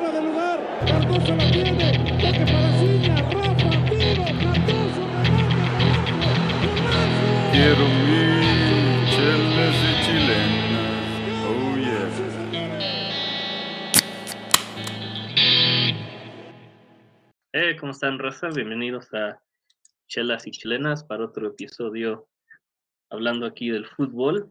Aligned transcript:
fuera 0.00 0.20
de 0.20 0.22
lugar. 0.22 0.58
Cardoso 0.86 1.36
la 1.36 1.50
tiene. 1.50 1.92
Toque 2.20 2.44
para 2.50 2.72
Ciña. 2.78 3.16
Rafa, 3.16 3.70
tiro. 3.90 4.24
Cardoso, 4.40 5.02
remate. 5.28 5.64
Quiero 7.52 7.84
mi 8.06 8.24
chelas 9.12 9.76
de 9.82 9.92
chilenas. 10.04 11.04
Oh 11.46 11.76
yeah. 11.76 12.08
Eh, 17.52 17.76
¿cómo 17.78 17.92
están, 17.92 18.18
raza? 18.18 18.48
Bienvenidos 18.48 19.12
a 19.12 19.42
Chelas 20.08 20.46
y 20.46 20.50
Chilenas 20.52 21.04
para 21.04 21.24
otro 21.24 21.48
episodio 21.48 22.28
hablando 23.10 23.44
aquí 23.44 23.70
del 23.70 23.86
fútbol. 23.86 24.50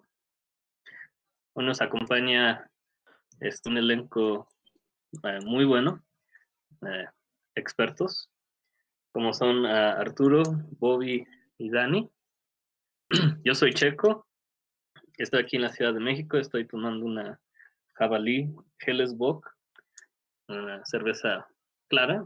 Hoy 1.53 1.65
nos 1.65 1.81
acompaña 1.81 2.69
este, 3.39 3.69
un 3.69 3.77
elenco 3.77 4.47
eh, 5.23 5.39
muy 5.45 5.65
bueno, 5.65 6.03
eh, 6.81 7.05
expertos, 7.55 8.29
como 9.11 9.33
son 9.33 9.65
ah, 9.65 9.93
Arturo, 9.93 10.43
Bobby 10.79 11.25
y 11.57 11.69
Dani. 11.69 12.09
Yo 13.43 13.55
soy 13.55 13.73
Checo, 13.73 14.27
estoy 15.17 15.41
aquí 15.41 15.55
en 15.55 15.63
la 15.63 15.71
Ciudad 15.71 15.93
de 15.93 15.99
México, 15.99 16.37
estoy 16.37 16.65
tomando 16.65 17.05
una 17.05 17.39
jabalí 17.93 18.53
Hellesbock, 18.79 19.49
una 20.47 20.83
cerveza 20.85 21.47
clara, 21.89 22.25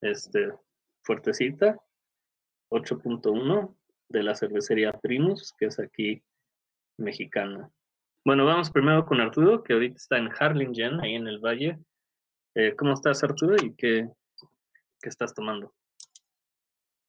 este, 0.00 0.52
fuertecita, 1.02 1.76
8.1 2.70 3.76
de 4.08 4.22
la 4.22 4.34
cervecería 4.34 4.92
Primus, 4.92 5.54
que 5.58 5.66
es 5.66 5.78
aquí 5.78 6.22
mexicana. 6.98 7.70
Bueno, 8.24 8.46
vamos 8.46 8.70
primero 8.70 9.04
con 9.04 9.20
Arturo, 9.20 9.62
que 9.62 9.74
ahorita 9.74 9.96
está 9.96 10.18
en 10.18 10.30
Harlingen, 10.38 11.00
ahí 11.00 11.14
en 11.14 11.26
el 11.26 11.38
valle. 11.38 11.78
Eh, 12.56 12.76
¿Cómo 12.76 12.92
estás, 12.92 13.24
Arturo? 13.24 13.56
¿Y 13.60 13.74
qué, 13.74 14.08
qué 15.00 15.08
estás 15.08 15.34
tomando? 15.34 15.74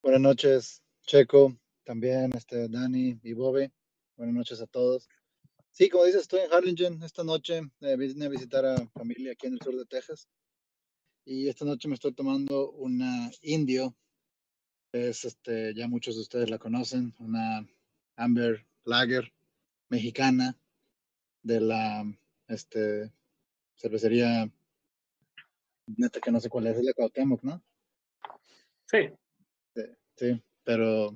Buenas 0.01 0.21
noches, 0.21 0.81
Checo, 1.05 1.55
también 1.83 2.31
este, 2.35 2.67
Dani 2.67 3.19
y 3.21 3.33
Bobby. 3.33 3.71
Buenas 4.17 4.33
noches 4.33 4.59
a 4.59 4.65
todos. 4.65 5.07
Sí, 5.71 5.87
como 5.87 6.05
dices, 6.05 6.21
estoy 6.21 6.39
en 6.39 6.51
Harlingen 6.51 7.03
esta 7.03 7.23
noche. 7.23 7.61
eh, 7.81 7.95
vine 7.95 8.25
a 8.25 8.29
visitar 8.29 8.65
a 8.65 8.87
familia 8.87 9.33
aquí 9.33 9.45
en 9.45 9.53
el 9.53 9.61
sur 9.61 9.75
de 9.75 9.85
Texas. 9.85 10.27
Y 11.25 11.47
esta 11.47 11.63
noche 11.63 11.87
me 11.89 11.93
estoy 11.93 12.13
tomando 12.13 12.71
una 12.71 13.29
indio. 13.43 13.95
Es, 14.93 15.25
este, 15.25 15.75
ya 15.75 15.87
muchos 15.87 16.15
de 16.15 16.21
ustedes 16.21 16.49
la 16.49 16.57
conocen, 16.57 17.13
una 17.19 17.67
Amber 18.15 18.65
Lager 18.83 19.31
mexicana 19.89 20.57
de 21.43 21.61
la 21.61 22.03
este, 22.47 23.11
cervecería, 23.75 24.49
neta 25.87 26.19
que 26.19 26.31
no 26.31 26.39
sé 26.39 26.49
cuál 26.49 26.67
es, 26.67 26.77
es 26.77 26.83
la 26.83 26.93
Cuauhtémoc, 26.93 27.43
¿no? 27.43 27.61
Sí, 28.87 29.09
Sí, 30.17 30.41
pero 30.63 31.13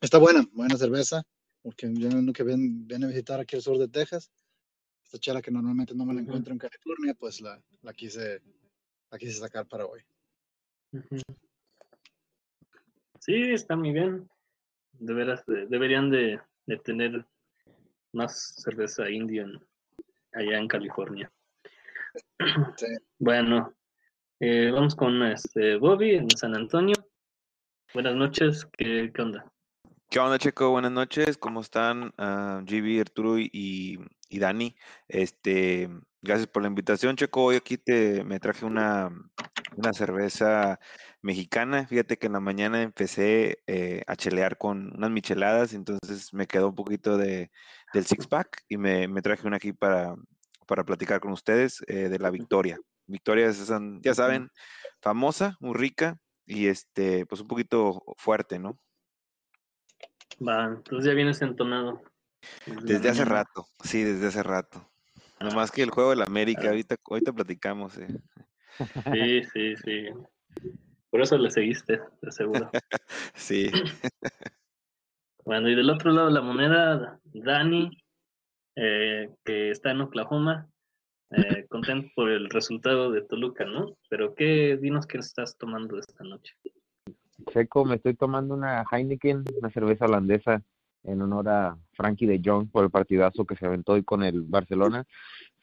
está 0.00 0.18
buena, 0.18 0.44
buena 0.52 0.76
cerveza, 0.76 1.22
porque 1.62 1.88
yo 1.94 2.08
nunca 2.10 2.42
ven, 2.42 2.84
viene 2.86 3.04
a 3.04 3.08
visitar 3.08 3.38
aquí 3.38 3.54
al 3.54 3.62
sur 3.62 3.78
de 3.78 3.86
Texas. 3.86 4.32
Esta 5.04 5.18
chela 5.18 5.40
que 5.40 5.52
normalmente 5.52 5.94
no 5.94 6.04
me 6.04 6.14
la 6.14 6.20
encuentro 6.20 6.52
en 6.52 6.58
California, 6.58 7.14
pues 7.14 7.40
la, 7.40 7.62
la 7.82 7.92
quise 7.92 8.42
la 9.10 9.18
quise 9.18 9.38
sacar 9.38 9.68
para 9.68 9.86
hoy. 9.86 10.00
Sí, 13.20 13.34
está 13.52 13.76
muy 13.76 13.92
bien. 13.92 14.28
De 14.98 15.14
veras, 15.14 15.46
de- 15.46 15.66
deberían 15.66 16.10
de, 16.10 16.40
de 16.66 16.76
tener 16.78 17.24
más 18.12 18.54
cerveza 18.56 19.08
india 19.08 19.46
allá 20.32 20.58
en 20.58 20.66
California. 20.68 21.32
Sí. 22.76 22.86
Bueno, 23.18 23.72
eh, 24.40 24.70
vamos 24.72 24.94
con 24.94 25.22
este 25.22 25.76
Bobby 25.76 26.14
en 26.14 26.30
San 26.30 26.54
Antonio. 26.54 26.96
Buenas 27.92 28.14
noches, 28.14 28.66
¿qué, 28.76 29.12
qué 29.14 29.22
onda? 29.22 29.50
¿Qué 30.10 30.20
onda, 30.20 30.38
Checo? 30.38 30.70
Buenas 30.70 30.92
noches. 30.92 31.36
¿Cómo 31.38 31.60
están? 31.60 32.12
GB, 32.16 33.00
Arturo 33.00 33.38
y, 33.38 33.98
y 34.28 34.38
Dani. 34.38 34.76
Este, 35.08 35.88
gracias 36.22 36.46
por 36.46 36.62
la 36.62 36.68
invitación, 36.68 37.16
Checo. 37.16 37.44
Hoy 37.44 37.56
aquí 37.56 37.78
te 37.78 38.22
me 38.22 38.38
traje 38.38 38.64
una, 38.64 39.10
una 39.76 39.92
cerveza 39.92 40.78
mexicana. 41.20 41.86
Fíjate 41.86 42.16
que 42.16 42.26
en 42.26 42.34
la 42.34 42.40
mañana 42.40 42.82
empecé 42.82 43.58
eh, 43.66 44.02
a 44.06 44.14
chelear 44.14 44.56
con 44.56 44.94
unas 44.94 45.10
micheladas, 45.10 45.72
entonces 45.72 46.32
me 46.32 46.46
quedó 46.46 46.68
un 46.68 46.74
poquito 46.74 47.16
de, 47.16 47.50
del 47.92 48.04
six 48.04 48.26
pack 48.26 48.62
y 48.68 48.76
me, 48.76 49.08
me 49.08 49.22
traje 49.22 49.46
una 49.46 49.56
aquí 49.56 49.72
para, 49.72 50.14
para 50.66 50.84
platicar 50.84 51.20
con 51.20 51.32
ustedes 51.32 51.82
eh, 51.88 52.08
de 52.08 52.18
la 52.18 52.30
Victoria. 52.30 52.78
Victoria 53.06 53.46
es, 53.46 53.60
esa, 53.60 53.80
ya 54.00 54.14
saben, 54.14 54.50
famosa, 55.00 55.56
muy 55.60 55.74
rica 55.74 56.16
y 56.46 56.66
este, 56.66 57.26
pues 57.26 57.40
un 57.40 57.48
poquito 57.48 58.02
fuerte, 58.16 58.58
¿no? 58.58 58.78
Va, 60.46 60.64
entonces 60.64 61.06
ya 61.06 61.14
vienes 61.14 61.40
entonado. 61.42 62.02
Desde 62.82 63.08
hace 63.08 63.24
rato, 63.24 63.66
sí, 63.82 64.02
desde 64.02 64.26
hace 64.26 64.42
rato. 64.42 64.90
Nomás 65.40 65.70
que 65.70 65.82
el 65.82 65.90
juego 65.90 66.10
de 66.10 66.16
la 66.16 66.24
América, 66.24 66.62
Ah. 66.64 66.68
ahorita, 66.68 66.96
ahorita 67.08 67.32
platicamos. 67.32 67.98
eh. 67.98 68.08
Sí, 69.12 69.42
sí, 69.44 69.76
sí. 69.76 70.08
Por 71.10 71.20
eso 71.20 71.38
le 71.38 71.50
seguiste, 71.50 72.00
de 72.20 72.32
seguro. 72.32 72.70
Sí, 73.34 73.70
Bueno, 75.44 75.68
y 75.68 75.74
del 75.74 75.90
otro 75.90 76.10
lado 76.10 76.28
de 76.28 76.34
la 76.34 76.40
moneda, 76.40 77.20
Dani, 77.24 77.90
eh, 78.76 79.28
que 79.44 79.70
está 79.70 79.90
en 79.90 80.00
Oklahoma, 80.00 80.70
eh, 81.36 81.66
contento 81.68 82.08
por 82.14 82.30
el 82.30 82.48
resultado 82.50 83.10
de 83.10 83.22
Toluca, 83.22 83.64
¿no? 83.64 83.96
Pero 84.08 84.34
qué, 84.34 84.78
dinos 84.80 85.06
qué 85.06 85.18
estás 85.18 85.56
tomando 85.58 85.98
esta 85.98 86.24
noche. 86.24 86.54
Checo, 87.50 87.84
me 87.84 87.96
estoy 87.96 88.14
tomando 88.14 88.54
una 88.54 88.84
Heineken, 88.90 89.44
una 89.58 89.70
cerveza 89.70 90.06
holandesa, 90.06 90.62
en 91.02 91.20
honor 91.20 91.48
a 91.48 91.78
Frankie 91.92 92.26
de 92.26 92.40
Jong 92.42 92.70
por 92.70 92.84
el 92.84 92.90
partidazo 92.90 93.44
que 93.44 93.56
se 93.56 93.66
aventó 93.66 93.92
hoy 93.92 94.02
con 94.02 94.22
el 94.22 94.42
Barcelona. 94.42 95.04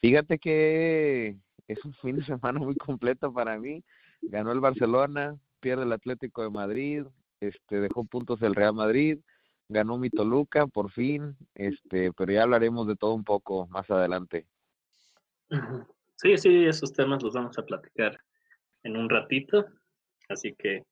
Fíjate 0.00 0.38
que 0.38 1.36
es 1.68 1.84
un 1.84 1.94
fin 1.94 2.16
de 2.16 2.24
semana 2.24 2.60
muy 2.60 2.76
completo 2.76 3.32
para 3.32 3.58
mí. 3.58 3.82
Ganó 4.22 4.52
el 4.52 4.60
Barcelona, 4.60 5.36
pierde 5.60 5.84
el 5.84 5.92
Atlético 5.92 6.42
de 6.42 6.50
Madrid, 6.50 7.04
este 7.40 7.80
dejó 7.80 8.04
puntos 8.04 8.40
el 8.42 8.54
Real 8.54 8.74
Madrid, 8.74 9.18
ganó 9.68 9.98
mi 9.98 10.10
Toluca 10.10 10.66
por 10.66 10.92
fin, 10.92 11.36
este, 11.54 12.12
pero 12.12 12.32
ya 12.32 12.44
hablaremos 12.44 12.86
de 12.86 12.96
todo 12.96 13.14
un 13.14 13.24
poco 13.24 13.66
más 13.68 13.90
adelante. 13.90 14.46
Sí, 16.16 16.36
sí, 16.38 16.66
esos 16.66 16.92
temas 16.92 17.22
los 17.22 17.34
vamos 17.34 17.58
a 17.58 17.64
platicar 17.64 18.18
en 18.84 18.96
un 18.96 19.10
ratito, 19.10 19.66
así 20.28 20.54
que 20.54 20.84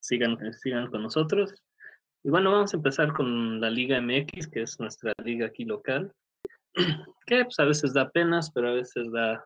sigan, 0.00 0.36
sigan 0.54 0.90
con 0.90 1.02
nosotros. 1.02 1.54
Y 2.24 2.30
bueno, 2.30 2.52
vamos 2.52 2.72
a 2.72 2.76
empezar 2.76 3.12
con 3.12 3.60
la 3.60 3.70
Liga 3.70 4.00
MX, 4.00 4.48
que 4.48 4.62
es 4.62 4.78
nuestra 4.80 5.12
liga 5.24 5.46
aquí 5.46 5.64
local, 5.64 6.12
que 7.26 7.44
pues, 7.44 7.58
a 7.58 7.64
veces 7.64 7.92
da 7.94 8.10
penas, 8.10 8.50
pero 8.52 8.68
a 8.68 8.74
veces 8.74 9.10
da 9.12 9.44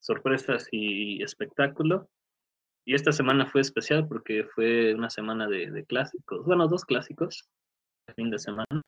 sorpresas 0.00 0.68
y 0.70 1.22
espectáculo. 1.22 2.08
Y 2.84 2.94
esta 2.94 3.10
semana 3.10 3.46
fue 3.46 3.60
especial 3.60 4.06
porque 4.06 4.44
fue 4.54 4.94
una 4.94 5.10
semana 5.10 5.48
de, 5.48 5.70
de 5.70 5.84
clásicos, 5.84 6.44
bueno, 6.46 6.68
dos 6.68 6.84
clásicos, 6.84 7.48
de 8.06 8.14
fin 8.14 8.30
de 8.30 8.38
semana. 8.38 8.82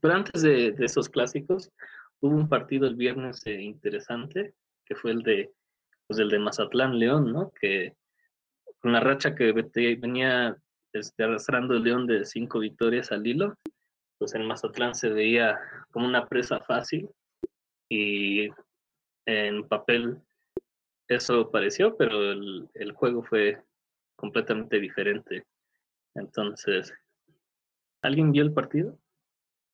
Pero 0.00 0.14
antes 0.14 0.42
de, 0.42 0.72
de 0.72 0.84
esos 0.84 1.08
clásicos, 1.08 1.70
hubo 2.20 2.34
un 2.34 2.48
partido 2.48 2.86
el 2.86 2.96
viernes 2.96 3.46
eh, 3.46 3.60
interesante, 3.60 4.54
que 4.84 4.94
fue 4.94 5.10
el 5.12 5.22
de, 5.22 5.52
pues, 6.06 6.18
el 6.20 6.28
de 6.28 6.38
Mazatlán 6.38 6.98
León, 6.98 7.32
¿no? 7.32 7.50
Que 7.60 7.94
con 8.80 8.92
la 8.92 9.00
racha 9.00 9.34
que 9.34 9.52
venía 9.52 10.56
este, 10.92 11.24
arrastrando 11.24 11.74
el 11.74 11.82
León 11.82 12.06
de 12.06 12.24
cinco 12.24 12.58
victorias 12.60 13.10
al 13.12 13.26
hilo, 13.26 13.54
pues 14.18 14.34
en 14.34 14.46
Mazatlán 14.46 14.94
se 14.94 15.10
veía 15.10 15.58
como 15.90 16.06
una 16.06 16.26
presa 16.26 16.60
fácil 16.60 17.08
y 17.88 18.48
en 19.26 19.66
papel 19.68 20.18
eso 21.08 21.50
pareció, 21.50 21.96
pero 21.96 22.32
el, 22.32 22.68
el 22.74 22.92
juego 22.92 23.22
fue 23.22 23.62
completamente 24.16 24.80
diferente. 24.80 25.44
Entonces, 26.14 26.92
¿alguien 28.02 28.32
vio 28.32 28.42
el 28.42 28.52
partido 28.52 28.98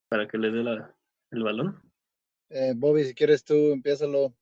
para 0.08 0.26
que 0.26 0.38
le 0.38 0.50
dé 0.50 0.62
la- 0.64 0.94
el 1.30 1.42
balón? 1.42 1.80
Eh, 2.52 2.74
Bobby, 2.76 3.04
si 3.04 3.14
quieres 3.14 3.44
tú, 3.44 3.72
empiézalo. 3.72 4.34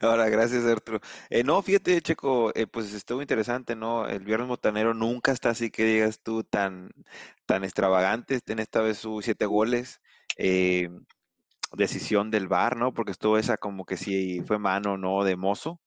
ahora 0.00 0.28
gracias, 0.28 0.64
Arturo. 0.64 1.00
Eh, 1.28 1.44
no, 1.44 1.60
fíjate, 1.62 2.00
Checo, 2.00 2.52
eh, 2.54 2.66
pues 2.66 2.92
estuvo 2.94 3.20
interesante, 3.20 3.76
¿no? 3.76 4.08
El 4.08 4.24
Viernes 4.24 4.48
Botanero 4.48 4.94
nunca 4.94 5.32
está 5.32 5.50
así 5.50 5.70
que 5.70 5.84
digas 5.84 6.20
tú 6.22 6.44
tan, 6.44 6.90
tan 7.46 7.64
extravagante. 7.64 8.40
En 8.46 8.58
esta 8.58 8.80
vez 8.80 9.04
hubo 9.04 9.22
siete 9.22 9.46
goles. 9.46 10.00
eh, 10.36 10.88
decisión 11.72 12.30
del 12.30 12.48
VAR, 12.48 12.76
¿no? 12.76 12.92
Porque 12.92 13.12
estuvo 13.12 13.38
esa 13.38 13.56
como 13.56 13.84
que 13.84 13.96
si 13.96 14.40
fue 14.42 14.58
mano 14.58 14.94
o 14.94 14.96
no 14.96 15.24
de 15.24 15.36
Mozo. 15.36 15.80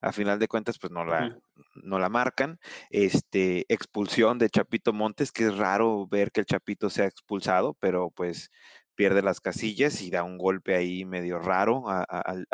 A 0.00 0.12
final 0.12 0.40
de 0.40 0.48
cuentas, 0.48 0.78
pues 0.80 0.92
no 0.92 1.04
la, 1.04 1.38
no 1.74 1.98
la 2.00 2.08
marcan. 2.08 2.58
Este, 2.90 3.64
expulsión 3.72 4.36
de 4.38 4.50
Chapito 4.50 4.92
Montes, 4.92 5.30
que 5.30 5.44
es 5.44 5.56
raro 5.56 6.08
ver 6.08 6.32
que 6.32 6.40
el 6.40 6.46
Chapito 6.46 6.90
sea 6.90 7.06
expulsado, 7.06 7.74
pero 7.74 8.10
pues 8.10 8.50
pierde 9.02 9.20
las 9.20 9.40
casillas 9.40 10.00
y 10.00 10.10
da 10.10 10.22
un 10.22 10.38
golpe 10.38 10.76
ahí 10.76 11.04
medio 11.04 11.40
raro 11.40 11.88
a- 11.90 12.06
a- 12.08 12.20
al, 12.20 12.46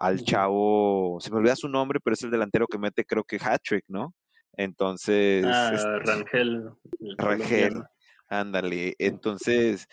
al- 0.00 0.24
chavo, 0.24 1.18
se 1.20 1.30
me 1.30 1.36
olvida 1.36 1.54
su 1.54 1.68
nombre, 1.68 2.00
pero 2.02 2.14
es 2.14 2.22
el 2.24 2.32
delantero 2.32 2.66
que 2.66 2.78
mete 2.78 3.04
creo 3.04 3.22
que 3.22 3.36
hat-trick, 3.40 3.84
¿no? 3.86 4.12
Entonces, 4.56 5.44
es- 5.46 5.84
Ah, 5.84 5.98
Rangel. 6.00 6.68
el 6.98 7.16
Rangel, 7.16 7.68
colombiano. 7.68 7.86
ándale. 8.28 8.94
Entonces, 8.98 9.86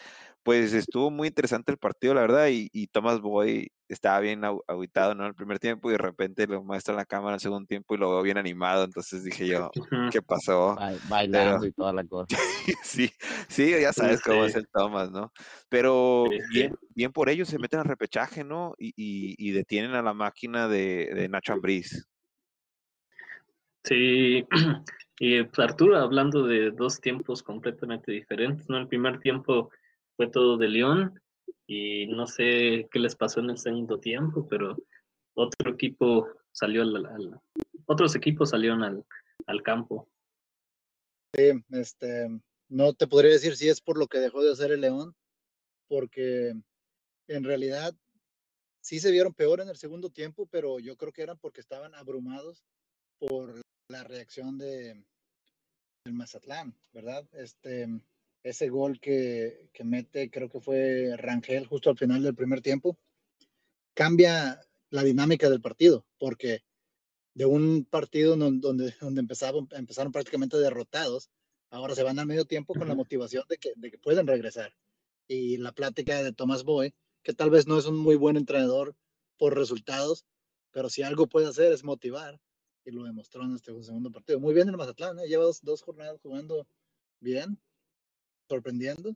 pues 0.44 0.74
estuvo 0.74 1.12
muy 1.12 1.27
interesante 1.30 1.71
el 1.71 1.77
partido, 1.77 2.13
la 2.13 2.21
verdad, 2.21 2.47
y, 2.50 2.69
y 2.71 2.88
Thomas 2.88 3.19
Boy 3.21 3.71
estaba 3.88 4.19
bien 4.19 4.44
agüitado, 4.44 5.15
¿no? 5.15 5.25
El 5.25 5.36
primer 5.36 5.59
tiempo 5.59 5.89
y 5.89 5.94
de 5.94 5.97
repente 5.97 6.47
lo 6.47 6.63
muestra 6.63 6.94
en 6.94 6.97
la 6.97 7.06
cámara 7.06 7.36
el 7.36 7.41
segundo 7.41 7.65
tiempo 7.68 7.95
y 7.95 7.97
lo 7.97 8.12
veo 8.12 8.21
bien 8.21 8.38
animado, 8.38 8.83
entonces 8.83 9.24
dije 9.24 9.47
yo. 9.47 9.69
¿qué 10.12 10.21
pasó? 10.21 10.75
Ba- 10.75 10.94
bailando 11.03 11.65
y 11.65 11.71
toda 11.71 11.94
la 11.94 12.03
cosa. 12.03 12.36
Sí, 12.83 13.09
sí, 13.47 13.71
ya 13.71 13.91
Sí, 13.91 14.00
sabes 14.00 14.21
cómo 14.21 14.45
es 14.45 14.56
el 14.56 14.68
Thomas, 14.68 15.12
¿no? 15.12 15.31
Pero 15.69 16.27
bien, 16.51 16.75
bien 16.89 17.12
por 17.12 17.30
ellos 17.30 17.47
se 17.50 17.57
meten 17.59 17.80
al 17.80 17.86
repechaje, 17.86 18.44
¿no? 18.44 18.75
Y, 18.77 18.89
y- 18.95 19.36
y 19.38 19.51
detienen 19.51 19.94
a 19.94 20.01
la 20.01 20.13
máquina 20.13 20.68
de, 20.68 21.12
de 21.13 21.30
Nacho 21.30 21.53
Ambriz. 21.53 22.07
Sí, 23.83 24.45
y 25.19 25.44
pues, 25.44 25.59
Arturo, 25.59 25.97
hablando 25.97 26.45
de 26.45 26.71
dos 26.71 27.00
tiempos 27.00 27.41
completamente 27.44 28.12
diferentes, 28.12 28.69
¿no? 28.69 28.77
El 28.77 28.88
primer 28.88 29.19
tiempo 29.19 29.71
fue 30.19 30.27
todo 30.30 30.57
de 30.57 30.68
León 30.68 31.18
y 31.66 32.06
no 32.07 32.27
sé 32.27 32.89
qué 32.92 33.00
les 33.00 33.16
pasó 33.16 33.39
en 33.39 33.51
el 33.51 33.57
segundo 33.57 34.01
tiempo, 34.01 34.45
pero 34.50 34.75
otro 35.33 35.71
equipo 35.71 36.27
salió 36.51 36.81
al, 36.81 36.94
al- 37.06 37.39
otros 37.86 38.13
equipos 38.18 38.50
salieron 38.50 38.83
al, 38.83 39.06
al 39.45 39.63
campo. 39.63 40.10
Sí, 41.33 41.63
este, 41.69 42.27
no 42.68 42.94
te 42.95 43.07
podría 43.07 43.31
decir 43.31 43.56
si 43.56 43.69
es 43.69 43.80
por 43.80 43.98
lo 43.98 44.07
que 44.07 44.18
dejó 44.19 44.44
de 44.44 44.51
hacer 44.51 44.74
el 44.74 44.81
León, 44.81 45.16
porque 45.88 46.54
en 47.30 47.44
realidad 47.45 47.95
sí 48.81 49.00
se 49.00 49.12
vieron 49.12 49.33
peor 49.33 49.62
en 49.62 49.69
el 49.69 49.77
segundo 49.77 50.10
tiempo, 50.10 50.48
pero 50.51 50.80
yo 50.80 50.98
creo 50.98 51.13
que 51.13 51.22
eran 51.22 51.38
porque 51.38 51.62
estaban 51.62 51.95
abrumados 51.95 52.65
por 53.19 53.62
la 53.88 54.04
reacción 54.04 54.57
de 54.57 55.01
del 56.04 56.13
Mazatlán, 56.13 56.75
¿verdad? 56.92 57.25
Este, 57.31 57.88
ese 58.44 58.69
gol 58.69 59.00
que, 59.00 59.69
que 59.74 59.83
mete, 59.83 60.30
creo 60.30 60.50
que 60.50 60.59
fue 60.59 61.15
Rangel 61.18 61.68
justo 61.68 61.89
al 61.89 61.97
final 61.97 62.24
del 62.24 62.36
primer 62.36 62.62
tiempo, 62.62 62.97
cambia 63.94 64.62
la 64.89 65.03
dinámica 65.03 65.50
del 65.50 65.62
partido, 65.62 66.06
porque 66.18 66.63
de 67.33 67.45
un 67.45 67.86
partido 67.86 68.36
don- 68.36 68.62
donde, 68.62 68.94
donde 69.00 69.21
empezaron, 69.21 69.68
empezaron 69.71 70.12
prácticamente 70.12 70.57
derrotados, 70.57 71.30
ahora 71.69 71.95
se 71.95 72.03
van 72.03 72.18
al 72.19 72.25
medio 72.25 72.45
tiempo 72.45 72.74
con 72.74 72.88
la 72.88 72.95
motivación 72.95 73.44
de 73.50 73.57
que, 73.57 73.74
de 73.75 73.91
que 73.91 73.97
pueden 73.97 74.25
regresar. 74.25 74.74
Y 75.27 75.57
la 75.57 75.71
plática 75.71 76.24
de 76.24 76.33
Tomás 76.33 76.63
Boy, 76.63 76.94
que 77.24 77.33
tal 77.33 77.50
vez 77.50 77.68
no 77.68 77.77
es 77.77 77.86
un 77.86 77.97
muy 77.97 78.15
buen 78.15 78.38
entrenador 78.38 78.95
por 79.38 79.56
resultados, 79.56 80.25
pero 80.71 80.89
si 80.89 81.03
algo 81.03 81.27
puede 81.27 81.47
hacer 81.47 81.71
es 81.71 81.83
motivar, 81.83 82.39
y 82.86 82.91
lo 82.91 83.03
demostró 83.03 83.44
en 83.44 83.53
este 83.53 83.71
segundo 83.83 84.12
partido. 84.12 84.39
Muy 84.39 84.53
bien 84.53 84.69
el 84.69 84.77
Mazatlán, 84.77 85.19
¿eh? 85.19 85.27
lleva 85.27 85.44
dos, 85.44 85.62
dos 85.62 85.83
jornadas 85.83 86.19
jugando 86.21 86.65
bien, 87.19 87.59
sorprendiendo, 88.50 89.13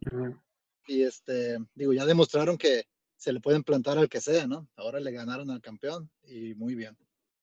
y 0.88 1.02
este, 1.02 1.58
digo, 1.76 1.92
ya 1.94 2.06
demostraron 2.06 2.58
que 2.58 2.84
se 3.18 3.34
le 3.34 3.40
pueden 3.40 3.64
plantar 3.64 3.98
al 3.98 4.08
que 4.10 4.22
sea, 4.22 4.46
¿no? 4.48 4.68
Ahora 4.78 5.00
le 5.00 5.12
ganaron 5.12 5.50
al 5.50 5.62
campeón, 5.62 6.10
y 6.24 6.54
muy 6.56 6.76
bien. 6.76 6.96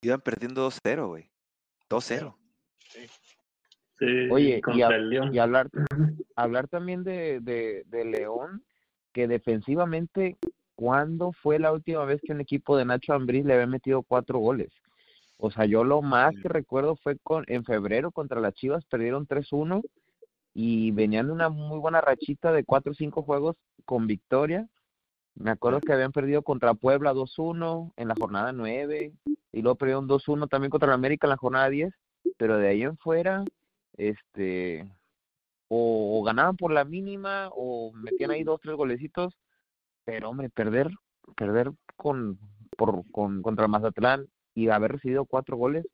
Iban 0.03 0.21
perdiendo 0.21 0.71
2-0, 0.71 1.09
güey. 1.09 1.31
2-0. 1.91 2.37
Sí, 3.99 4.07
Oye, 4.31 4.63
y, 4.75 4.83
a- 4.83 4.89
y 5.31 5.39
hablar, 5.39 5.69
hablar 6.37 6.69
también 6.69 7.05
de, 7.05 7.41
de, 7.41 7.83
de 7.87 8.05
León, 8.07 8.65
que 9.13 9.29
defensivamente, 9.29 10.39
¿cuándo 10.75 11.33
fue 11.33 11.59
la 11.59 11.73
última 11.73 12.05
vez 12.07 12.21
que 12.23 12.33
un 12.33 12.41
equipo 12.41 12.77
de 12.77 12.85
Nacho 12.87 13.13
Ambriz 13.13 13.45
le 13.45 13.55
había 13.55 13.67
metido 13.67 14.03
cuatro 14.03 14.39
goles? 14.39 14.71
O 15.37 15.51
sea, 15.51 15.65
yo 15.67 15.85
lo 15.85 16.01
más 16.03 16.35
que 16.43 16.49
recuerdo 16.49 16.97
fue 16.97 17.17
con 17.19 17.45
en 17.49 17.65
febrero 17.65 18.11
contra 18.11 18.41
las 18.41 18.55
Chivas, 18.55 18.85
perdieron 18.87 19.27
3-1 19.27 19.83
y 20.55 20.91
venían 20.93 21.31
una 21.31 21.49
muy 21.49 21.79
buena 21.79 22.01
rachita 22.01 22.53
de 22.53 22.65
cuatro 22.65 22.93
o 22.93 22.95
cinco 22.95 23.23
juegos 23.23 23.57
con 23.85 24.07
victoria. 24.07 24.69
Me 25.35 25.51
acuerdo 25.51 25.81
que 25.81 25.93
habían 25.93 26.13
perdido 26.13 26.43
contra 26.43 26.75
Puebla 26.75 27.15
2-1 27.15 27.93
en 27.97 28.09
la 28.09 28.15
jornada 28.15 28.53
9 28.53 29.13
y 29.53 29.63
luego 29.63 29.77
perdieron 29.77 30.09
2-1 30.09 30.49
también 30.49 30.71
contra 30.71 30.89
la 30.89 30.95
América 30.95 31.27
en 31.27 31.31
la 31.31 31.37
jornada 31.37 31.69
10, 31.71 31.93
pero 32.37 32.59
de 32.59 32.69
ahí 32.69 32.83
en 32.83 32.97
fuera, 32.99 33.45
este, 33.97 34.91
o, 35.69 36.23
ganaban 36.25 36.57
por 36.57 36.73
la 36.73 36.85
mínima 36.85 37.49
o 37.53 37.93
metían 37.93 38.33
ahí 38.33 38.43
dos, 38.45 38.61
tres 38.61 38.77
golecitos, 38.77 39.35
pero 40.05 40.31
hombre, 40.31 40.51
perder, 40.51 40.91
perder 41.37 41.71
con, 41.97 42.39
por, 42.77 43.05
con, 43.13 43.43
contra 43.43 43.69
Mazatlán 43.69 44.27
y 44.55 44.69
haber 44.69 44.93
recibido 44.93 45.25
cuatro 45.25 45.57
goles, 45.57 45.87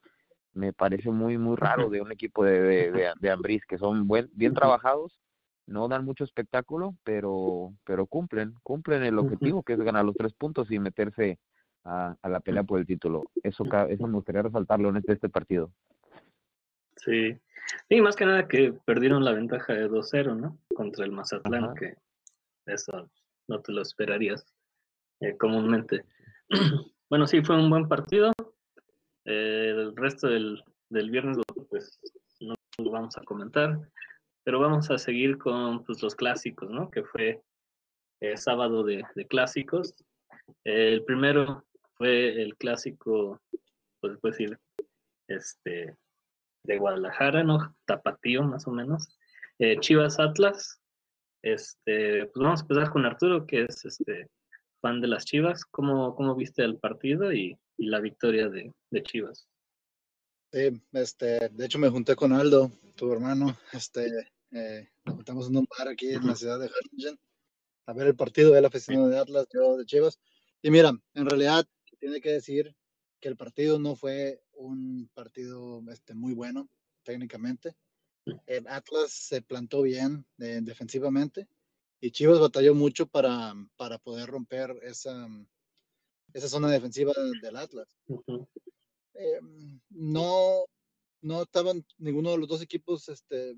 me 0.57 0.73
parece 0.73 1.11
muy, 1.11 1.39
muy 1.39 1.57
raro 1.57 1.91
de 1.91 2.01
un 2.01 2.11
equipo 2.11 2.45
de, 2.45 2.91
de, 2.91 3.13
de, 3.21 3.61
que 3.69 3.79
son 3.79 4.09
buen, 4.09 4.31
bien 4.33 4.55
trabajados, 4.55 5.21
no 5.67 5.87
dan 5.87 6.05
mucho 6.05 6.25
espectáculo, 6.25 6.97
pero, 7.05 7.75
pero 7.85 8.07
cumplen, 8.07 8.55
cumplen 8.63 9.03
el 9.03 9.19
objetivo 9.19 9.63
que 9.63 9.75
es 9.75 9.81
ganar 9.81 10.05
los 10.05 10.17
tres 10.17 10.33
puntos 10.33 10.71
y 10.71 10.79
meterse 10.79 11.39
a, 11.85 12.17
a 12.23 12.29
la 12.29 12.41
pelea 12.41 12.63
por 12.63 12.81
el 12.81 12.87
título. 12.87 13.25
Eso, 13.43 13.65
eso 13.89 14.07
me 14.07 14.15
gustaría 14.15 14.43
resaltarlo 14.43 14.89
en 14.89 14.97
este, 14.97 15.13
este 15.13 15.29
partido. 15.29 15.71
Sí. 16.97 17.39
Y 17.89 18.01
más 18.01 18.17
que 18.17 18.25
nada 18.25 18.49
que 18.49 18.73
perdieron 18.85 19.25
la 19.25 19.33
ventaja 19.33 19.75
de 19.75 19.91
2-0, 19.91 20.37
¿no? 20.37 20.59
Contra 20.75 21.05
el 21.05 21.13
Mazatlán, 21.13 21.65
Ajá. 21.65 21.75
que 21.75 21.95
eso 22.67 23.11
no 23.49 23.61
te 23.61 23.73
lo 23.73 23.83
esperarías 23.83 24.47
eh, 25.21 25.37
comúnmente. 25.37 26.05
Bueno, 27.09 27.29
sí, 27.29 27.41
fue 27.41 27.57
un 27.57 27.71
buen 27.71 27.87
partido. 27.87 28.33
Eh, 29.27 29.71
el 29.71 29.97
resto 29.97 30.29
del, 30.29 30.63
del 30.89 31.11
viernes, 31.11 31.39
pues, 31.69 32.01
no 32.41 32.55
lo 32.79 32.91
vamos 32.91 33.17
a 33.19 33.25
comentar, 33.25 33.79
pero 34.45 34.61
vamos 34.61 34.91
a 34.91 34.99
seguir 34.99 35.37
con 35.39 35.85
pues, 35.85 36.03
los 36.03 36.15
clásicos, 36.15 36.71
¿no? 36.71 36.91
Que 36.91 37.03
fue 37.03 37.43
eh, 38.21 38.37
sábado 38.37 38.85
de, 38.85 39.05
de 39.15 39.27
clásicos. 39.27 39.95
Eh, 40.65 40.93
el 40.93 41.05
primero 41.05 41.65
fue 41.97 42.41
el 42.41 42.57
clásico, 42.57 43.41
pues, 44.01 44.21
decir, 44.23 44.59
este, 45.29 45.97
de 46.65 46.79
Guadalajara, 46.79 47.43
¿no? 47.43 47.75
Tapatío, 47.85 48.45
más 48.45 48.67
o 48.67 48.71
menos. 48.71 49.09
Eh, 49.59 49.79
Chivas 49.81 50.21
Atlas. 50.21 50.81
Este, 51.43 52.27
pues 52.27 52.43
vamos 52.43 52.61
a 52.61 52.65
empezar 52.65 52.91
con 52.91 53.05
Arturo, 53.05 53.47
que 53.47 53.63
es 53.65 53.85
este 53.85 54.29
fan 54.81 55.01
de 55.01 55.09
las 55.09 55.25
Chivas. 55.25 55.65
¿Cómo, 55.65 56.15
cómo 56.15 56.35
viste 56.35 56.63
el 56.65 56.79
partido 56.79 57.33
y, 57.33 57.59
y 57.77 57.87
la 57.87 58.01
victoria 58.01 58.49
de, 58.49 58.73
de 58.91 59.03
Chivas? 59.03 59.49
Sí, 60.53 60.81
este, 60.93 61.49
de 61.49 61.67
hecho 61.67 61.79
me 61.79 61.89
junté 61.89 62.15
con 62.17 62.33
Aldo, 62.33 62.71
tu 62.95 63.13
hermano, 63.13 63.59
este, 63.73 64.07
eh, 64.53 64.89
nos 65.05 65.17
juntamos 65.17 65.49
en 65.49 65.57
un 65.59 65.67
bar 65.79 65.89
aquí 65.89 66.11
en 66.11 66.27
la 66.27 66.37
ciudad 66.37 66.59
de 66.59 66.67
Harlingen 66.67 67.19
a 67.87 67.93
ver 67.93 68.09
el 68.09 68.17
partido 68.17 68.53
del 68.53 68.65
aficionado 68.65 69.09
de 69.09 69.19
Atlas, 69.19 69.47
yo 69.53 69.77
de 69.77 69.87
Chivas. 69.87 70.19
Y 70.61 70.71
mira, 70.71 70.93
en 71.15 71.27
realidad 71.27 71.67
tiene 71.99 72.21
que 72.21 72.33
decir 72.33 72.75
que 73.21 73.29
el 73.29 73.37
partido 73.37 73.79
no 73.79 73.97
fue 73.97 74.43
un 74.53 75.09
partido 75.15 75.83
este, 75.91 76.15
muy 76.15 76.35
bueno 76.35 76.69
técnicamente. 77.05 77.77
El 78.47 78.67
Atlas 78.67 79.13
se 79.13 79.41
plantó 79.41 79.83
bien 79.83 80.27
eh, 80.39 80.59
defensivamente 80.63 81.47
y 82.01 82.11
Chivas 82.11 82.41
batalló 82.41 82.75
mucho 82.75 83.07
para, 83.07 83.55
para 83.77 83.99
poder 83.99 84.29
romper 84.29 84.77
esa, 84.83 85.29
esa 86.37 86.49
zona 86.49 86.71
defensiva 86.71 87.13
del 87.41 87.57
Atlas. 87.57 87.89
Eh, 89.15 89.41
no, 89.89 90.65
no 91.23 91.43
estaban 91.43 91.85
ninguno 91.97 92.33
de 92.33 92.39
los 92.39 92.49
dos 92.49 92.61
equipos 92.61 93.09
este, 93.09 93.57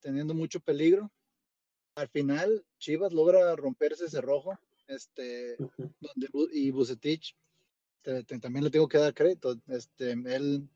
teniendo 0.00 0.34
mucho 0.34 0.58
peligro. 0.58 1.12
Al 1.94 2.08
final, 2.08 2.64
Chivas 2.78 3.12
logra 3.12 3.54
romperse 3.54 4.04
ese 4.04 4.16
cerrojo, 4.16 4.58
este, 4.88 5.56
donde, 6.00 6.28
y 6.52 6.70
Bucetich, 6.72 7.36
te- 8.02 8.24
te- 8.24 8.38
también 8.40 8.64
le 8.64 8.70
tengo 8.70 8.88
que 8.88 8.98
dar 8.98 9.14
crédito, 9.14 9.56
este, 9.68 10.12
él 10.12 10.68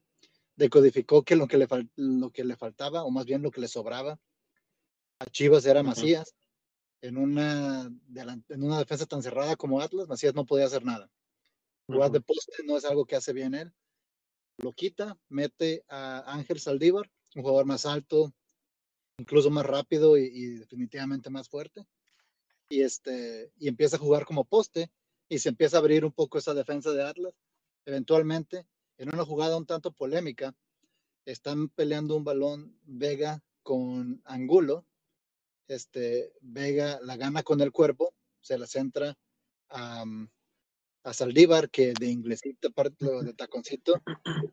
decodificó 0.55 1.25
que 1.25 1.35
lo 1.35 1.49
que, 1.49 1.59
le 1.59 1.67
fal- 1.69 1.91
lo 1.97 2.31
que 2.31 2.45
le 2.45 2.57
faltaba, 2.57 3.05
o 3.05 3.11
más 3.11 3.25
bien 3.27 3.43
lo 3.43 3.51
que 3.51 3.61
le 3.61 3.69
sobraba 3.69 4.21
a 5.19 5.27
Chivas 5.27 5.67
era. 5.67 5.83
Macías. 5.83 6.35
En 7.01 7.17
una, 7.17 7.91
en 8.49 8.63
una 8.63 8.79
defensa 8.79 9.07
tan 9.07 9.25
cerrada 9.25 9.57
como 9.57 9.81
Atlas, 9.81 10.07
Macías 10.07 10.37
no 10.37 10.47
podía 10.47 10.67
hacer 10.67 10.85
nada. 10.85 11.11
Jugar 11.93 12.11
de 12.11 12.21
poste 12.21 12.63
no 12.65 12.77
es 12.77 12.85
algo 12.85 13.05
que 13.05 13.17
hace 13.17 13.33
bien 13.33 13.55
él. 13.55 13.73
Lo 14.59 14.73
quita, 14.73 15.19
mete 15.29 15.85
a 15.89 16.33
Ángel 16.33 16.61
Saldívar, 16.61 17.11
un 17.35 17.43
jugador 17.43 17.67
más 17.67 17.87
alto, 17.87 18.33
incluso 19.19 19.51
más 19.51 19.67
rápido 19.67 20.17
y, 20.17 20.25
y 20.33 20.47
definitivamente 20.57 21.31
más 21.31 21.49
fuerte. 21.49 21.87
Y, 22.69 22.83
este, 22.83 23.53
y 23.59 23.69
empieza 23.69 23.97
a 23.97 24.01
jugar 24.01 24.25
como 24.25 24.45
poste 24.45 24.91
y 25.29 25.39
se 25.39 25.49
empieza 25.49 25.77
a 25.77 25.81
abrir 25.81 26.05
un 26.05 26.13
poco 26.13 26.39
esa 26.39 26.55
defensa 26.55 26.93
de 26.93 27.03
Atlas. 27.03 27.35
Eventualmente, 27.85 28.67
en 28.99 29.09
una 29.13 29.25
jugada 29.25 29.57
un 29.57 29.67
tanto 29.67 29.93
polémica, 29.93 30.55
están 31.25 31.69
peleando 31.69 32.17
un 32.17 32.25
balón 32.25 32.79
Vega 32.85 33.43
con 33.63 34.23
Angulo. 34.25 34.87
Este, 35.69 36.33
Vega 36.41 37.01
la 37.03 37.17
gana 37.17 37.43
con 37.43 37.61
el 37.61 37.73
cuerpo, 37.73 38.15
se 38.41 38.59
la 38.59 38.67
centra 38.67 39.17
a, 39.69 40.05
a 41.05 41.13
Saldívar, 41.13 41.71
que 41.71 41.93
de 41.99 42.07
inglesito, 42.09 42.71
parte 42.71 43.05
de 43.05 43.35
taconcito, 43.35 44.01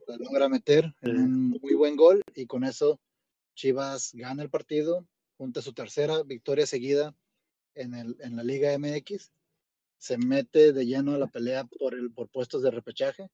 lo 0.07 0.17
logra 0.17 0.49
meter 0.49 0.93
en 1.01 1.17
un 1.17 1.49
muy 1.61 1.73
buen 1.75 1.95
gol 1.95 2.21
y 2.35 2.45
con 2.45 2.63
eso 2.63 2.99
Chivas 3.55 4.11
gana 4.13 4.41
el 4.41 4.49
partido, 4.49 5.05
junta 5.37 5.61
su 5.61 5.73
tercera 5.73 6.23
victoria 6.23 6.65
seguida 6.65 7.15
en, 7.75 7.93
el, 7.93 8.15
en 8.19 8.35
la 8.35 8.43
Liga 8.43 8.77
MX, 8.77 9.31
se 9.97 10.17
mete 10.17 10.73
de 10.73 10.85
lleno 10.85 11.13
a 11.13 11.17
la 11.17 11.27
pelea 11.27 11.65
por, 11.65 11.93
el, 11.93 12.11
por 12.11 12.29
puestos 12.29 12.63
de 12.63 12.71
repechaje 12.71 13.29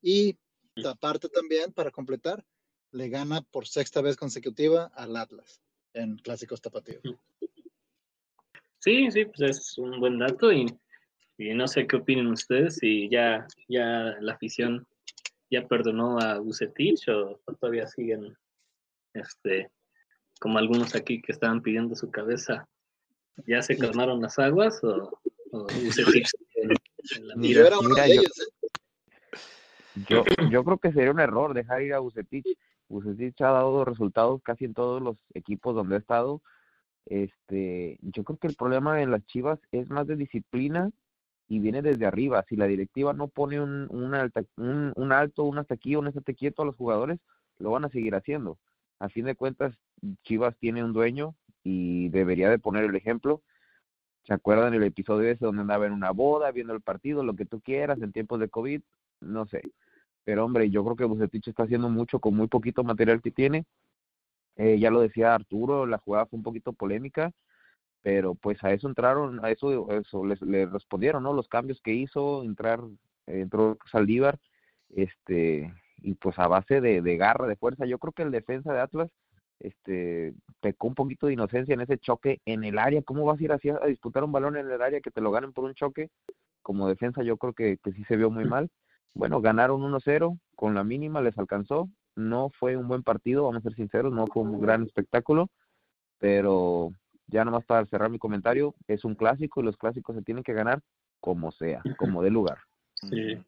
y 0.00 0.38
aparte 0.84 1.28
también, 1.28 1.72
para 1.72 1.90
completar, 1.90 2.44
le 2.92 3.08
gana 3.08 3.42
por 3.42 3.66
sexta 3.66 4.00
vez 4.00 4.16
consecutiva 4.16 4.90
al 4.94 5.16
Atlas 5.16 5.60
en 5.92 6.16
Clásicos 6.16 6.60
Tapatíos. 6.60 7.02
Sí, 8.78 9.10
sí, 9.10 9.24
pues 9.26 9.40
es 9.40 9.78
un 9.78 10.00
buen 10.00 10.18
dato 10.18 10.52
y, 10.52 10.66
y 11.38 11.54
no 11.54 11.66
sé 11.68 11.86
qué 11.86 11.96
opinan 11.96 12.26
ustedes, 12.28 12.76
si 12.76 13.08
ya, 13.08 13.46
ya 13.68 14.16
la 14.20 14.32
afición 14.34 14.86
ya 15.50 15.66
perdonó 15.66 16.18
a 16.18 16.38
Bucetich 16.38 17.08
o, 17.08 17.40
o 17.44 17.54
todavía 17.54 17.86
siguen, 17.86 18.36
este, 19.14 19.70
como 20.40 20.58
algunos 20.58 20.94
aquí 20.94 21.22
que 21.22 21.32
estaban 21.32 21.62
pidiendo 21.62 21.94
su 21.94 22.10
cabeza, 22.10 22.68
¿ya 23.46 23.62
se 23.62 23.76
calmaron 23.78 24.20
las 24.20 24.38
aguas 24.38 24.82
o, 24.82 25.18
o 25.52 25.64
Bucetich 25.64 26.26
sigue 26.26 26.62
en, 26.64 26.70
en 27.16 27.28
la 27.28 27.34
Y 27.34 27.38
mira? 27.38 27.60
yo 27.60 27.66
era 27.66 27.78
uno 27.78 27.88
mira, 27.88 28.02
de 28.04 28.14
yo- 28.14 28.20
ellos, 28.20 28.40
¿eh? 28.40 28.68
Yo, 29.94 30.24
yo 30.48 30.64
creo 30.64 30.78
que 30.78 30.92
sería 30.92 31.10
un 31.10 31.18
error 31.18 31.54
dejar 31.54 31.82
ir 31.82 31.92
a 31.94 31.98
Bucetich. 31.98 32.46
Bucetich 32.88 33.40
ha 33.40 33.50
dado 33.50 33.84
resultados 33.84 34.40
casi 34.42 34.64
en 34.64 34.74
todos 34.74 35.02
los 35.02 35.16
equipos 35.34 35.74
donde 35.74 35.96
ha 35.96 35.98
estado. 35.98 36.40
Este, 37.06 37.98
yo 38.02 38.22
creo 38.22 38.38
que 38.38 38.46
el 38.46 38.54
problema 38.54 39.02
en 39.02 39.10
las 39.10 39.26
Chivas 39.26 39.58
es 39.72 39.90
más 39.90 40.06
de 40.06 40.14
disciplina 40.16 40.90
y 41.48 41.58
viene 41.60 41.82
desde 41.82 42.06
arriba. 42.06 42.44
Si 42.48 42.56
la 42.56 42.66
directiva 42.66 43.12
no 43.12 43.28
pone 43.28 43.60
un, 43.60 43.86
un, 43.90 44.14
alta- 44.14 44.44
un, 44.56 45.12
alto, 45.12 45.44
un 45.44 45.58
hasta 45.58 45.74
aquí, 45.74 45.96
un 45.96 46.08
estate 46.08 46.34
quieto 46.34 46.62
a 46.62 46.66
los 46.66 46.76
jugadores, 46.76 47.18
lo 47.58 47.70
van 47.70 47.84
a 47.84 47.88
seguir 47.90 48.14
haciendo. 48.14 48.58
A 48.98 49.08
fin 49.08 49.24
de 49.24 49.34
cuentas, 49.34 49.74
Chivas 50.22 50.56
tiene 50.58 50.84
un 50.84 50.92
dueño 50.92 51.34
y 51.64 52.08
debería 52.10 52.50
de 52.50 52.58
poner 52.58 52.84
el 52.84 52.94
ejemplo. 52.96 53.42
¿Se 54.26 54.34
acuerdan 54.34 54.74
el 54.74 54.82
episodio 54.82 55.30
ese 55.30 55.44
donde 55.46 55.62
andaba 55.62 55.86
en 55.86 55.92
una 55.92 56.10
boda, 56.10 56.50
viendo 56.52 56.74
el 56.74 56.82
partido, 56.82 57.24
lo 57.24 57.34
que 57.34 57.46
tú 57.46 57.60
quieras, 57.60 58.00
en 58.02 58.12
tiempos 58.12 58.40
de 58.40 58.48
COVID? 58.48 58.82
No 59.20 59.46
sé. 59.46 59.62
Pero 60.24 60.44
hombre, 60.44 60.68
yo 60.70 60.84
creo 60.84 60.96
que 60.96 61.04
Bucetich 61.04 61.48
está 61.48 61.62
haciendo 61.62 61.88
mucho 61.88 62.20
con 62.20 62.34
muy 62.34 62.48
poquito 62.48 62.84
material 62.84 63.22
que 63.22 63.30
tiene. 63.30 63.64
Eh, 64.56 64.78
ya 64.78 64.90
lo 64.90 65.00
decía 65.00 65.34
Arturo, 65.34 65.86
la 65.86 65.98
jugada 65.98 66.26
fue 66.26 66.36
un 66.36 66.42
poquito 66.42 66.72
polémica, 66.72 67.32
pero 68.02 68.34
pues 68.34 68.62
a 68.64 68.72
eso 68.72 68.88
entraron, 68.88 69.44
a 69.44 69.50
eso, 69.50 69.90
eso 69.92 70.24
les, 70.24 70.40
le 70.42 70.66
respondieron, 70.66 71.22
¿no? 71.22 71.32
Los 71.32 71.48
cambios 71.48 71.80
que 71.82 71.92
hizo, 71.92 72.42
entrar, 72.42 72.80
eh, 73.26 73.40
entró 73.40 73.78
Saldívar, 73.90 74.38
este, 74.90 75.72
y 75.98 76.14
pues 76.14 76.38
a 76.38 76.48
base 76.48 76.80
de, 76.80 77.02
de 77.02 77.16
garra, 77.16 77.46
de 77.46 77.56
fuerza. 77.56 77.86
Yo 77.86 77.98
creo 77.98 78.12
que 78.12 78.22
el 78.22 78.30
defensa 78.30 78.72
de 78.72 78.80
Atlas, 78.80 79.10
este, 79.60 80.34
pecó 80.60 80.86
un 80.86 80.94
poquito 80.94 81.26
de 81.26 81.32
inocencia 81.32 81.74
en 81.74 81.80
ese 81.80 81.98
choque 81.98 82.40
en 82.44 82.64
el 82.64 82.78
área. 82.78 83.02
¿Cómo 83.02 83.24
vas 83.24 83.40
a 83.40 83.44
ir 83.44 83.52
así 83.52 83.70
a, 83.70 83.78
a 83.82 83.86
disputar 83.86 84.24
un 84.24 84.32
balón 84.32 84.56
en 84.56 84.70
el 84.70 84.80
área 84.80 85.00
que 85.00 85.10
te 85.10 85.20
lo 85.20 85.30
ganen 85.30 85.52
por 85.52 85.64
un 85.64 85.74
choque? 85.74 86.10
Como 86.62 86.88
defensa 86.88 87.22
yo 87.22 87.36
creo 87.36 87.52
que, 87.52 87.78
que 87.78 87.92
sí 87.92 88.04
se 88.04 88.16
vio 88.16 88.30
muy 88.30 88.44
mal. 88.48 88.70
Bueno, 89.14 89.40
ganaron 89.40 89.82
1-0, 89.82 90.38
con 90.54 90.74
la 90.74 90.84
mínima 90.84 91.20
les 91.20 91.36
alcanzó. 91.38 91.88
No 92.14 92.50
fue 92.50 92.76
un 92.76 92.88
buen 92.88 93.02
partido, 93.02 93.44
vamos 93.44 93.60
a 93.60 93.62
ser 93.62 93.74
sinceros, 93.74 94.12
no 94.12 94.26
fue 94.26 94.42
un 94.42 94.60
gran 94.60 94.84
espectáculo, 94.84 95.48
pero 96.18 96.92
ya 97.28 97.44
nomás 97.44 97.64
para 97.64 97.86
cerrar 97.86 98.10
mi 98.10 98.18
comentario, 98.18 98.74
es 98.86 99.04
un 99.04 99.14
clásico 99.14 99.60
y 99.60 99.64
los 99.64 99.76
clásicos 99.76 100.16
se 100.16 100.22
tienen 100.22 100.44
que 100.44 100.52
ganar 100.52 100.82
como 101.20 101.52
sea, 101.52 101.82
como 101.98 102.22
de 102.22 102.30
lugar. 102.30 102.58
Sí. 102.94 103.38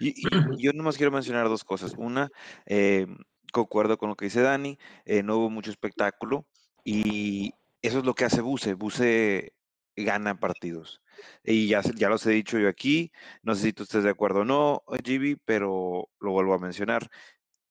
Y, 0.00 0.08
y 0.08 0.62
yo 0.62 0.72
nomás 0.72 0.96
quiero 0.96 1.12
mencionar 1.12 1.48
dos 1.48 1.64
cosas. 1.64 1.94
Una, 1.96 2.30
eh, 2.66 3.06
concuerdo 3.52 3.98
con 3.98 4.08
lo 4.08 4.16
que 4.16 4.26
dice 4.26 4.42
Dani, 4.42 4.78
eh, 5.04 5.22
no 5.22 5.38
hubo 5.38 5.50
mucho 5.50 5.70
espectáculo 5.70 6.46
y 6.84 7.54
eso 7.82 7.98
es 8.00 8.04
lo 8.04 8.14
que 8.14 8.24
hace 8.24 8.40
Buse. 8.40 8.74
Buse 8.74 9.52
gana 9.96 10.38
partidos. 10.38 11.00
Y 11.44 11.68
ya, 11.68 11.80
ya 11.96 12.08
los 12.08 12.26
he 12.26 12.32
dicho 12.32 12.58
yo 12.58 12.68
aquí, 12.68 13.12
no 13.42 13.54
sé 13.54 13.62
si 13.62 13.72
tú 13.72 13.84
estés 13.84 14.04
de 14.04 14.10
acuerdo 14.10 14.40
o 14.40 14.44
no, 14.44 14.82
GB, 14.88 15.38
pero 15.44 16.08
lo 16.20 16.32
vuelvo 16.32 16.54
a 16.54 16.58
mencionar. 16.58 17.08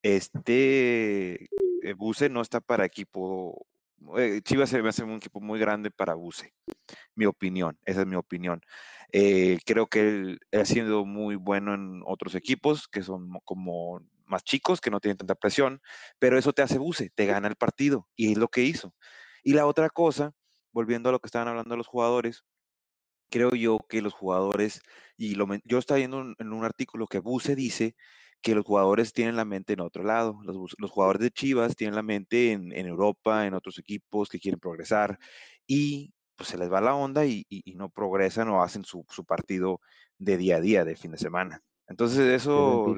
Este 0.02 1.50
eh, 1.84 1.94
Buse 1.96 2.30
no 2.30 2.42
está 2.42 2.62
para 2.62 2.86
equipo. 2.86 3.66
Eh, 4.18 4.42
Chivas 4.44 4.70
se 4.70 4.82
me 4.82 4.90
hace 4.90 5.04
un 5.04 5.14
equipo 5.14 5.42
muy 5.42 5.60
grande 5.60 5.92
para 5.92 6.14
Buse. 6.16 6.54
Mi 7.16 7.26
opinión, 7.26 7.78
esa 7.86 8.02
es 8.02 8.08
mi 8.08 8.16
opinión. 8.16 8.62
Eh, 9.12 9.60
creo 9.66 9.88
que 9.88 10.02
él 10.02 10.40
ha 10.52 10.66
sido 10.66 11.06
muy 11.06 11.36
bueno 11.36 11.74
en 11.74 12.02
otros 12.06 12.36
equipos 12.36 12.88
que 12.88 13.04
son 13.04 13.30
mo- 13.30 13.42
como 13.46 14.02
más 14.26 14.44
chicos, 14.44 14.82
que 14.82 14.90
no 14.92 15.00
tienen 15.00 15.18
tanta 15.18 15.36
presión, 15.36 15.82
pero 16.20 16.38
eso 16.38 16.54
te 16.54 16.62
hace 16.62 16.78
buce, 16.80 17.12
te 17.16 17.26
gana 17.26 17.48
el 17.48 17.56
partido 17.56 18.08
y 18.16 18.32
es 18.32 18.38
lo 18.38 18.48
que 18.50 18.64
hizo. 18.64 18.94
Y 19.44 19.54
la 19.54 19.68
otra 19.68 19.90
cosa, 19.90 20.34
volviendo 20.72 21.10
a 21.10 21.12
lo 21.12 21.20
que 21.20 21.28
estaban 21.28 21.48
hablando 21.48 21.78
los 21.78 21.88
jugadores, 21.88 22.44
creo 23.30 23.52
yo 23.52 23.80
que 23.90 24.02
los 24.02 24.14
jugadores, 24.14 24.82
y 25.18 25.36
lo, 25.36 25.48
yo 25.64 25.78
estaba 25.78 25.98
viendo 25.98 26.22
en 26.38 26.54
un 26.54 26.64
artículo 26.66 27.08
que 27.08 27.20
Buse 27.20 27.56
dice 27.56 27.96
que 28.46 28.54
los 28.54 28.64
jugadores 28.64 29.12
tienen 29.12 29.36
la 29.36 29.44
mente 29.44 29.74
en 29.74 29.80
otro 29.80 30.04
lado. 30.04 30.40
Los, 30.44 30.76
los 30.78 30.92
jugadores 30.92 31.20
de 31.24 31.32
Chivas 31.32 31.76
tienen 31.76 31.96
la 31.96 32.04
mente 32.04 32.52
en, 32.52 32.72
en 32.74 32.86
Europa, 32.86 33.48
en 33.48 33.56
otros 33.56 33.80
equipos 33.80 34.30
que 34.30 34.38
quieren 34.40 34.60
progresar 34.60 35.18
y 35.66 36.14
pues 36.36 36.50
se 36.50 36.58
les 36.60 36.72
va 36.72 36.80
la 36.80 36.94
onda 36.94 37.26
y, 37.26 37.44
y- 37.50 37.64
y 37.66 37.74
no 37.74 37.90
progresan 37.90 38.48
o 38.50 38.62
hacen 38.62 38.86
su, 38.86 39.04
su 39.10 39.26
partido 39.26 39.80
de 40.20 40.38
día 40.38 40.58
a 40.58 40.62
día, 40.62 40.86
de 40.86 40.96
fin 40.96 41.10
de 41.14 41.18
semana. 41.18 41.64
Entonces 41.88 42.20
eso 42.40 42.94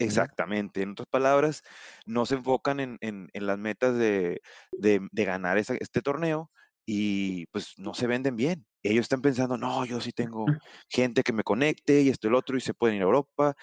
exactamente. 0.00 0.82
En 0.82 0.90
otras 0.90 1.06
palabras, 1.08 1.62
no 2.04 2.26
se 2.26 2.34
enfocan 2.34 2.80
en, 2.80 2.98
en- 3.00 3.28
en 3.32 3.46
las 3.46 3.56
metas 3.58 3.96
de, 3.96 4.40
de- 4.72 5.06
de 5.12 5.24
ganar 5.24 5.58
esa- 5.58 5.76
este 5.78 6.02
torneo 6.02 6.50
y 6.84 7.46
pues 7.52 7.74
no 7.76 7.94
se 7.94 8.08
venden 8.08 8.34
bien. 8.34 8.66
Ellos 8.82 9.02
están 9.02 9.20
pensando, 9.22 9.56
no, 9.58 9.84
yo 9.84 10.00
sí 10.00 10.10
tengo 10.12 10.46
gente 10.88 11.22
que 11.22 11.32
me 11.32 11.42
conecte 11.44 12.00
y 12.00 12.08
esto 12.08 12.26
y 12.26 12.30
el 12.30 12.34
otro 12.34 12.56
y 12.56 12.60
se 12.60 12.74
pueden 12.74 12.96
ir 12.96 13.02
a 13.02 13.06
Europa. 13.06 13.54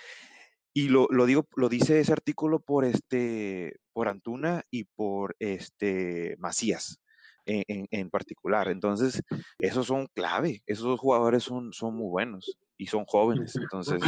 Y 0.77 0.89
lo, 0.89 1.07
lo 1.09 1.25
digo, 1.25 1.47
lo 1.55 1.69
dice 1.69 2.01
ese 2.01 2.11
artículo 2.11 2.59
por 2.59 2.83
este, 2.83 3.77
por 3.93 4.09
Antuna 4.09 4.63
y 4.69 4.83
por 4.83 5.35
este 5.39 6.35
Macías 6.37 6.99
en, 7.45 7.63
en- 7.69 7.87
en 7.91 8.09
particular. 8.09 8.67
Entonces, 8.67 9.21
esos 9.57 9.87
son 9.87 10.07
clave, 10.13 10.63
esos 10.65 10.83
dos 10.85 10.99
jugadores 10.99 11.43
son, 11.43 11.71
son 11.71 11.95
muy 11.95 12.09
buenos 12.09 12.57
y 12.77 12.87
son 12.87 13.05
jóvenes. 13.05 13.55
Entonces, 13.55 14.03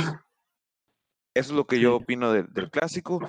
eso 1.33 1.51
es 1.51 1.55
lo 1.55 1.65
que 1.65 1.79
yo 1.79 1.95
opino 1.97 2.31
del, 2.33 2.47
del 2.51 2.69
clásico. 2.69 3.21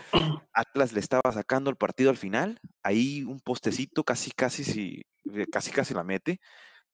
Atlas 0.52 0.92
le 0.92 0.99
estaba 1.00 1.30
sacando 1.33 1.71
el 1.71 1.76
partido 1.76 2.11
al 2.11 2.16
final, 2.16 2.59
ahí 2.83 3.23
un 3.23 3.38
postecito, 3.38 4.02
casi, 4.02 4.33
casi, 4.33 4.64
si, 4.64 5.02
casi, 5.52 5.71
casi 5.71 5.95
la 5.95 6.02
mete, 6.02 6.40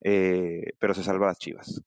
eh, 0.02 0.72
pero 0.78 0.92
se 0.92 1.02
salva 1.04 1.28
las 1.28 1.38
Chivas. 1.38 1.80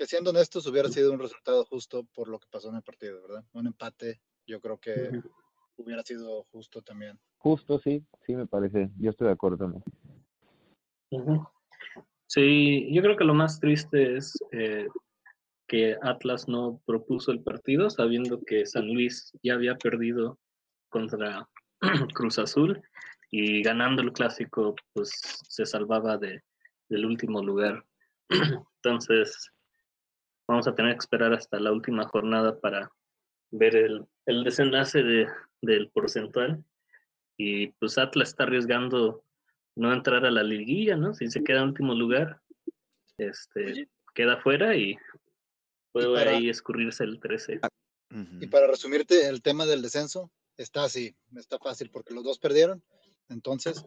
Que 0.00 0.06
siendo 0.06 0.30
honestos, 0.30 0.66
hubiera 0.66 0.88
sido 0.88 1.12
un 1.12 1.18
resultado 1.18 1.62
justo 1.66 2.04
por 2.14 2.26
lo 2.26 2.38
que 2.38 2.46
pasó 2.50 2.70
en 2.70 2.76
el 2.76 2.82
partido, 2.82 3.20
¿verdad? 3.20 3.44
Un 3.52 3.66
empate, 3.66 4.18
yo 4.46 4.58
creo 4.58 4.78
que 4.80 5.10
hubiera 5.76 6.02
sido 6.02 6.42
justo 6.44 6.80
también. 6.80 7.20
Justo, 7.36 7.78
sí, 7.78 8.02
sí 8.24 8.34
me 8.34 8.46
parece. 8.46 8.88
Yo 8.96 9.10
estoy 9.10 9.26
de 9.26 9.34
acuerdo 9.34 9.58
también. 9.58 9.84
Sí, 12.26 12.90
yo 12.94 13.02
creo 13.02 13.14
que 13.14 13.24
lo 13.24 13.34
más 13.34 13.60
triste 13.60 14.16
es 14.16 14.32
eh, 14.52 14.88
que 15.68 15.98
Atlas 16.00 16.48
no 16.48 16.80
propuso 16.86 17.30
el 17.30 17.42
partido 17.42 17.90
sabiendo 17.90 18.40
que 18.46 18.64
San 18.64 18.86
Luis 18.86 19.30
ya 19.42 19.52
había 19.52 19.74
perdido 19.74 20.38
contra 20.88 21.46
Cruz 22.14 22.38
Azul 22.38 22.80
y 23.30 23.62
ganando 23.62 24.00
el 24.00 24.14
clásico 24.14 24.74
pues 24.94 25.10
se 25.46 25.66
salvaba 25.66 26.16
de, 26.16 26.42
del 26.88 27.04
último 27.04 27.42
lugar. 27.42 27.84
Entonces 28.82 29.52
vamos 30.50 30.66
a 30.66 30.74
tener 30.74 30.94
que 30.94 30.98
esperar 30.98 31.32
hasta 31.32 31.60
la 31.60 31.70
última 31.72 32.06
jornada 32.08 32.58
para 32.58 32.90
ver 33.52 33.76
el, 33.76 34.04
el 34.26 34.42
desenlace 34.42 35.02
de, 35.02 35.28
del 35.62 35.88
porcentual 35.90 36.64
y 37.36 37.68
pues 37.68 37.96
Atlas 37.98 38.30
está 38.30 38.42
arriesgando 38.44 39.24
no 39.76 39.92
entrar 39.92 40.24
a 40.26 40.30
la 40.30 40.42
liguilla, 40.42 40.96
¿no? 40.96 41.14
Si 41.14 41.28
se 41.30 41.42
queda 41.44 41.58
en 41.62 41.68
último 41.68 41.94
lugar, 41.94 42.40
este, 43.16 43.64
Oye. 43.64 43.88
queda 44.12 44.40
fuera 44.42 44.76
y 44.76 44.96
puede 45.92 46.12
para- 46.12 46.32
ahí 46.32 46.48
escurrirse 46.48 47.04
el 47.04 47.20
13. 47.20 47.60
Y 48.10 48.16
Ujú. 48.42 48.50
para 48.50 48.66
resumirte 48.66 49.28
el 49.28 49.42
tema 49.42 49.66
del 49.66 49.82
descenso, 49.82 50.32
está 50.56 50.82
así, 50.82 51.14
está 51.36 51.58
fácil 51.60 51.90
porque 51.90 52.12
los 52.12 52.24
dos 52.24 52.40
perdieron. 52.40 52.82
Entonces, 53.28 53.84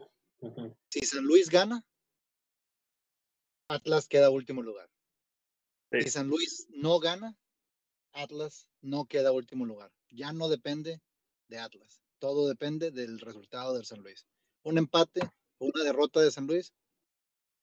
si 0.90 1.02
San 1.02 1.26
Luis 1.26 1.50
gana, 1.50 1.84
Atlas 3.68 4.08
queda 4.08 4.30
último 4.30 4.62
lugar. 4.62 4.90
Sí. 5.94 6.02
Si 6.02 6.10
San 6.10 6.28
Luis 6.28 6.68
no 6.72 7.00
gana, 7.00 7.38
Atlas 8.14 8.68
no 8.82 9.06
queda 9.06 9.32
último 9.32 9.66
lugar. 9.66 9.92
Ya 10.10 10.34
no 10.34 10.50
depende 10.50 11.02
de 11.48 11.60
Atlas. 11.60 12.02
Todo 12.18 12.48
depende 12.48 12.90
del 12.90 13.20
resultado 13.20 13.76
del 13.76 13.86
San 13.86 14.02
Luis. 14.02 14.26
Un 14.64 14.80
empate 14.80 15.22
o 15.60 15.68
una 15.68 15.84
derrota 15.84 16.20
de 16.20 16.32
San 16.32 16.48
Luis 16.48 16.74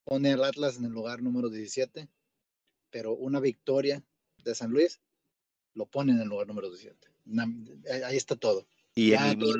pone 0.05 0.33
al 0.33 0.45
Atlas 0.45 0.79
en 0.79 0.85
el 0.85 0.93
lugar 0.93 1.23
número 1.23 1.51
17, 1.51 2.09
pero 2.91 3.15
una 3.15 3.41
victoria 3.41 4.03
de 4.45 4.55
San 4.55 4.71
Luis, 4.71 5.01
lo 5.75 5.87
ponen 5.87 6.17
en 6.17 6.23
el 6.23 6.29
lugar 6.29 6.47
número 6.47 6.69
17. 6.71 7.09
Ahí 8.05 8.17
está 8.17 8.37
todo. 8.37 8.65
Y 8.95 9.11
Ya, 9.11 9.37
todo 9.37 9.55
el 9.55 9.59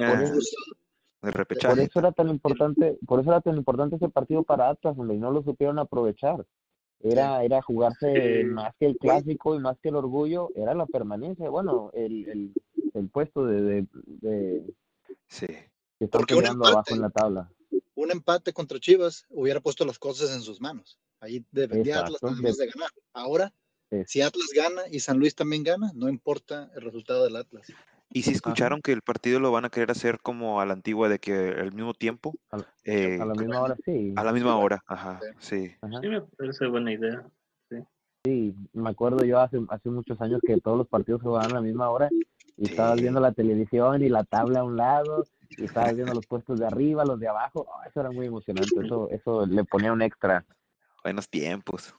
Por 1.21 1.79
eso 1.81 1.99
era 1.99 2.13
tan 2.13 2.29
importante, 2.29 2.99
por 3.07 3.21
eso 3.21 3.31
era 3.31 3.41
tan 3.41 3.57
importante 3.57 3.97
ese 3.97 4.09
partido 4.09 4.45
para 4.45 4.71
Atlas, 4.71 4.97
y 4.97 5.19
no 5.19 5.33
lo 5.33 5.43
supieron 5.43 5.79
aprovechar. 5.79 6.47
Era, 7.03 7.43
era 7.45 7.63
jugarse 7.63 8.43
Sí. 8.43 8.45
más 8.45 8.75
que 8.79 8.87
el 8.87 8.97
clásico 8.99 9.55
y 9.55 9.59
más 9.59 9.79
que 9.83 9.89
el 9.89 9.97
orgullo, 9.97 10.51
era 10.55 10.75
la 10.75 10.85
permanencia, 10.87 11.49
bueno, 11.49 11.91
el, 11.95 12.29
el, 12.29 12.53
el 12.95 13.09
puesto 13.09 13.47
de, 13.47 13.63
de, 13.63 13.87
de 14.05 14.75
Sí. 15.29 15.47
que 15.47 16.05
están 16.05 16.19
Porque 16.21 16.35
un 16.35 16.41
peleando 16.41 16.67
abajo 16.67 16.83
empate- 16.91 16.95
en 16.95 17.01
la 17.01 17.11
tabla. 17.11 17.53
un 17.95 18.11
empate 18.11 18.53
contra 18.53 18.79
Chivas 18.79 19.25
hubiera 19.31 19.61
puesto 19.61 19.85
las 19.87 19.99
cosas 19.99 20.35
en 20.35 20.43
sus 20.43 20.61
manos. 20.61 20.99
Ahí 21.21 21.45
dependía 21.51 22.01
Atlas 22.01 22.15
Exacto, 22.23 22.31
nada 22.31 22.43
más 22.43 22.57
de 22.59 22.67
ganar. 22.67 22.91
Ahora, 23.13 23.55
Es- 23.91 24.11
si 24.11 24.21
Atlas 24.23 24.49
gana 24.55 24.83
y 24.91 25.01
San 25.01 25.19
Luis 25.19 25.35
también 25.35 25.63
gana, 25.65 25.91
no 25.95 26.09
importa 26.09 26.71
el 26.75 26.83
resultado 26.83 27.25
del 27.25 27.37
Atlas. 27.37 27.67
Y 28.13 28.23
si 28.23 28.33
escucharon 28.33 28.81
que 28.83 28.93
el 28.93 29.03
partido 29.03 29.39
lo 29.39 29.53
van 29.53 29.65
a 29.65 29.71
querer 29.71 29.91
hacer 29.93 30.19
como 30.21 30.61
a 30.61 30.67
la 30.67 30.73
antigua 30.73 31.09
de 31.09 31.19
que 31.21 31.33
al 31.59 31.73
mismo 31.73 31.95
tiempo, 31.95 32.35
A 32.51 32.57
la- 32.59 32.67
eh, 32.85 33.19
A 33.21 33.25
la 33.25 33.35
misma 33.35 33.61
hora, 33.61 33.77
sí. 33.85 34.13
a 34.17 34.25
la 34.25 34.33
misma 34.33 34.57
hora, 34.57 34.83
ajá, 34.87 35.21
sí. 35.39 35.71
Ajá. 35.81 36.01
Sí, 36.03 36.09
me 36.09 36.21
parece 36.23 36.67
buena 36.67 36.93
idea. 36.93 37.25
Sí, 38.25 38.55
me 38.75 38.91
acuerdo 38.91 39.25
yo 39.25 39.41
hace, 39.41 39.59
hace 39.71 39.89
muchos 39.89 40.21
años 40.21 40.43
que 40.47 40.61
todos 40.61 40.77
los 40.77 40.87
partidos 40.89 41.23
se 41.23 41.27
jugaban 41.29 41.53
a 41.53 41.55
la 41.55 41.61
misma 41.63 41.89
hora 41.89 42.11
y 42.59 42.67
Sí. 42.67 42.73
estabas 42.73 43.01
viendo 43.01 43.19
la 43.19 43.33
televisión 43.33 44.03
y 44.03 44.11
la 44.11 44.25
tabla 44.25 44.61
a 44.61 44.65
un 44.65 44.77
lado 44.77 45.25
y 45.57 45.65
estabas 45.65 45.95
viendo 45.95 46.13
los 46.13 46.27
puestos 46.27 46.59
de 46.59 46.67
arriba, 46.67 47.05
los 47.07 47.19
de 47.19 47.29
abajo. 47.29 47.67
Oh, 47.67 47.83
eso 47.89 48.01
era 48.01 48.11
muy 48.11 48.27
emocionante, 48.27 48.79
eso, 48.85 49.09
eso 49.11 49.47
le 49.47 49.65
ponía 49.65 49.93
un 49.93 50.03
extra. 50.03 50.45
Buenos 51.03 51.31
tiempos. 51.31 51.95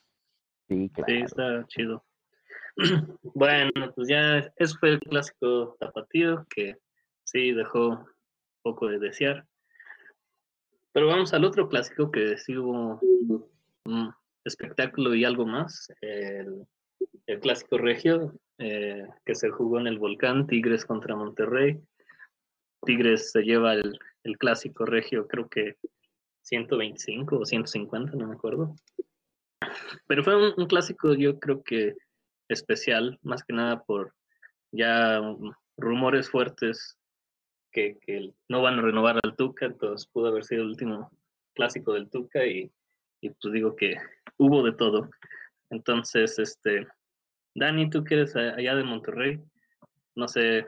Sí, 0.67 0.91
claro. 0.93 1.11
Sí, 1.11 1.21
está 1.23 1.65
chido. 1.67 2.03
Bueno, 3.33 3.71
pues 3.95 4.07
ya 4.07 4.51
eso 4.57 4.77
fue 4.79 4.89
el 4.89 4.99
clásico 4.99 5.75
tapatío 5.79 6.45
que 6.49 6.77
sí 7.23 7.51
dejó 7.51 8.05
poco 8.61 8.87
de 8.87 8.99
desear. 8.99 9.45
Pero 10.93 11.07
vamos 11.07 11.33
al 11.33 11.45
otro 11.45 11.69
clásico 11.69 12.11
que 12.11 12.37
sí 12.37 12.57
hubo 12.57 12.99
un 13.85 14.13
espectáculo 14.43 15.15
y 15.15 15.23
algo 15.23 15.45
más. 15.45 15.91
El, 16.01 16.67
clásico 17.41 17.77
regio 17.77 18.33
eh, 18.57 19.07
que 19.25 19.35
se 19.35 19.49
jugó 19.49 19.79
en 19.79 19.87
el 19.87 19.99
volcán 19.99 20.47
Tigres 20.47 20.85
contra 20.85 21.15
Monterrey. 21.15 21.79
Tigres 22.85 23.31
se 23.31 23.43
lleva 23.43 23.73
el, 23.73 23.97
clásico 24.37 24.85
regio, 24.85 25.27
creo 25.27 25.47
que 25.47 25.77
125 26.41 27.37
o 27.37 27.45
150, 27.45 28.17
no 28.17 28.27
me 28.27 28.33
acuerdo. 28.33 28.75
Pero 30.07 30.23
fue 30.23 30.53
un 30.53 30.65
clásico, 30.67 31.13
yo 31.13 31.39
creo 31.39 31.63
que 31.63 31.95
especial, 32.51 33.19
más 33.23 33.43
que 33.43 33.53
nada 33.53 33.83
por 33.83 34.13
ya 34.71 35.21
um, 35.21 35.51
rumores 35.77 36.29
fuertes 36.29 36.97
que, 37.71 37.97
que 37.99 38.33
no 38.49 38.61
van 38.61 38.79
a 38.79 38.81
renovar 38.81 39.19
al 39.23 39.35
Tuca, 39.35 39.65
entonces 39.65 40.07
pudo 40.07 40.27
haber 40.27 40.43
sido 40.43 40.63
el 40.63 40.69
último 40.69 41.09
clásico 41.53 41.93
del 41.93 42.09
Tuca 42.09 42.45
y, 42.45 42.71
y 43.21 43.29
pues 43.29 43.53
digo 43.53 43.75
que 43.75 43.95
hubo 44.37 44.63
de 44.63 44.73
todo. 44.73 45.09
Entonces, 45.69 46.37
este, 46.39 46.87
Dani, 47.55 47.89
tú 47.89 48.03
que 48.03 48.15
eres 48.15 48.35
allá 48.35 48.75
de 48.75 48.83
Monterrey, 48.83 49.39
no 50.15 50.27
sé, 50.27 50.65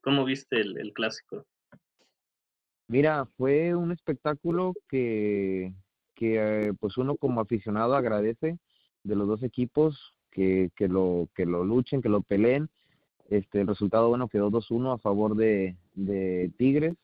¿cómo 0.00 0.24
viste 0.24 0.60
el, 0.60 0.78
el 0.78 0.92
clásico? 0.92 1.46
Mira, 2.88 3.26
fue 3.36 3.74
un 3.74 3.92
espectáculo 3.92 4.74
que, 4.88 5.72
que 6.14 6.68
eh, 6.68 6.72
pues 6.78 6.96
uno 6.96 7.16
como 7.16 7.40
aficionado 7.40 7.94
agradece 7.94 8.58
de 9.02 9.16
los 9.16 9.26
dos 9.28 9.42
equipos 9.42 10.14
que, 10.32 10.70
que 10.74 10.88
lo 10.88 11.28
que 11.34 11.46
lo 11.46 11.64
luchen, 11.64 12.02
que 12.02 12.08
lo 12.08 12.22
peleen. 12.22 12.68
Este, 13.30 13.60
el 13.60 13.68
resultado 13.68 14.08
bueno 14.08 14.28
quedó 14.28 14.50
2-1 14.50 14.94
a 14.94 14.98
favor 14.98 15.36
de, 15.36 15.76
de 15.94 16.50
Tigres. 16.58 16.94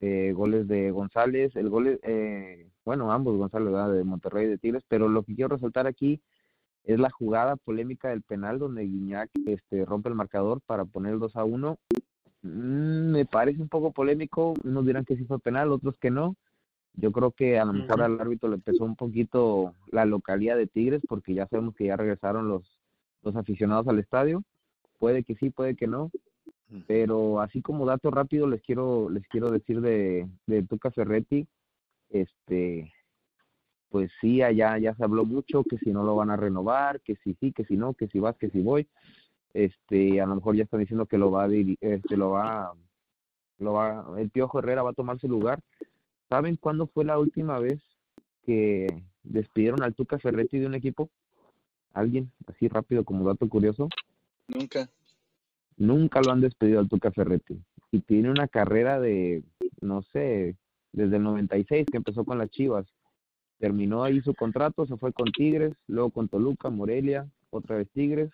Eh, 0.00 0.32
goles 0.34 0.66
de 0.68 0.90
González, 0.90 1.54
el 1.54 1.68
gol, 1.68 2.00
eh, 2.02 2.68
bueno, 2.84 3.12
ambos 3.12 3.36
González, 3.36 3.72
¿verdad? 3.72 3.92
de 3.92 4.02
Monterrey 4.02 4.46
y 4.46 4.50
de 4.50 4.58
Tigres, 4.58 4.82
pero 4.88 5.08
lo 5.08 5.22
que 5.22 5.34
quiero 5.34 5.54
resaltar 5.54 5.86
aquí 5.86 6.20
es 6.84 6.98
la 6.98 7.10
jugada 7.10 7.54
polémica 7.54 8.08
del 8.08 8.22
penal 8.22 8.58
donde 8.58 8.82
Guiñac 8.82 9.30
este, 9.46 9.84
rompe 9.84 10.08
el 10.08 10.16
marcador 10.16 10.60
para 10.66 10.84
poner 10.84 11.12
el 11.12 11.20
2 11.20 11.36
a 11.36 11.44
1 11.44 11.78
Mm, 12.42 13.12
me 13.12 13.24
parece 13.24 13.62
un 13.62 13.68
poco 13.68 13.92
polémico. 13.92 14.54
Unos 14.64 14.86
dirán 14.86 15.04
que 15.04 15.16
sí 15.16 15.24
fue 15.24 15.38
penal, 15.38 15.72
otros 15.72 15.96
que 15.98 16.10
no. 16.10 16.36
Yo 16.94 17.10
creo 17.10 17.30
que 17.32 17.58
a 17.58 17.64
lo 17.64 17.72
mejor 17.72 18.02
al 18.02 18.20
árbitro 18.20 18.48
le 18.48 18.56
empezó 18.56 18.84
un 18.84 18.96
poquito 18.96 19.74
la 19.90 20.04
localidad 20.04 20.56
de 20.56 20.66
Tigres, 20.66 21.02
porque 21.08 21.34
ya 21.34 21.46
sabemos 21.48 21.74
que 21.74 21.86
ya 21.86 21.96
regresaron 21.96 22.48
los, 22.48 22.78
los 23.22 23.34
aficionados 23.36 23.88
al 23.88 23.98
estadio. 23.98 24.42
Puede 24.98 25.24
que 25.24 25.34
sí, 25.36 25.50
puede 25.50 25.74
que 25.74 25.86
no. 25.86 26.10
Pero 26.86 27.40
así 27.40 27.60
como 27.60 27.84
dato 27.84 28.10
rápido 28.10 28.46
les 28.46 28.62
quiero 28.62 29.10
les 29.10 29.26
quiero 29.28 29.50
decir 29.50 29.82
de, 29.82 30.26
de 30.46 30.62
Tuca 30.62 30.90
Ferretti, 30.90 31.46
este 32.08 32.90
pues 33.90 34.10
sí, 34.22 34.40
allá 34.40 34.78
ya 34.78 34.94
se 34.94 35.04
habló 35.04 35.26
mucho 35.26 35.64
que 35.64 35.76
si 35.78 35.92
no 35.92 36.02
lo 36.02 36.16
van 36.16 36.30
a 36.30 36.36
renovar, 36.36 37.02
que 37.02 37.16
si 37.16 37.34
sí, 37.34 37.52
que 37.52 37.64
si 37.66 37.76
no, 37.76 37.92
que 37.92 38.08
si 38.08 38.20
vas, 38.20 38.36
que 38.38 38.48
si 38.48 38.62
voy. 38.62 38.88
Este, 39.52 40.18
a 40.20 40.26
lo 40.26 40.36
mejor 40.36 40.56
ya 40.56 40.64
están 40.64 40.80
diciendo 40.80 41.04
que 41.04 41.18
lo 41.18 41.30
va 41.30 41.44
a 41.44 41.48
este 41.52 42.16
lo 42.16 42.30
va 42.30 42.72
lo 43.58 43.74
va 43.74 44.06
el 44.16 44.30
Piojo 44.30 44.58
Herrera 44.58 44.82
va 44.82 44.90
a 44.90 44.94
tomar 44.94 45.18
su 45.20 45.28
lugar. 45.28 45.60
¿Saben 46.32 46.56
cuándo 46.56 46.86
fue 46.86 47.04
la 47.04 47.18
última 47.18 47.58
vez 47.58 47.78
que 48.46 48.86
despidieron 49.22 49.82
al 49.82 49.94
Tuca 49.94 50.18
Ferretti 50.18 50.58
de 50.58 50.64
un 50.64 50.74
equipo? 50.74 51.10
¿Alguien? 51.92 52.32
Así 52.46 52.68
rápido 52.68 53.04
como 53.04 53.28
dato 53.28 53.46
curioso. 53.50 53.90
Nunca. 54.48 54.88
Nunca 55.76 56.22
lo 56.22 56.32
han 56.32 56.40
despedido 56.40 56.80
al 56.80 56.88
Tuca 56.88 57.10
Ferretti. 57.10 57.62
Y 57.90 58.00
tiene 58.00 58.30
una 58.30 58.48
carrera 58.48 58.98
de, 58.98 59.44
no 59.82 60.00
sé, 60.04 60.56
desde 60.92 61.16
el 61.16 61.22
96 61.22 61.84
que 61.90 61.98
empezó 61.98 62.24
con 62.24 62.38
las 62.38 62.48
Chivas. 62.48 62.86
Terminó 63.58 64.02
ahí 64.02 64.22
su 64.22 64.34
contrato, 64.34 64.86
se 64.86 64.96
fue 64.96 65.12
con 65.12 65.30
Tigres, 65.32 65.74
luego 65.86 66.08
con 66.08 66.28
Toluca, 66.28 66.70
Morelia, 66.70 67.28
otra 67.50 67.76
vez 67.76 67.90
Tigres, 67.90 68.30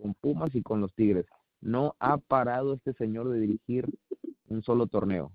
con 0.00 0.14
Pumas 0.14 0.54
y 0.54 0.62
con 0.62 0.80
los 0.80 0.94
Tigres. 0.94 1.26
No 1.60 1.94
ha 1.98 2.16
parado 2.16 2.72
este 2.72 2.94
señor 2.94 3.28
de 3.28 3.40
dirigir 3.40 3.84
un 4.48 4.62
solo 4.62 4.86
torneo 4.86 5.30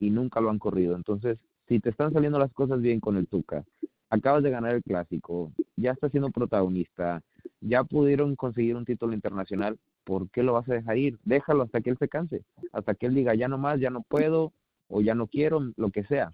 y 0.00 0.10
nunca 0.10 0.40
lo 0.40 0.50
han 0.50 0.58
corrido. 0.58 0.96
Entonces, 0.96 1.38
si 1.68 1.80
te 1.80 1.90
están 1.90 2.12
saliendo 2.12 2.38
las 2.38 2.52
cosas 2.52 2.80
bien 2.80 3.00
con 3.00 3.16
el 3.16 3.26
Tuca, 3.26 3.64
acabas 4.10 4.42
de 4.42 4.50
ganar 4.50 4.74
el 4.74 4.82
clásico, 4.82 5.52
ya 5.76 5.92
estás 5.92 6.10
siendo 6.10 6.30
protagonista, 6.30 7.22
ya 7.60 7.84
pudieron 7.84 8.36
conseguir 8.36 8.76
un 8.76 8.84
título 8.84 9.14
internacional, 9.14 9.78
¿por 10.04 10.30
qué 10.30 10.42
lo 10.42 10.54
vas 10.54 10.68
a 10.68 10.74
dejar 10.74 10.98
ir? 10.98 11.18
Déjalo 11.24 11.62
hasta 11.62 11.80
que 11.80 11.90
él 11.90 11.98
se 11.98 12.08
canse, 12.08 12.44
hasta 12.72 12.94
que 12.94 13.06
él 13.06 13.14
diga 13.14 13.34
ya 13.34 13.48
no 13.48 13.58
más, 13.58 13.80
ya 13.80 13.90
no 13.90 14.02
puedo 14.02 14.52
o 14.88 15.00
ya 15.00 15.14
no 15.14 15.26
quiero, 15.26 15.72
lo 15.76 15.90
que 15.90 16.04
sea. 16.04 16.32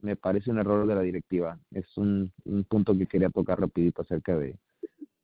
Me 0.00 0.14
parece 0.14 0.50
un 0.50 0.58
error 0.58 0.86
de 0.86 0.94
la 0.94 1.00
directiva. 1.00 1.58
Es 1.70 1.96
un, 1.96 2.30
un 2.44 2.64
punto 2.64 2.96
que 2.96 3.06
quería 3.06 3.30
tocar 3.30 3.58
rapidito 3.58 4.02
acerca 4.02 4.36
de 4.36 4.56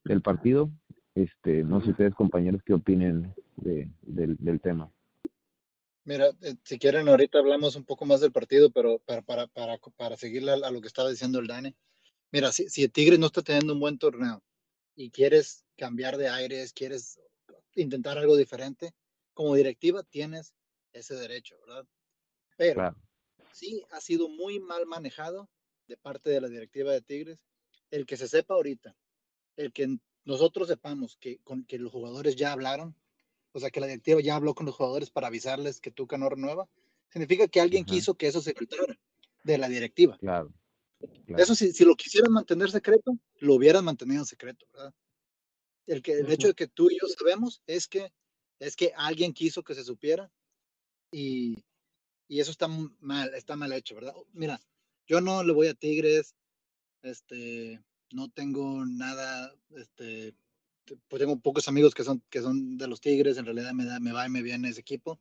del 0.04 0.22
partido. 0.22 0.70
Este, 1.14 1.62
no 1.62 1.80
sé 1.82 1.90
ustedes 1.90 2.14
compañeros 2.14 2.62
qué 2.64 2.74
opinen 2.74 3.34
de, 3.56 3.90
del, 4.02 4.36
del 4.38 4.60
tema. 4.60 4.90
Mira, 6.04 6.30
eh, 6.42 6.56
si 6.64 6.78
quieren, 6.78 7.08
ahorita 7.08 7.38
hablamos 7.38 7.76
un 7.76 7.84
poco 7.84 8.04
más 8.04 8.20
del 8.20 8.32
partido, 8.32 8.70
pero 8.72 8.98
para, 9.00 9.22
para, 9.22 9.46
para, 9.46 9.78
para 9.96 10.16
seguirle 10.16 10.52
a, 10.52 10.54
a 10.54 10.70
lo 10.70 10.80
que 10.80 10.88
estaba 10.88 11.10
diciendo 11.10 11.38
el 11.38 11.46
Dani. 11.46 11.74
Mira, 12.32 12.50
si, 12.52 12.68
si 12.68 12.82
el 12.84 12.92
Tigres 12.92 13.18
no 13.18 13.26
está 13.26 13.42
teniendo 13.42 13.72
un 13.72 13.80
buen 13.80 13.98
torneo 13.98 14.42
y 14.96 15.10
quieres 15.10 15.64
cambiar 15.76 16.16
de 16.16 16.28
aires, 16.28 16.72
quieres 16.72 17.20
intentar 17.74 18.18
algo 18.18 18.36
diferente, 18.36 18.94
como 19.34 19.54
directiva 19.54 20.02
tienes 20.02 20.54
ese 20.92 21.14
derecho, 21.14 21.56
¿verdad? 21.66 21.86
Pero 22.56 22.74
Claro. 22.74 22.96
sí 23.52 23.82
ha 23.90 24.00
sido 24.00 24.28
muy 24.28 24.60
mal 24.60 24.86
manejado 24.86 25.48
de 25.86 25.96
parte 25.96 26.30
de 26.30 26.40
la 26.40 26.48
directiva 26.48 26.92
de 26.92 27.02
Tigres. 27.02 27.44
El 27.90 28.06
que 28.06 28.16
se 28.16 28.28
sepa 28.28 28.54
ahorita, 28.54 28.96
el 29.56 29.72
que 29.72 29.98
nosotros 30.24 30.68
sepamos 30.68 31.16
que, 31.16 31.38
con, 31.42 31.64
que 31.64 31.78
los 31.78 31.92
jugadores 31.92 32.36
ya 32.36 32.52
hablaron, 32.52 32.96
o 33.52 33.60
sea, 33.60 33.70
que 33.70 33.80
la 33.80 33.86
directiva 33.86 34.20
ya 34.20 34.36
habló 34.36 34.54
con 34.54 34.66
los 34.66 34.74
jugadores 34.74 35.10
para 35.10 35.28
avisarles 35.28 35.80
que 35.80 35.90
Tuca 35.90 36.18
no 36.18 36.28
renueva, 36.28 36.68
significa 37.10 37.48
que 37.48 37.60
alguien 37.60 37.84
Ajá. 37.84 37.94
quiso 37.94 38.14
que 38.14 38.26
eso 38.26 38.40
se 38.40 38.54
filtrara 38.54 38.98
de 39.44 39.58
la 39.58 39.68
directiva. 39.68 40.16
Claro. 40.18 40.52
claro. 41.26 41.42
Eso 41.42 41.54
si, 41.54 41.72
si 41.72 41.84
lo 41.84 41.94
quisieran 41.94 42.32
mantener 42.32 42.70
secreto, 42.70 43.18
lo 43.38 43.54
hubieran 43.54 43.84
mantenido 43.84 44.22
en 44.22 44.26
secreto, 44.26 44.66
¿verdad? 44.72 44.94
El, 45.86 46.00
que, 46.00 46.12
el 46.12 46.30
hecho 46.30 46.48
de 46.48 46.54
que 46.54 46.68
tú 46.68 46.90
y 46.90 46.98
yo 47.00 47.08
sabemos 47.08 47.62
es 47.66 47.88
que, 47.88 48.12
es 48.60 48.76
que 48.76 48.92
alguien 48.96 49.32
quiso 49.32 49.62
que 49.62 49.74
se 49.74 49.84
supiera 49.84 50.30
y, 51.10 51.64
y 52.28 52.40
eso 52.40 52.50
está 52.50 52.68
mal, 52.68 53.34
está 53.34 53.56
mal 53.56 53.72
hecho, 53.72 53.96
¿verdad? 53.96 54.14
Mira, 54.32 54.60
yo 55.06 55.20
no 55.20 55.42
le 55.42 55.52
voy 55.52 55.66
a 55.66 55.74
Tigres, 55.74 56.36
este, 57.02 57.82
no 58.12 58.30
tengo 58.30 58.86
nada, 58.86 59.52
este, 59.70 60.32
te- 60.32 60.41
pues 61.08 61.20
tengo 61.20 61.38
pocos 61.38 61.68
amigos 61.68 61.94
que 61.94 62.04
son, 62.04 62.22
que 62.30 62.40
son 62.40 62.76
de 62.76 62.88
los 62.88 63.00
Tigres, 63.00 63.38
en 63.38 63.44
realidad 63.44 63.72
me, 63.72 63.84
da, 63.84 64.00
me 64.00 64.12
va 64.12 64.26
y 64.26 64.30
me 64.30 64.42
viene 64.42 64.68
ese 64.68 64.80
equipo. 64.80 65.20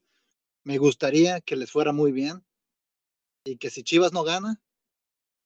Me 0.63 0.77
gustaría 0.77 1.41
que 1.41 1.55
les 1.55 1.71
fuera 1.71 1.91
muy 1.91 2.11
bien 2.11 2.43
y 3.43 3.57
que 3.57 3.69
si 3.69 3.83
Chivas 3.83 4.13
no 4.13 4.23
gana, 4.23 4.61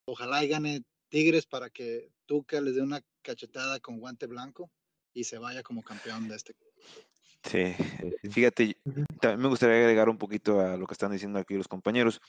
ojalá 0.06 0.44
y 0.44 0.48
gane 0.48 0.84
Tigres 1.10 1.46
para 1.46 1.70
que 1.70 2.12
Tuca 2.26 2.60
les 2.62 2.76
dé 2.76 2.82
una 2.82 3.02
cachetada 3.22 3.80
con 3.80 4.00
guante 4.00 4.28
blanco 4.28 4.70
y 5.14 5.24
se 5.24 5.38
vaya 5.38 5.64
como 5.64 5.84
campeón 5.84 6.28
de 6.28 6.36
este. 6.36 6.56
Sí, 7.44 7.74
sí. 7.74 8.30
fíjate, 8.30 8.78
también 9.22 9.42
me 9.42 9.48
gustaría 9.48 9.78
agregar 9.78 10.10
un 10.10 10.18
poquito 10.18 10.60
a 10.60 10.78
lo 10.78 10.88
que 10.88 10.94
están 10.94 11.12
diciendo 11.12 11.40
aquí 11.40 11.56
los 11.56 11.68
compañeros. 11.68 12.22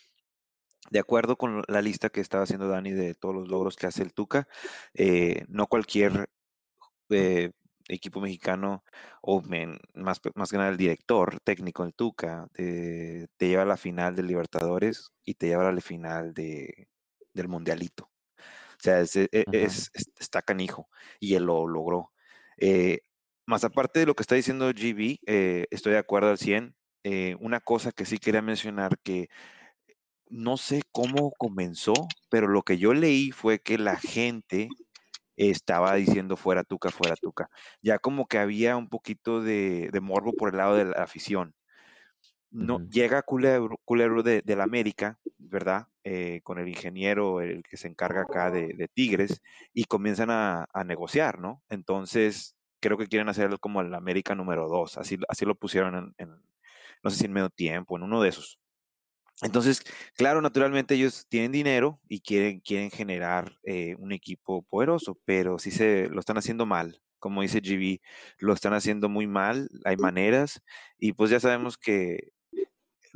De 0.91 1.01
acuerdo 1.01 1.37
con 1.37 1.65
la 1.67 1.83
lista 1.83 2.11
que 2.11 2.21
estaba 2.21 2.45
haciendo 2.45 2.69
Dani 2.69 2.93
de 2.93 3.15
todos 3.15 3.35
los 3.35 3.49
logros 3.49 3.75
que 3.75 3.87
hace 3.87 4.03
el 4.03 4.13
Tuca, 4.13 4.47
eh, 4.95 5.45
no 5.49 5.67
cualquier 5.67 6.29
eh, 7.11 7.51
equipo 7.88 8.20
mexicano 8.20 8.85
o 9.22 9.42
men- 9.42 9.79
más, 9.94 10.20
más 10.35 10.51
que 10.51 10.57
nada 10.59 10.70
el 10.70 10.77
director 10.77 11.38
técnico, 11.40 11.85
el 11.85 11.94
Tuca, 11.94 12.49
te, 12.53 13.29
te 13.37 13.49
lleva 13.49 13.62
a 13.62 13.66
la 13.66 13.77
final 13.77 14.16
del 14.16 14.27
Libertadores 14.29 15.11
y 15.25 15.35
te 15.35 15.49
lleva 15.49 15.68
a 15.68 15.72
la 15.72 15.81
final 15.81 16.35
de, 16.35 16.88
del 17.35 17.49
Mundialito. 17.49 18.11
O 18.79 18.83
sea, 18.83 19.01
es, 19.01 19.16
e- 19.16 19.29
e- 19.33 19.46
Ajá. 19.46 19.53
es- 19.53 19.90
es- 19.94 20.11
está 20.18 20.42
canijo 20.42 20.88
y 21.20 21.35
él 21.35 21.44
lo 21.44 21.66
logró. 21.66 22.12
Eh, 22.59 23.01
más 23.46 23.64
aparte 23.64 24.01
de 24.01 24.07
lo 24.07 24.14
que 24.14 24.22
está 24.22 24.35
diciendo 24.35 24.70
GB, 24.72 25.20
eh, 25.27 25.66
estoy 25.70 25.92
de 25.92 25.99
acuerdo 25.99 26.31
al 26.31 26.38
100. 26.38 26.77
Eh, 27.05 27.37
una 27.40 27.61
cosa 27.61 27.92
que 27.92 28.05
sí 28.05 28.18
quería 28.18 28.42
mencionar 28.42 28.99
que 29.03 29.29
no 30.29 30.57
sé 30.57 30.83
cómo 30.92 31.33
comenzó, 31.37 32.16
pero 32.29 32.49
lo 32.49 32.62
que 32.62 32.79
yo 32.79 32.94
leí 32.94 33.31
fue 33.33 33.61
que 33.61 33.79
la 33.79 33.96
gente 33.99 34.77
estaba 35.37 35.94
diciendo 35.94 36.37
fuera 36.37 36.64
Tuca, 36.64 36.90
fuera 36.90 37.16
Tuca. 37.16 37.49
Ya 37.83 37.99
como 37.99 38.27
que 38.27 38.38
había 38.38 38.77
un 38.77 38.88
poquito 38.88 39.40
de, 39.40 39.90
de 39.92 40.01
morbo 40.01 40.33
por 40.33 40.51
el 40.51 40.57
lado 40.57 40.77
de 40.77 40.87
la 40.87 41.03
afición. 41.03 41.55
No, 42.51 42.81
llega 42.88 43.22
Culebro, 43.22 43.77
Culebro 43.85 44.22
de, 44.22 44.40
del 44.40 44.62
América, 44.62 45.18
¿verdad? 45.37 45.88
Eh, 46.05 46.40
con 46.42 46.59
el 46.59 46.68
ingeniero, 46.68 47.42
el 47.42 47.62
que 47.62 47.77
se 47.77 47.88
encarga 47.88 48.22
acá 48.22 48.51
de, 48.51 48.68
de 48.68 48.88
Tigres, 48.88 49.42
y 49.75 49.85
comienzan 49.85 50.31
a, 50.31 50.66
a 50.72 50.85
negociar, 50.85 51.38
¿no? 51.38 51.62
Entonces, 51.68 52.57
creo 52.81 52.96
que 52.96 53.09
quieren 53.09 53.29
hacerlo 53.29 53.59
como 53.59 53.83
el 53.83 53.92
América 53.92 54.35
número 54.35 54.68
dos, 54.68 54.96
así, 54.96 55.18
así 55.29 55.44
lo 55.44 55.55
pusieron 55.55 55.96
en, 55.96 56.14
en, 56.16 56.42
no 57.03 57.11
sé 57.11 57.18
si 57.18 57.25
en 57.27 57.33
medio 57.33 57.51
tiempo, 57.51 57.96
en 57.96 58.05
uno 58.05 58.22
de 58.22 58.31
esos. 58.31 58.59
Entonces, 59.42 59.83
claro, 60.16 60.40
naturalmente 60.40 60.94
ellos 60.94 61.27
tienen 61.29 61.53
dinero 61.53 62.01
y 62.09 62.20
quieren, 62.20 62.61
quieren 62.61 62.90
generar 62.90 63.59
eh, 63.64 63.94
un 63.99 64.12
equipo 64.12 64.62
poderoso, 64.62 65.18
pero 65.25 65.59
sí 65.59 65.70
se 65.70 66.09
lo 66.09 66.20
están 66.20 66.38
haciendo 66.38 66.64
mal. 66.66 67.03
Como 67.18 67.42
dice 67.42 67.61
GB, 67.61 68.01
lo 68.38 68.53
están 68.55 68.72
haciendo 68.75 69.09
muy 69.09 69.27
mal, 69.27 69.68
hay 69.85 69.96
maneras, 69.96 70.62
y 70.99 71.12
pues 71.12 71.31
ya 71.31 71.40
sabemos 71.40 71.77
que 71.77 72.33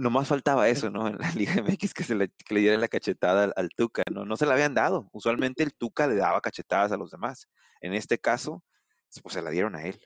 nomás 0.00 0.28
faltaba 0.28 0.68
eso, 0.68 0.90
¿no? 0.90 1.08
En 1.08 1.18
la 1.18 1.30
Liga 1.32 1.54
MX 1.62 1.94
que 1.94 2.04
se 2.04 2.14
le, 2.14 2.30
que 2.30 2.54
le 2.54 2.76
la 2.78 2.88
cachetada 2.88 3.44
al, 3.44 3.52
al 3.56 3.68
Tuca, 3.70 4.02
¿no? 4.10 4.24
No 4.24 4.36
se 4.36 4.46
la 4.46 4.54
habían 4.54 4.74
dado. 4.74 5.08
Usualmente 5.12 5.62
el 5.62 5.74
Tuca 5.74 6.06
le 6.06 6.16
daba 6.16 6.40
cachetadas 6.40 6.92
a 6.92 6.96
los 6.96 7.10
demás. 7.10 7.48
En 7.82 7.94
este 7.94 8.18
caso, 8.18 8.64
pues 9.22 9.34
se 9.34 9.42
la 9.42 9.50
dieron 9.50 9.74
a 9.76 9.84
él. 9.84 10.00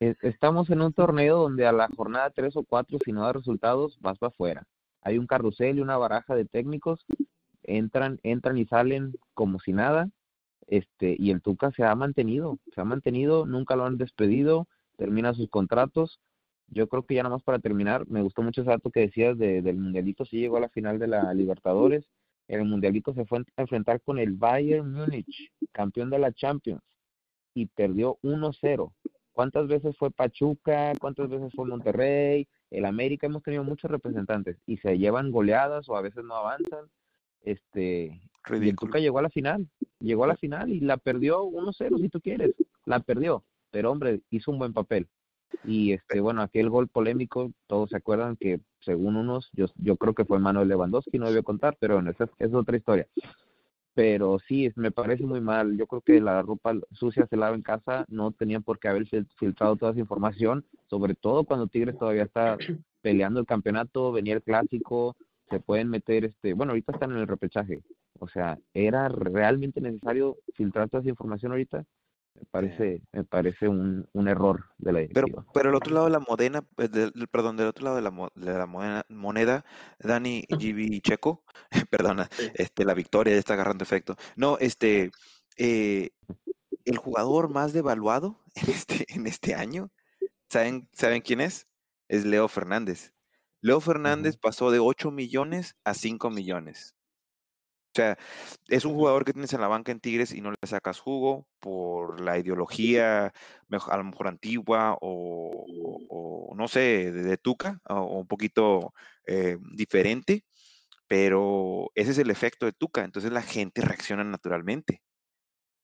Es- 0.00 0.22
Estamos 0.22 0.70
en 0.70 0.82
un 0.82 0.92
torneo 0.92 1.38
donde 1.38 1.66
a 1.66 1.72
la 1.72 1.88
jornada 1.96 2.30
3 2.30 2.56
o 2.56 2.64
4, 2.64 2.98
si 3.04 3.12
no 3.12 3.22
da 3.22 3.32
resultados, 3.32 3.98
vas 4.00 4.18
para 4.18 4.28
afuera. 4.28 4.64
Hay 5.02 5.18
un 5.18 5.26
carrusel 5.26 5.78
y 5.78 5.80
una 5.80 5.96
baraja 5.96 6.34
de 6.34 6.44
técnicos, 6.44 7.04
entran, 7.62 8.18
entran 8.22 8.58
y 8.58 8.66
salen 8.66 9.14
como 9.34 9.58
si 9.60 9.72
nada, 9.72 10.10
este, 10.68 11.16
y 11.18 11.30
el 11.32 11.42
Tuca 11.42 11.72
se 11.72 11.84
ha 11.84 11.94
mantenido, 11.96 12.58
se 12.74 12.80
ha 12.80 12.84
mantenido, 12.84 13.46
nunca 13.46 13.76
lo 13.76 13.86
han 13.86 13.98
despedido, 13.98 14.68
termina 14.96 15.34
sus 15.34 15.48
contratos. 15.50 16.20
Yo 16.68 16.88
creo 16.88 17.04
que 17.06 17.14
ya 17.16 17.22
nada 17.24 17.36
más 17.36 17.44
para 17.44 17.60
terminar, 17.60 18.06
me 18.08 18.22
gustó 18.22 18.42
mucho 18.42 18.62
ese 18.62 18.70
dato 18.70 18.90
que 18.90 19.00
decías 19.00 19.38
de, 19.38 19.62
del 19.62 19.76
Mundialito, 19.78 20.24
sí 20.26 20.38
llegó 20.38 20.58
a 20.58 20.60
la 20.60 20.70
final 20.70 20.98
de 20.98 21.08
la 21.08 21.34
Libertadores, 21.34 22.06
en 22.48 22.60
el 22.60 22.66
Mundialito 22.68 23.14
se 23.14 23.26
fue 23.26 23.40
a 23.56 23.62
enfrentar 23.62 24.00
con 24.02 24.18
el 24.18 24.34
Bayern 24.34 24.92
Múnich, 24.92 25.52
campeón 25.72 26.10
de 26.10 26.18
la 26.20 26.32
Champions, 26.32 26.82
y 27.54 27.66
perdió 27.66 28.18
1-0. 28.22 28.92
¿Cuántas 29.36 29.68
veces 29.68 29.94
fue 29.98 30.10
Pachuca? 30.10 30.94
¿Cuántas 30.98 31.28
veces 31.28 31.52
fue 31.54 31.66
Monterrey? 31.66 32.48
El 32.70 32.86
América 32.86 33.26
hemos 33.26 33.42
tenido 33.42 33.64
muchos 33.64 33.90
representantes 33.90 34.56
y 34.64 34.78
se 34.78 34.96
llevan 34.96 35.30
goleadas 35.30 35.86
o 35.90 35.96
a 35.98 36.00
veces 36.00 36.24
no 36.24 36.36
avanzan. 36.36 36.86
Este, 37.42 38.18
y 38.48 38.68
el. 38.70 38.76
Tuca 38.76 38.98
llegó 38.98 39.18
a 39.18 39.22
la 39.22 39.28
final, 39.28 39.68
llegó 40.00 40.24
a 40.24 40.28
la 40.28 40.36
final 40.38 40.70
y 40.70 40.80
la 40.80 40.96
perdió 40.96 41.44
1-0 41.44 42.00
si 42.00 42.08
tú 42.08 42.18
quieres, 42.22 42.54
la 42.86 43.00
perdió, 43.00 43.44
pero 43.70 43.92
hombre, 43.92 44.22
hizo 44.30 44.50
un 44.50 44.58
buen 44.58 44.72
papel. 44.72 45.06
Y 45.64 45.92
este, 45.92 46.20
bueno, 46.20 46.40
aquel 46.40 46.70
gol 46.70 46.88
polémico, 46.88 47.52
todos 47.66 47.90
se 47.90 47.98
acuerdan 47.98 48.36
que 48.36 48.60
según 48.80 49.16
unos, 49.16 49.50
yo, 49.52 49.66
yo 49.76 49.98
creo 49.98 50.14
que 50.14 50.24
fue 50.24 50.38
Manuel 50.38 50.68
Lewandowski, 50.68 51.18
no 51.18 51.26
debió 51.26 51.42
contar, 51.42 51.76
pero 51.78 51.96
bueno, 51.96 52.10
esa 52.10 52.24
es, 52.24 52.30
es 52.38 52.54
otra 52.54 52.78
historia. 52.78 53.06
Pero 53.96 54.38
sí, 54.46 54.70
me 54.76 54.92
parece 54.92 55.24
muy 55.24 55.40
mal. 55.40 55.76
Yo 55.78 55.86
creo 55.86 56.02
que 56.02 56.20
la 56.20 56.42
ropa 56.42 56.74
sucia 56.92 57.26
se 57.28 57.36
lava 57.38 57.56
en 57.56 57.62
casa. 57.62 58.04
No 58.08 58.30
tenían 58.32 58.62
por 58.62 58.78
qué 58.78 58.88
haber 58.88 59.06
fil- 59.06 59.26
filtrado 59.38 59.76
toda 59.76 59.92
esa 59.92 60.00
información, 60.00 60.66
sobre 60.90 61.14
todo 61.16 61.44
cuando 61.44 61.66
Tigres 61.68 61.98
todavía 61.98 62.24
está 62.24 62.58
peleando 63.02 63.40
el 63.40 63.46
campeonato, 63.46 64.12
venía 64.12 64.34
el 64.34 64.42
clásico, 64.42 65.16
se 65.50 65.60
pueden 65.60 65.88
meter, 65.90 66.26
este, 66.26 66.54
bueno, 66.54 66.72
ahorita 66.72 66.92
están 66.92 67.12
en 67.12 67.18
el 67.18 67.26
repechaje. 67.28 67.82
O 68.20 68.28
sea, 68.28 68.58
¿era 68.74 69.08
realmente 69.08 69.80
necesario 69.80 70.38
filtrar 70.54 70.90
toda 70.90 71.00
esa 71.02 71.10
información 71.10 71.52
ahorita? 71.52 71.84
Me 72.38 72.44
parece, 72.50 73.02
me 73.12 73.24
parece 73.24 73.68
un, 73.68 74.08
un 74.12 74.28
error 74.28 74.66
de 74.78 74.92
la 74.92 74.98
Pero, 75.12 75.28
directiva. 75.28 75.46
pero 75.52 75.70
el 75.70 75.74
otro 75.76 75.94
lado 75.94 76.06
de 76.06 76.12
la 76.12 76.20
modena, 76.20 76.66
eh, 76.78 77.10
perdón, 77.30 77.56
del 77.56 77.68
otro 77.68 77.84
lado 77.84 77.96
de 77.96 78.02
la, 78.02 78.10
de 78.34 78.58
la 78.58 78.66
moneda, 78.66 79.06
moneda, 79.08 79.64
Dani, 79.98 80.44
GB 80.50 80.78
y 80.92 81.00
Checo, 81.00 81.44
perdona, 81.90 82.28
Sí. 82.30 82.50
este, 82.54 82.84
la 82.84 82.94
victoria 82.94 83.32
ya 83.34 83.38
está 83.38 83.54
agarrando 83.54 83.84
efecto. 83.84 84.16
No, 84.36 84.58
este, 84.58 85.10
eh, 85.56 86.10
el 86.84 86.98
jugador 86.98 87.50
más 87.50 87.72
devaluado 87.72 88.42
en 88.56 88.70
este, 88.70 89.06
en 89.14 89.26
este 89.26 89.54
año, 89.54 89.90
¿saben, 90.50 90.88
¿saben 90.94 91.22
quién 91.22 91.40
es? 91.42 91.68
Es 92.08 92.24
Leo 92.26 92.48
Fernández. 92.48 93.12
Leo 93.62 93.80
Fernández 93.80 94.36
pasó 94.38 94.70
de 94.72 94.80
8 94.80 95.12
millones 95.12 95.76
a 95.84 95.94
5 95.94 96.30
millones. 96.30 96.95
O 97.96 97.98
sea, 97.98 98.18
es 98.68 98.84
un 98.84 98.94
jugador 98.94 99.24
que 99.24 99.32
tienes 99.32 99.54
en 99.54 99.60
la 99.62 99.68
banca 99.68 99.90
en 99.90 100.00
Tigres 100.00 100.32
y 100.32 100.42
no 100.42 100.50
le 100.50 100.58
sacas 100.68 101.00
jugo 101.00 101.48
por 101.60 102.20
la 102.20 102.38
ideología 102.38 103.28
a 103.70 103.96
lo 103.96 104.04
mejor 104.04 104.28
antigua 104.28 104.98
o, 105.00 105.64
o- 106.10 106.50
o 106.50 106.54
no 106.56 106.68
sé, 106.68 107.10
de, 107.12 107.22
de 107.22 107.36
Tuca, 107.38 107.80
o, 107.88 107.94
o 107.94 108.18
un 108.20 108.26
poquito 108.26 108.92
eh, 109.26 109.56
diferente, 109.74 110.44
pero 111.08 111.90
ese 111.94 112.12
es 112.12 112.18
el 112.18 112.30
efecto 112.30 112.66
de 112.66 112.72
Tuca, 112.72 113.04
entonces 113.04 113.32
la 113.32 113.42
gente 113.42 113.82
reacciona 113.82 114.24
naturalmente. 114.24 115.02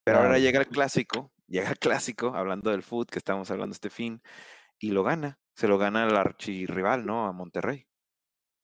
Pero 0.05 0.19
ahora 0.21 0.39
llega 0.39 0.61
el 0.61 0.69
clásico, 0.69 1.33
llega 1.49 1.71
el 1.71 1.79
clásico, 1.79 2.35
hablando 2.37 2.71
del 2.71 2.83
fútbol 2.85 3.07
que 3.07 3.19
estamos 3.19 3.51
hablando 3.51 3.75
este 3.75 3.91
fin, 3.91 4.23
y 4.81 4.93
lo 4.93 5.05
gana, 5.05 5.41
se 5.57 5.69
lo 5.69 5.79
gana 5.79 6.05
al 6.05 6.17
archirrival, 6.17 7.07
¿no? 7.07 7.27
A 7.27 7.33
Monterrey. 7.33 7.87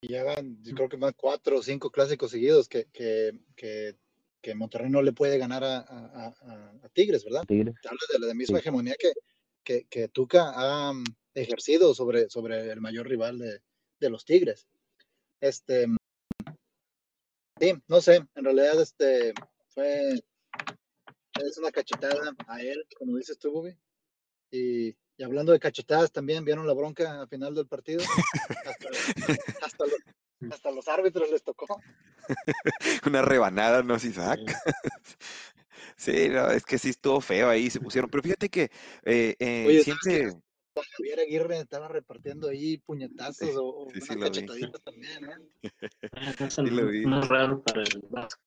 Y 0.01 0.13
ya 0.13 0.23
van, 0.25 0.63
yo 0.63 0.75
creo 0.75 0.89
que 0.89 0.97
van 0.97 1.15
cuatro 1.17 1.59
o 1.59 1.63
cinco 1.63 1.91
clásicos 1.91 2.31
seguidos 2.31 2.69
que, 2.69 2.87
que, 2.93 3.33
que, 3.57 3.97
que 4.41 4.55
Monterrey 4.55 4.91
no 4.91 5.03
le 5.03 5.13
puede 5.13 5.39
ganar 5.39 5.65
a, 5.65 5.79
a- 5.79 6.35
a- 6.41 6.73
a 6.85 6.89
Tigres, 6.91 7.25
¿verdad? 7.25 7.43
Tigres. 7.47 7.75
Te 7.83 7.89
habla 7.89 8.01
de 8.13 8.27
la 8.29 8.35
misma 8.35 8.59
Sí. 8.59 8.61
hegemonía 8.63 8.95
que, 8.99 9.13
que, 9.65 9.87
que 9.87 10.09
Tuca 10.09 10.53
ha 10.55 10.93
mm, 10.93 11.05
ejercido 11.35 11.95
sobre, 11.95 12.31
sobre 12.31 12.71
el 12.71 12.81
mayor 12.81 13.09
rival 13.09 13.39
de, 13.39 13.61
de 13.99 14.11
los 14.11 14.25
Tigres. 14.25 14.69
Este, 15.41 15.87
sí, 17.61 17.73
no 17.89 18.01
sé, 18.01 18.25
en 18.35 18.45
realidad 18.45 18.81
este 18.81 19.35
fue 19.69 20.15
es 21.41 21.59
una 21.59 21.71
cachetada 21.71 22.35
a 22.49 22.61
él, 22.63 22.85
como 22.99 23.17
dices 23.17 23.39
tú, 23.39 23.53
Bobby. 23.53 23.77
Y, 24.51 24.95
y 25.19 25.25
hablando 25.25 25.53
de 25.53 25.59
cachetadas, 25.59 26.13
también 26.13 26.45
vieron 26.45 26.67
la 26.67 26.73
bronca 26.73 27.21
al 27.21 27.29
final 27.29 27.55
del 27.55 27.67
partido. 27.67 28.01
Hasta, 28.65 28.89
hasta 29.67 29.85
los, 29.85 30.53
hasta 30.53 30.71
los 30.71 30.89
árbitros 30.89 31.31
les 31.31 31.43
tocó. 31.43 31.67
Una 33.07 33.23
rebanada, 33.23 33.83
¿no? 33.83 33.99
Si 33.99 34.13
saca. 34.13 34.63
Sí, 35.97 36.29
no, 36.29 36.49
es 36.53 36.65
que 36.65 36.79
sí 36.79 36.91
estuvo 36.91 37.21
feo 37.21 37.49
ahí, 37.49 37.71
se 37.71 37.81
pusieron. 37.81 38.09
Pero 38.09 38.23
fíjate 38.23 38.49
que 38.49 38.71
eh, 39.05 39.35
eh, 39.41 39.65
Oye, 39.67 39.83
siempre. 39.83 40.33
Javier 40.97 41.19
Aguirre 41.19 41.59
estaba 41.59 41.89
repartiendo 41.89 42.49
ahí 42.49 42.79
puñetazos 42.79 43.57
o, 43.57 43.65
o 43.67 43.89
sí, 43.91 43.99
unas 44.15 44.37
sí 44.37 44.47
cachetaditas 44.47 44.81
también, 44.83 45.25
¿eh? 45.25 45.71
Eso 46.39 46.63
Sí 46.65 46.71
lo 46.71 46.87
vi. 46.87 47.05
no 47.05 47.21
es 47.21 47.29
raro 47.29 47.61
para 47.63 47.83
el 47.83 48.01
Vasco. 48.11 48.41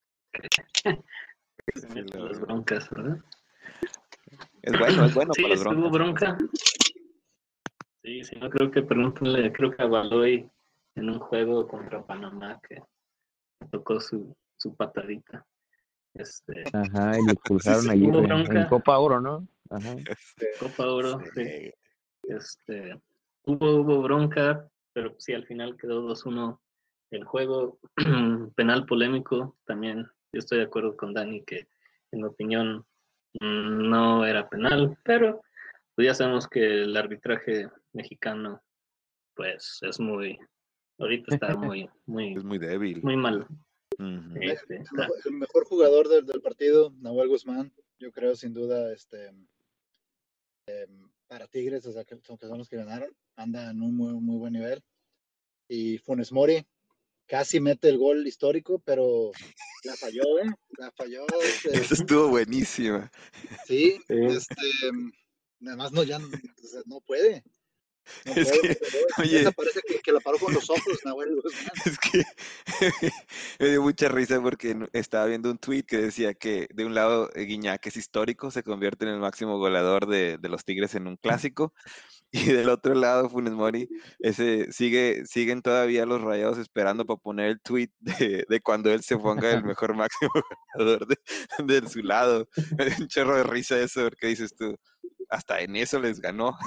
Sí 1.76 1.90
las 2.14 2.40
broncas, 2.40 2.90
¿verdad? 2.90 3.18
Es 4.64 4.78
bueno, 4.78 5.06
es 5.06 5.14
bueno 5.14 5.34
sí, 5.34 5.42
para 5.42 5.54
estuvo 5.56 5.90
broncas. 5.90 6.38
bronca. 6.38 6.56
Sí, 8.04 8.24
sí, 8.24 8.36
no 8.38 8.50
creo 8.50 8.72
que 8.72 8.82
pregúntenle, 8.82 9.52
creo 9.52 9.72
que 9.72 9.84
a 9.84 9.88
Baloy 9.88 10.50
en 10.96 11.10
un 11.10 11.20
juego 11.20 11.68
contra 11.68 12.06
Panamá 12.06 12.60
que 12.68 12.82
tocó 13.72 14.00
su, 14.00 14.36
su 14.58 14.76
patadita. 14.76 15.46
Este, 16.14 16.64
Ajá, 16.74 17.18
y 17.20 17.26
lo 17.26 17.32
expulsaron 17.34 17.84
sí, 17.84 17.90
allí 17.90 18.06
en, 18.06 18.24
bronca. 18.24 18.62
en 18.62 18.68
Copa 18.68 19.00
Oro, 19.00 19.22
¿no? 19.22 19.48
Ajá. 19.70 19.96
Copa 20.60 20.88
Oro, 20.88 21.20
sí. 21.34 21.44
Sí. 21.46 21.74
Este, 22.24 23.02
hubo, 23.46 23.76
hubo 23.82 24.02
bronca, 24.02 24.68
pero 24.94 25.16
sí, 25.18 25.34
al 25.34 25.46
final 25.46 25.78
quedó 25.78 26.08
2-1 26.08 26.60
el 27.12 27.24
juego. 27.24 27.80
Penal 28.56 28.86
polémico, 28.86 29.58
también 29.66 30.06
yo 30.34 30.40
estoy 30.40 30.60
de 30.60 30.66
acuerdo 30.66 30.96
con 30.96 31.14
Dani 31.14 31.44
que, 31.44 31.68
en 32.12 32.20
mi 32.22 32.26
opinión, 32.26 32.86
no 33.40 34.26
era 34.26 34.50
penal, 34.50 34.98
pero 35.04 35.42
pues 35.96 36.08
ya 36.08 36.14
sabemos 36.14 36.48
que 36.48 36.64
el 36.84 36.96
arbitraje 36.98 37.70
mexicano 37.94 38.62
pues 39.36 39.80
es 39.82 40.00
muy, 40.00 40.38
ahorita 41.00 41.36
está 41.36 41.56
muy, 41.56 41.90
muy, 42.06 42.34
Es 42.36 42.44
muy 42.44 42.58
débil. 42.58 43.02
muy 43.04 43.16
mal. 43.16 43.48
Ujú. 44.00 44.36
Este, 44.42 44.76
El 44.78 44.84
mejor- 44.94 45.18
el 45.26 45.32
mejor 45.34 45.66
jugador 45.66 46.08
del, 46.10 46.26
del 46.26 46.42
partido, 46.42 46.92
Nahuel 47.00 47.30
Guzmán, 47.30 47.72
yo 48.00 48.12
creo 48.12 48.36
sin 48.36 48.54
duda, 48.54 48.92
este, 48.94 49.32
em, 50.68 51.10
para 51.28 51.48
Tigres, 51.48 51.86
o 51.86 51.92
sea, 51.92 52.04
que 52.04 52.18
son, 52.24 52.38
que 52.38 52.48
son 52.48 52.58
los 52.58 52.68
que 52.70 52.78
ganaron, 52.78 53.10
anda 53.36 53.70
en 53.72 53.82
un 53.82 53.96
muy, 53.96 54.14
muy 54.14 54.38
buen 54.38 54.54
nivel. 54.54 54.82
Y 55.70 55.98
Funes 56.00 56.32
Mori 56.32 56.66
casi 57.32 57.62
mete 57.62 57.88
el 57.88 57.98
gol 57.98 58.28
histórico, 58.28 58.80
pero 58.84 59.32
la 59.86 59.96
falló, 59.96 60.22
¿eh? 60.40 60.52
La 60.78 60.92
falló. 60.92 61.26
este, 61.42 61.78
Eso 61.78 61.94
estuvo 61.94 62.28
buenísima. 62.28 63.10
sí, 63.66 63.98
Sí. 64.06 64.16
este, 64.28 64.56
además 65.66 65.94
no, 65.94 66.04
ya 66.04 66.20
no, 66.20 66.28
o 66.28 66.68
sea, 66.68 66.82
no 66.86 67.00
puede. 67.00 67.42
No 68.26 68.34
Es 68.36 68.50
puede, 68.50 68.62
que, 68.62 68.76
pero 68.76 68.98
oye. 69.20 69.40
esa 69.42 69.52
parece 69.54 69.80
que, 69.88 70.00
que 70.00 70.12
la 70.12 70.20
paró 70.20 70.40
con 70.40 70.54
los 70.54 70.70
ojos, 70.70 71.00
Nahuel 71.06 71.40
Guzmán. 71.42 71.72
Es 71.86 71.98
que 72.00 72.24
me 73.60 73.70
dio 73.70 73.82
mucha 73.82 74.10
risa 74.10 74.42
porque 74.42 74.76
estaba 74.92 75.28
viendo 75.28 75.50
un 75.50 75.58
tweet 75.58 75.84
que 75.84 75.98
decía 76.00 76.34
que 76.34 76.68
de 76.74 76.84
un 76.84 76.94
lado 76.96 77.30
eh, 77.34 77.44
Guiñac 77.44 77.86
es 77.88 77.96
histórico, 77.96 78.52
se 78.52 78.64
convierte 78.64 79.06
en 79.06 79.12
el 79.12 79.20
máximo 79.20 79.58
goleador 79.58 80.08
de, 80.08 80.38
de 80.38 80.50
los 80.50 80.66
Tigres 80.66 80.96
en 80.96 81.08
un 81.08 81.16
clásico, 81.16 81.74
y 82.32 82.46
del 82.46 82.70
otro 82.70 82.94
lado 82.94 83.30
Funes 83.30 83.54
Mori, 83.54 83.90
ese 84.20 84.72
sigue, 84.72 85.26
siguen 85.26 85.62
todavía 85.62 86.06
los 86.06 86.22
rayados 86.22 86.58
esperando 86.58 87.06
para 87.06 87.18
poner 87.18 87.50
el 87.52 87.62
tweet 87.62 87.90
de, 88.00 88.46
de 88.48 88.62
cuando 88.62 88.92
él 88.92 89.02
se 89.02 89.18
ponga 89.18 89.52
el 89.52 89.64
mejor 89.66 89.96
máximo 89.96 90.32
goleador 90.76 91.08
de, 91.08 91.18
de 91.66 91.90
su 91.90 92.02
lado. 92.02 92.48
Un 93.00 93.08
chorro 93.08 93.38
de 93.38 93.44
risa 93.44 93.80
eso, 93.80 94.04
porque 94.04 94.28
dices 94.28 94.56
tú, 94.56 94.76
hasta 95.30 95.62
en 95.62 95.76
eso 95.76 96.00
les 96.00 96.22
ganó. 96.22 96.58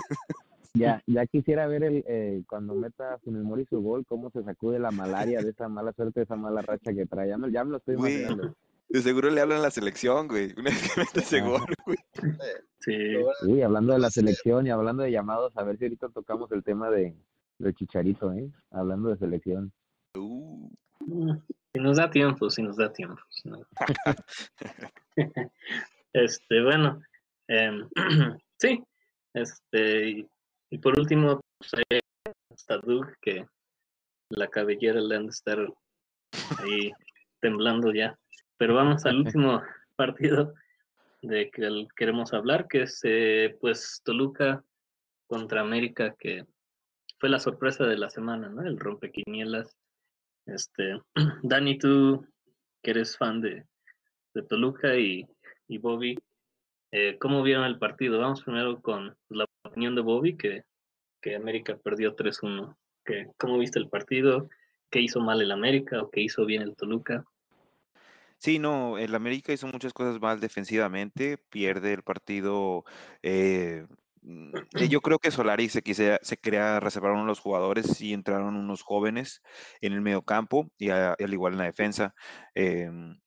Ya, 0.75 1.03
ya 1.07 1.25
quisiera 1.27 1.67
ver 1.67 1.85
el 1.85 2.05
eh, 2.09 2.43
cuando 2.49 2.75
meta 2.75 3.19
Funes 3.25 3.43
Mori 3.43 3.65
su 3.71 3.81
gol, 3.81 4.05
cómo 4.07 4.31
se 4.31 4.43
sacude 4.43 4.79
la 4.79 4.91
malaria 4.91 5.41
de 5.41 5.51
esa 5.51 5.69
mala 5.69 5.93
suerte, 5.93 6.21
de 6.21 6.25
esa 6.25 6.37
mala 6.37 6.63
racha 6.63 6.93
que 6.93 7.07
trae. 7.07 7.29
Ya 7.29 7.39
me, 7.39 7.51
ya 7.53 7.65
me 7.65 7.71
lo 7.71 7.77
estoy 7.79 7.95
imaginando. 7.95 8.55
De 8.95 9.03
seguro 9.03 9.29
le 9.29 9.41
hablan 9.41 9.59
a 9.59 9.63
la 9.63 9.71
selección, 9.73 10.29
güey. 10.29 10.53
Una 10.57 10.71
vez 10.71 10.95
que 10.95 11.01
mete 11.01 11.19
ese 11.19 11.39
Ajá. 11.41 11.49
gol, 11.49 11.75
güey. 11.85 11.99
sí, 12.79 12.95
Sí, 13.45 13.61
hablando 13.61 13.93
de 13.93 13.99
la 13.99 14.09
selección 14.09 14.69
y 14.69 14.71
hablando 14.71 15.03
de 15.03 15.11
llamados, 15.11 15.53
a 15.57 15.65
ver 15.65 15.77
si 15.79 15.87
ahorita 15.87 16.11
tocamos 16.11 16.53
el 16.53 16.63
tema 16.63 16.89
de, 16.91 17.13
de 17.59 17.75
Chicharito, 17.75 18.33
¿eh? 18.33 18.49
Hablando 18.71 19.09
de 19.09 19.17
selección. 19.17 19.73
Uh. 20.17 20.71
Si 21.73 21.81
nos 21.81 21.97
da 21.97 22.09
tiempo, 22.09 22.49
si 22.49 22.63
nos 22.63 22.77
da 22.77 22.93
tiempo. 22.93 23.21
si 23.31 23.49
no. 23.49 23.67
este, 26.13 26.63
bueno, 26.63 27.03
em, 27.49 27.89
sí, 28.61 28.81
este, 29.33 30.09
y, 30.09 30.29
y 30.71 30.79
por 30.79 30.97
último, 30.97 31.41
pues, 31.59 31.75
ahí 31.75 31.99
está 32.55 32.79
Doug, 32.79 33.09
que 33.21 33.45
la 34.29 34.47
cabellera 34.47 35.01
le 35.01 35.17
han 35.17 35.25
de 35.25 35.31
estar 35.31 35.59
ahí 36.61 36.93
temblando 37.41 37.93
ya. 37.93 38.17
Pero 38.65 38.77
vamos 38.77 39.05
al 39.05 39.19
último 39.19 39.61
partido 39.95 40.55
de 41.21 41.51
que 41.51 41.87
queremos 41.95 42.33
hablar, 42.33 42.67
que 42.67 42.85
es 42.85 42.99
eh, 43.05 43.59
pues 43.61 44.01
Toluca 44.03 44.65
contra 45.27 45.61
América, 45.61 46.17
que 46.19 46.47
fue 47.21 47.29
la 47.29 47.39
sorpresa 47.41 47.85
de 47.85 47.99
la 47.99 48.09
semana, 48.09 48.49
¿no? 48.49 48.63
El 48.63 48.79
rompequinielas. 48.81 49.77
Este, 50.47 50.99
Dani, 51.43 51.77
tú 51.77 52.27
que 52.83 52.93
eres 52.93 53.19
fan 53.19 53.43
de, 53.43 53.67
de 54.33 54.43
Toluca 54.45 54.97
y, 54.97 55.27
y 55.69 55.77
Bobby, 55.77 56.19
eh, 56.91 57.19
¿cómo 57.21 57.43
vieron 57.43 57.67
el 57.67 57.79
partido? 57.79 58.19
Vamos 58.19 58.43
primero 58.45 58.81
con 58.81 59.15
la 59.29 59.45
opinión 59.67 59.95
de 59.95 60.01
Bobby, 60.01 60.39
que, 60.39 60.63
que 61.21 61.37
América 61.37 61.77
perdió 61.77 62.17
3-1. 62.17 62.75
que- 63.05 63.27
¿Cómo 63.37 63.59
viste 63.59 63.79
el 63.79 63.91
partido? 63.91 64.49
¿Qué 64.91 65.03
hizo 65.03 65.21
mal 65.21 65.43
el 65.43 65.53
América 65.53 66.01
o 66.01 66.11
qué 66.11 66.23
hizo 66.23 66.47
bien 66.47 66.63
el 66.63 66.75
Toluca? 66.77 67.27
Sí, 68.45 68.59
no, 68.59 68.99
el 68.99 69.15
América 69.15 69.55
hizo 69.55 69.67
muchas 69.69 69.95
cosas 69.95 70.21
mal 70.21 70.39
defensivamente, 70.39 71.39
pierde 71.39 71.95
el 71.95 72.03
partido. 72.03 72.85
eh, 73.23 73.87
mm, 74.21 74.59
eh, 74.77 74.89
yo 74.89 75.01
creo 75.01 75.19
que 75.19 75.31
Solari 75.31 75.71
se, 75.71 75.81
quise, 75.83 76.19
se 76.23 76.37
reservar 76.79 77.13
de 77.13 77.27
los 77.27 77.41
jugadores 77.41 77.99
y 78.03 78.13
entraron 78.13 78.57
unos 78.57 78.83
jóvenes 78.83 79.41
en 79.81 79.95
el 79.95 80.03
mediocampo 80.03 80.71
y 80.77 80.91
a- 80.91 81.15
al 81.15 81.33
igual 81.33 81.55
en 81.55 81.59
la 81.61 81.65
defensa. 81.65 82.15
em, 82.55 83.19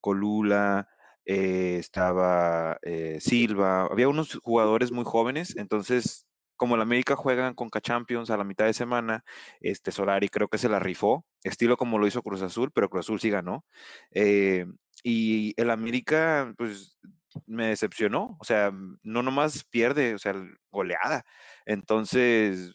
Colula, 0.00 0.88
eh, 1.26 1.76
estaba 1.78 2.78
eh, 2.82 3.18
Silva, 3.20 3.86
había 3.86 4.08
unos 4.08 4.38
jugadores 4.42 4.92
muy 4.92 5.04
jóvenes, 5.04 5.56
entonces 5.56 6.25
como 6.56 6.74
el 6.74 6.80
América 6.80 7.16
juegan 7.16 7.54
con 7.54 7.70
Champions 7.70 8.30
a 8.30 8.36
la 8.36 8.44
mitad 8.44 8.64
de 8.64 8.74
semana, 8.74 9.24
este 9.60 9.92
Solari 9.92 10.28
creo 10.28 10.48
que 10.48 10.58
se 10.58 10.68
la 10.68 10.78
rifó, 10.78 11.24
estilo 11.42 11.76
como 11.76 11.98
lo 11.98 12.06
hizo 12.06 12.22
Cruz 12.22 12.42
Azul, 12.42 12.70
pero 12.72 12.88
Cruz 12.88 13.06
Azul 13.06 13.20
sí 13.20 13.30
ganó. 13.30 13.64
Eh, 14.10 14.66
y 15.02 15.54
el 15.60 15.70
América, 15.70 16.54
pues 16.56 16.98
me 17.46 17.68
decepcionó, 17.68 18.36
o 18.40 18.44
sea, 18.44 18.72
no 19.02 19.22
nomás 19.22 19.64
pierde, 19.64 20.14
o 20.14 20.18
sea, 20.18 20.34
goleada. 20.70 21.24
Entonces, 21.66 22.72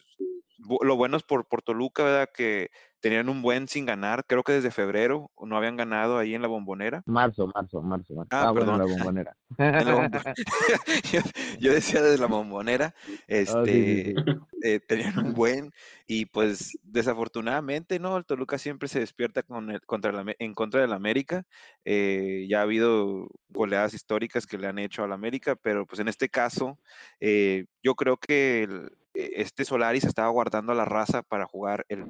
lo 0.58 0.96
bueno 0.96 1.16
es 1.16 1.22
por, 1.22 1.46
por 1.48 1.62
Toluca, 1.62 2.04
¿verdad? 2.04 2.28
Que 2.32 2.70
tenían 3.02 3.28
un 3.28 3.42
buen 3.42 3.68
sin 3.68 3.84
ganar, 3.84 4.24
creo 4.26 4.42
que 4.44 4.52
desde 4.52 4.70
febrero 4.70 5.30
no 5.38 5.56
habían 5.58 5.76
ganado 5.76 6.18
ahí 6.18 6.34
en 6.34 6.42
la 6.42 6.48
bombonera. 6.48 7.02
Marzo, 7.06 7.46
marzo, 7.54 7.82
marzo. 7.82 8.14
marzo. 8.14 8.30
Ah, 8.30 8.50
bueno, 8.52 8.72
perdón. 8.72 8.78
la 8.78 8.84
bombonera. 8.86 9.36
La 9.58 10.08
yo, 11.12 11.20
yo 11.60 11.72
decía 11.72 12.00
desde 12.02 12.18
la 12.18 12.26
bombonera, 12.26 12.94
Ah, 13.16 13.24
sí, 13.26 13.26
este, 13.28 14.04
sí, 14.04 14.12
sí. 14.14 14.32
eh, 14.62 14.80
tenían 14.80 15.18
un 15.18 15.34
buen 15.36 15.72
y 16.06 16.26
pues 16.26 16.78
desafortunadamente, 16.82 17.98
¿no? 17.98 18.16
El 18.16 18.24
Toluca 18.24 18.58
siempre 18.58 18.88
se 18.88 19.00
despierta 19.00 19.42
con 19.42 19.70
el- 19.70 19.80
contra 19.82 20.12
la, 20.12 20.24
en 20.38 20.54
contra 20.54 20.80
del 20.80 20.92
América. 20.92 21.44
eh, 21.84 22.46
ya 22.48 22.60
ha 22.60 22.62
habido 22.62 23.28
goleadas 23.48 23.94
históricas 23.94 24.46
que 24.46 24.58
le 24.58 24.68
han 24.68 24.78
hecho 24.78 25.02
al 25.04 25.12
América, 25.12 25.56
pero 25.56 25.86
pues 25.86 26.00
en 26.00 26.08
este 26.08 26.28
caso 26.28 26.78
eh, 27.20 27.66
yo 27.82 27.94
creo 27.94 28.16
que 28.16 28.62
el- 28.64 28.90
este 29.14 29.64
Solari 29.64 30.00
se 30.00 30.08
estaba 30.08 30.28
guardando 30.28 30.72
a 30.72 30.74
la 30.74 30.84
raza 30.84 31.22
para 31.22 31.46
jugar 31.46 31.84
el, 31.88 32.04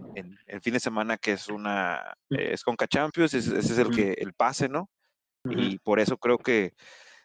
fin 0.63 0.73
de 0.75 0.81
semana 0.81 1.17
que 1.17 1.33
es 1.33 1.49
una 1.49 2.15
eh, 2.31 2.53
es 2.53 2.63
Conca 2.63 2.87
Champions, 2.87 3.35
ese, 3.35 3.59
ese 3.59 3.73
es 3.73 3.79
el 3.79 3.91
que 3.91 4.13
el 4.19 4.35
pase, 4.35 4.69
¿no? 4.69 4.89
Y 5.45 5.79
por 5.81 5.99
eso 5.99 6.19
creo 6.19 6.39
que 6.39 6.75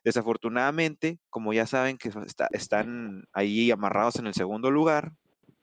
desafortunadamente, 0.04 1.20
como 1.30 1.54
ya 1.54 1.68
saben 1.68 1.98
que 1.98 2.10
está- 2.26 2.48
están 2.52 3.26
ahí 3.34 3.70
amarrados 3.72 4.16
en 4.16 4.28
el 4.28 4.34
segundo 4.34 4.72
lugar, 4.72 5.12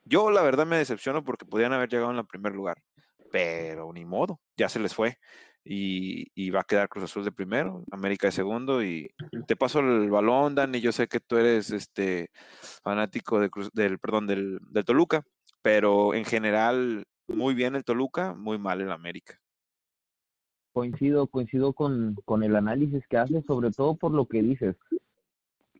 yo 0.05 0.31
la 0.31 0.43
verdad 0.43 0.67
me 0.67 0.77
decepciono 0.77 1.25
porque 1.25 1.47
podían 1.47 1.73
haber 1.73 1.89
llegado 1.89 2.11
en 2.13 2.19
el 2.19 2.27
primer 2.27 2.53
lugar, 2.53 2.83
pero 3.33 3.93
ni 3.93 4.05
modo, 4.05 4.41
ya 4.57 4.69
se 4.69 4.81
les 4.81 4.95
fue. 4.95 5.19
Y, 5.67 6.27
y 6.35 6.51
va 6.51 6.61
a 6.61 6.65
quedar 6.65 6.89
Cruz 6.91 7.05
Azul 7.05 7.25
de 7.25 7.33
primero, 7.33 7.85
América 7.91 8.27
de 8.29 8.33
segundo. 8.33 8.85
Y 8.85 9.11
te 9.47 9.57
paso 9.57 9.81
el 9.81 10.11
balón, 10.11 10.55
Dani. 10.55 10.81
Yo 10.81 10.93
sé 10.93 11.09
que 11.09 11.21
tú 11.21 11.37
eres 11.37 11.71
este 11.71 12.31
fanático 12.83 13.41
de 13.41 13.49
Cruz- 13.51 13.71
del, 13.73 13.99
perdón, 13.99 14.27
del, 14.27 14.59
del 14.69 14.85
Toluca, 14.85 15.23
pero 15.63 16.13
en 16.13 16.25
general, 16.27 17.05
muy 17.29 17.55
bien 17.55 17.77
el 17.77 17.85
Toluca, 17.85 18.35
muy 18.35 18.59
mal 18.59 18.83
el 18.83 18.93
América. 18.93 19.41
Coincido, 20.73 21.29
coincido 21.29 21.73
con, 21.73 22.17
con 22.25 22.43
el 22.43 22.57
análisis 22.57 23.07
que 23.09 23.17
haces, 23.17 23.45
sobre 23.47 23.71
todo 23.71 23.95
por 23.95 24.13
lo 24.13 24.27
que 24.27 24.43
dices. 24.43 24.77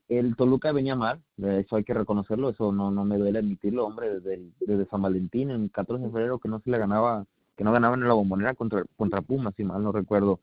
El 0.09 0.37
Toluca 0.37 0.71
venía 0.73 0.95
mal, 0.95 1.23
eso 1.37 1.77
hay 1.77 1.85
que 1.85 1.95
reconocerlo, 1.95 2.51
eso 2.51 2.73
no, 2.73 2.91
no 2.91 3.05
me 3.05 3.19
duele 3.19 3.41
admitirlo, 3.41 3.87
hombre, 3.87 4.15
desde, 4.15 4.35
el- 4.35 4.55
desde 4.61 4.87
San 4.87 5.03
Valentín, 5.03 5.51
en 5.51 5.63
el 5.65 5.71
14 5.71 6.05
de 6.05 6.11
febrero, 6.11 6.39
que 6.39 6.49
no 6.49 6.61
se 6.61 6.71
le 6.71 6.79
ganaba, 6.79 7.27
que 7.57 7.65
no 7.65 7.73
ganaban 7.73 8.03
en 8.03 8.09
la 8.09 8.15
bombonera 8.15 8.55
contra, 8.55 8.85
contra 8.97 9.23
Pumas, 9.23 9.55
si 9.57 9.65
mal 9.65 9.83
no 9.83 9.93
recuerdo. 9.93 10.41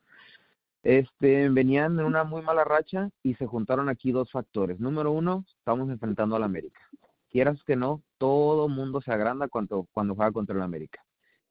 Este, 0.83 1.49
venían 1.49 1.99
en 1.99 2.05
una 2.05 2.23
muy 2.23 2.41
mala 2.41 2.63
racha 2.63 3.09
y 3.21 3.35
se 3.35 3.45
juntaron 3.45 3.89
aquí 3.89 4.11
dos 4.11 4.31
factores. 4.31 4.79
Número 4.79 5.11
uno, 5.11 5.45
estamos 5.59 5.89
enfrentando 5.89 6.35
al 6.35 6.43
América. 6.43 6.81
Quieras 7.29 7.61
que 7.63 7.75
no, 7.75 8.01
todo 8.17 8.67
mundo 8.67 9.01
se 9.01 9.11
agranda 9.11 9.47
cuando, 9.47 9.87
cuando 9.93 10.15
juega 10.15 10.31
contra 10.31 10.55
el 10.55 10.61
América. 10.61 11.03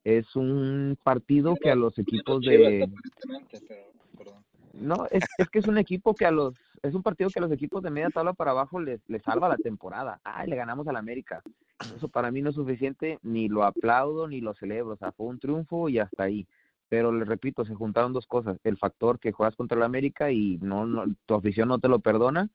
Es 0.03 0.35
un 0.35 0.97
partido 1.03 1.55
que 1.55 1.71
a 1.71 1.75
los 1.75 1.97
equipos 1.97 2.41
de, 2.41 2.89
pero. 4.17 4.43
No, 4.73 5.05
es, 5.11 5.23
es 5.37 5.49
que 5.49 5.59
es 5.59 5.67
un 5.67 5.77
equipo 5.77 6.13
que 6.13 6.25
a 6.25 6.31
los, 6.31 6.55
es 6.83 6.93
un 6.93 7.03
partido 7.03 7.29
que 7.29 7.39
a 7.39 7.41
los 7.41 7.51
equipos 7.51 7.83
de 7.83 7.89
media 7.89 8.09
tabla 8.09 8.33
para 8.33 8.51
abajo 8.51 8.79
les, 8.79 9.01
les 9.07 9.21
salva 9.23 9.49
la 9.49 9.57
temporada. 9.57 10.19
Ay, 10.23 10.49
le 10.49 10.55
ganamos 10.55 10.87
al 10.87 10.95
América. 10.95 11.41
Eso 11.95 12.07
para 12.07 12.31
mí 12.31 12.41
no 12.41 12.49
es 12.49 12.55
suficiente, 12.55 13.19
ni 13.21 13.49
lo 13.49 13.63
aplaudo 13.63 14.27
ni 14.27 14.41
lo 14.41 14.53
celebro. 14.53 14.93
O 14.93 14.97
sea, 14.97 15.11
fue 15.11 15.27
un 15.27 15.39
triunfo 15.39 15.89
y 15.89 15.99
hasta 15.99 16.23
ahí. 16.23 16.47
Pero 16.89 17.11
les 17.11 17.27
repito, 17.27 17.65
se 17.65 17.75
juntaron 17.75 18.13
dos 18.13 18.27
cosas. 18.27 18.57
El 18.63 18.77
factor 18.77 19.19
que 19.19 19.31
juegas 19.31 19.55
contra 19.55 19.77
el 19.77 19.83
América 19.83 20.31
y 20.31 20.57
no, 20.61 20.85
no 20.85 21.05
tu 21.25 21.35
afición 21.35 21.69
no 21.69 21.79
te 21.79 21.87
lo 21.87 21.99
perdona. 21.99 22.49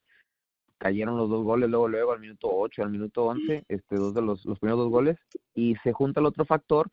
Cayeron 0.78 1.16
los 1.16 1.30
dos 1.30 1.42
goles 1.42 1.70
luego, 1.70 1.88
luego 1.88 2.12
al 2.12 2.20
minuto 2.20 2.48
8, 2.52 2.82
al 2.82 2.90
minuto 2.90 3.24
11, 3.24 3.64
este, 3.68 3.96
dos 3.96 4.12
de 4.12 4.20
los, 4.20 4.44
los 4.44 4.58
primeros 4.58 4.80
dos 4.80 4.90
goles. 4.90 5.16
Y 5.54 5.76
se 5.82 5.92
junta 5.92 6.20
el 6.20 6.26
otro 6.26 6.44
factor 6.44 6.90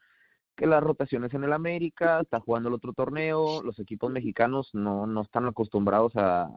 que 0.55 0.67
las 0.67 0.83
rotaciones 0.83 1.33
en 1.33 1.43
el 1.43 1.53
América, 1.53 2.19
está 2.21 2.39
jugando 2.39 2.69
el 2.69 2.75
otro 2.75 2.93
torneo, 2.93 3.63
los 3.63 3.79
equipos 3.79 4.11
mexicanos 4.11 4.69
no, 4.73 5.07
no 5.07 5.21
están 5.21 5.45
acostumbrados 5.47 6.13
a, 6.15 6.49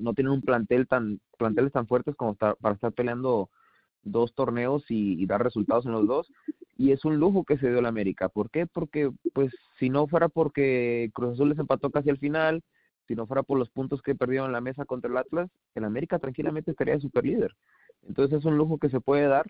no 0.00 0.14
tienen 0.14 0.32
un 0.32 0.42
plantel 0.42 0.88
tan, 0.88 1.20
planteles 1.38 1.72
tan 1.72 1.86
fuertes 1.86 2.16
como 2.16 2.34
para 2.34 2.74
estar 2.74 2.92
peleando 2.92 3.50
dos 4.02 4.34
torneos 4.34 4.84
y, 4.88 5.24
dar 5.26 5.42
resultados 5.42 5.86
en 5.86 5.92
los 5.92 6.06
dos, 6.06 6.32
y 6.76 6.92
es 6.92 7.04
un 7.04 7.18
lujo 7.18 7.44
que 7.44 7.56
se 7.58 7.68
dio 7.68 7.78
el 7.78 7.86
América. 7.86 8.28
¿Por 8.28 8.50
qué? 8.50 8.66
Porque, 8.66 9.10
pues, 9.32 9.52
si 9.78 9.88
no 9.88 10.06
fuera 10.06 10.28
porque 10.28 11.10
Cruz 11.14 11.34
Azul 11.34 11.50
les 11.50 11.58
empató 11.58 11.90
casi 11.90 12.10
al 12.10 12.18
final, 12.18 12.62
si 13.06 13.14
no 13.14 13.26
fuera 13.26 13.42
por 13.42 13.58
los 13.58 13.70
puntos 13.70 14.02
que 14.02 14.14
perdieron 14.14 14.46
en 14.46 14.52
la 14.52 14.60
mesa 14.60 14.84
contra 14.84 15.10
el 15.10 15.16
Atlas, 15.16 15.50
el 15.74 15.84
América 15.84 16.18
tranquilamente 16.18 16.70
estaría 16.70 16.94
de 16.94 17.00
super 17.00 17.24
líder. 17.24 17.54
Entonces 18.06 18.38
es 18.38 18.44
un 18.44 18.56
lujo 18.56 18.78
que 18.78 18.90
se 18.90 19.00
puede 19.00 19.26
dar 19.26 19.46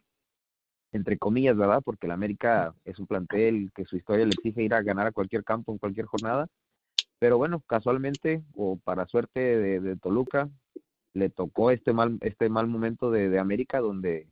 entre 0.94 1.18
comillas, 1.18 1.57
¿verdad? 1.57 1.83
Porque 1.85 2.07
el 2.07 2.12
América 2.12 2.72
es 2.85 3.00
un 3.00 3.09
plantel 3.09 3.72
que 3.74 3.85
su 3.85 3.96
historia 3.96 4.24
le 4.24 4.30
exige 4.30 4.62
ir 4.62 4.74
a 4.74 4.83
ganar 4.83 5.09
a 5.09 5.12
cualquier 5.12 5.42
campo 5.42 5.72
en 5.72 5.78
cualquier 5.78 6.07
jornada. 6.07 6.46
Pero 7.18 7.37
bueno, 7.37 7.61
casualmente 7.66 8.44
o 8.54 8.76
para 8.76 9.07
suerte 9.07 9.40
de, 9.40 9.96
Toluca, 9.96 10.48
le 11.12 11.30
tocó 11.30 11.72
este 11.72 11.92
mal, 11.92 12.18
este 12.20 12.48
mal 12.48 12.68
momento 12.68 13.11
de, 13.11 13.38
América 13.40 13.80
donde, 13.80 14.28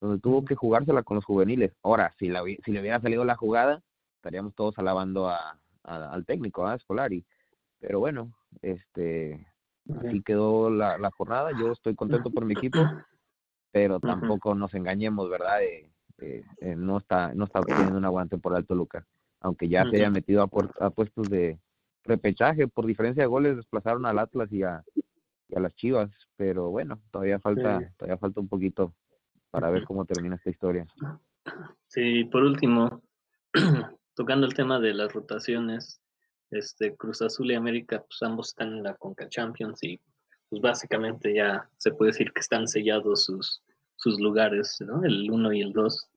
donde 0.00 0.20
tuvo 0.20 0.44
que 0.44 0.54
jugársela 0.54 1.02
con 1.02 1.16
los 1.16 1.24
juveniles. 1.24 1.72
Ahora, 1.82 2.14
si, 2.16 2.28
la, 2.28 2.44
si 2.44 2.70
le 2.70 2.80
hubiera 2.80 3.00
salido 3.00 3.24
la 3.24 3.34
jugada, 3.34 3.82
estaríamos 4.18 4.54
todos 4.54 4.78
alabando 4.78 5.28
a, 5.28 5.58
al 5.82 6.24
técnico, 6.26 6.64
a 6.64 6.78
Scolari. 6.78 7.24
Pero 7.80 7.98
bueno, 7.98 8.32
este 8.62 9.48
así 10.00 10.22
quedó 10.22 10.70
la, 10.70 10.96
la 10.96 11.10
jornada. 11.10 11.50
Yo 11.58 11.72
estoy 11.72 11.96
contento 11.96 12.30
por 12.30 12.44
mi 12.44 12.52
equipo 12.52 12.78
pero 13.70 14.00
tampoco 14.00 14.54
nos 14.54 14.74
engañemos, 14.74 15.28
¿verdad? 15.28 15.60
Eh, 15.62 16.44
no 16.76 16.98
está 16.98 17.32
no 17.34 17.44
está 17.44 17.60
teniendo 17.60 17.96
una 17.96 18.08
buena 18.08 18.28
temporada 18.28 18.60
el 18.60 18.66
Toluca, 18.66 19.06
aunque 19.40 19.68
ya 19.68 19.88
se 19.88 19.96
haya 19.96 20.10
metido 20.10 20.42
a, 20.42 20.90
puestos 20.90 21.28
de 21.28 21.58
repechaje, 22.04 22.66
por 22.66 22.86
diferencia 22.86 23.22
de 23.22 23.28
goles 23.28 23.56
desplazaron 23.56 24.04
al 24.06 24.18
Atlas 24.18 24.52
y 24.52 24.62
a, 24.62 24.82
a 25.54 25.60
las 25.60 25.74
Chivas, 25.74 26.10
pero 26.36 26.70
bueno, 26.70 27.00
todavía 27.10 27.38
falta 27.38 27.92
todavía 27.96 28.18
falta 28.18 28.40
un 28.40 28.48
poquito 28.48 28.94
para 29.50 29.70
ver 29.70 29.84
cómo 29.84 30.04
termina 30.04 30.36
esta 30.36 30.50
historia. 30.50 30.86
Sí, 31.86 32.24
por 32.24 32.42
último, 32.42 33.02
tocando 34.14 34.46
el 34.46 34.54
tema 34.54 34.78
de 34.78 34.94
las 34.94 35.12
rotaciones, 35.12 36.02
este 36.50 36.96
Cruz 36.96 37.22
Azul 37.22 37.50
y 37.50 37.54
América, 37.54 38.04
pues 38.06 38.22
ambos 38.22 38.48
están 38.48 38.68
en 38.68 38.82
la 38.82 38.94
Conca 38.94 39.28
Champions 39.28 39.82
y 39.82 40.00
pues 40.48 40.62
básicamente 40.62 41.34
ya 41.34 41.68
se 41.76 41.92
puede 41.92 42.12
decir 42.12 42.32
que 42.32 42.40
están 42.40 42.66
sellados 42.66 43.24
sus, 43.24 43.62
sus 43.96 44.18
lugares, 44.18 44.76
¿no? 44.80 45.04
El 45.04 45.30
1 45.30 45.52
y 45.52 45.60
el 45.60 45.72
2. 45.72 46.08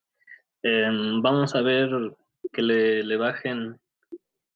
Em, 0.64 1.22
vamos 1.22 1.56
a 1.56 1.62
ver 1.62 1.90
que 2.52 2.62
le, 2.62 3.04
le, 3.04 3.18
bajen 3.18 3.80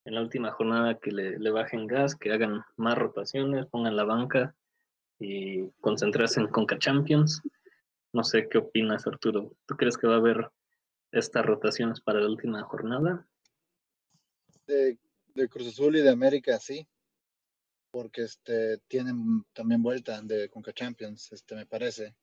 en 0.06 0.14
la 0.14 0.22
última 0.22 0.52
jornada, 0.52 0.98
que 1.00 1.12
le, 1.12 1.50
bajen 1.50 1.88
gas, 1.88 2.16
que 2.16 2.32
hagan 2.32 2.64
más 2.78 2.98
rotaciones, 2.98 3.66
pongan 3.66 3.96
la 3.96 4.04
banca 4.04 4.56
y 5.20 5.70
concentrarse 5.82 6.40
en 6.40 6.48
Conca 6.48 6.78
Champions. 6.78 7.42
No 8.14 8.24
sé 8.24 8.48
qué 8.50 8.60
opinas, 8.60 9.08
Arturo. 9.08 9.56
¿Tú 9.66 9.76
crees 9.76 9.98
que 9.98 10.08
va 10.08 10.16
a 10.16 10.20
haber 10.20 10.50
estas 11.12 11.46
rotaciones 11.46 12.00
para 12.00 12.22
la 12.22 12.28
última 12.28 12.62
jornada? 12.64 13.28
De, 14.68 14.98
de 15.34 15.50
Cruz 15.50 15.68
Azul 15.68 15.96
y 15.98 16.02
de 16.02 16.10
América, 16.10 16.60
sí 16.60 16.88
porque 17.96 18.24
este, 18.24 18.80
tienen 18.90 19.46
también 19.54 19.82
vuelta 19.82 20.22
de 20.22 20.50
Conca 20.50 20.74
Champions, 20.74 21.32
este, 21.32 21.56
me 21.56 21.66
parece, 21.66 22.14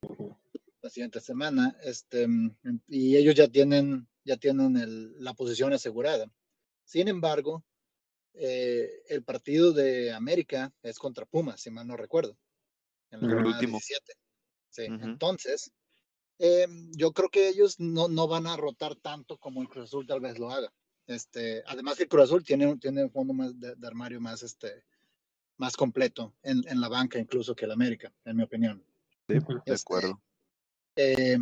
la 0.82 0.90
siguiente 0.90 1.18
semana, 1.18 1.74
este, 1.82 2.26
y 2.88 3.16
ellos 3.16 3.34
ya 3.34 3.48
tienen, 3.48 4.06
ya 4.22 4.36
tienen 4.36 4.76
el, 4.76 5.18
la 5.24 5.32
posición 5.32 5.72
asegurada. 5.72 6.30
Sin 6.84 7.08
embargo, 7.08 7.64
eh, 8.34 9.02
el 9.08 9.24
partido 9.24 9.72
de 9.72 10.12
América 10.12 10.70
es 10.82 10.98
contra 10.98 11.24
Pumas, 11.24 11.62
si 11.62 11.70
mal 11.70 11.86
no 11.86 11.96
recuerdo, 11.96 12.36
en 13.10 13.26
la 13.26 13.36
último. 13.36 13.78
17. 13.78 14.12
Sí, 14.68 14.82
entonces, 14.84 15.72
eh, 16.38 16.66
yo 16.90 17.12
creo 17.12 17.30
que 17.30 17.48
ellos 17.48 17.80
no, 17.80 18.08
no 18.08 18.28
van 18.28 18.46
a 18.46 18.58
rotar 18.58 18.94
tanto 18.96 19.38
como 19.38 19.62
el 19.62 19.70
Cruz 19.70 19.84
Azul 19.84 20.06
tal 20.06 20.20
vez 20.20 20.38
lo 20.38 20.50
haga. 20.50 20.70
Este, 21.06 21.62
además 21.66 21.96
que 21.96 22.02
el 22.02 22.10
Cruz 22.10 22.24
Azul 22.24 22.44
tiene, 22.44 22.76
tiene 22.76 23.04
un 23.04 23.10
fondo 23.10 23.32
más 23.32 23.58
de, 23.58 23.74
de 23.74 23.86
armario 23.86 24.20
más, 24.20 24.42
este, 24.42 24.84
más 25.62 25.76
completo 25.76 26.34
en, 26.42 26.60
en, 26.66 26.80
la 26.80 26.88
banca 26.88 27.20
incluso 27.20 27.54
que 27.54 27.66
el 27.66 27.70
América, 27.70 28.12
en 28.24 28.36
mi 28.36 28.42
opinión. 28.42 28.84
Sí, 29.28 29.34
de 29.34 29.44
este, 29.66 29.72
acuerdo. 29.72 30.20
Eh, 30.96 31.38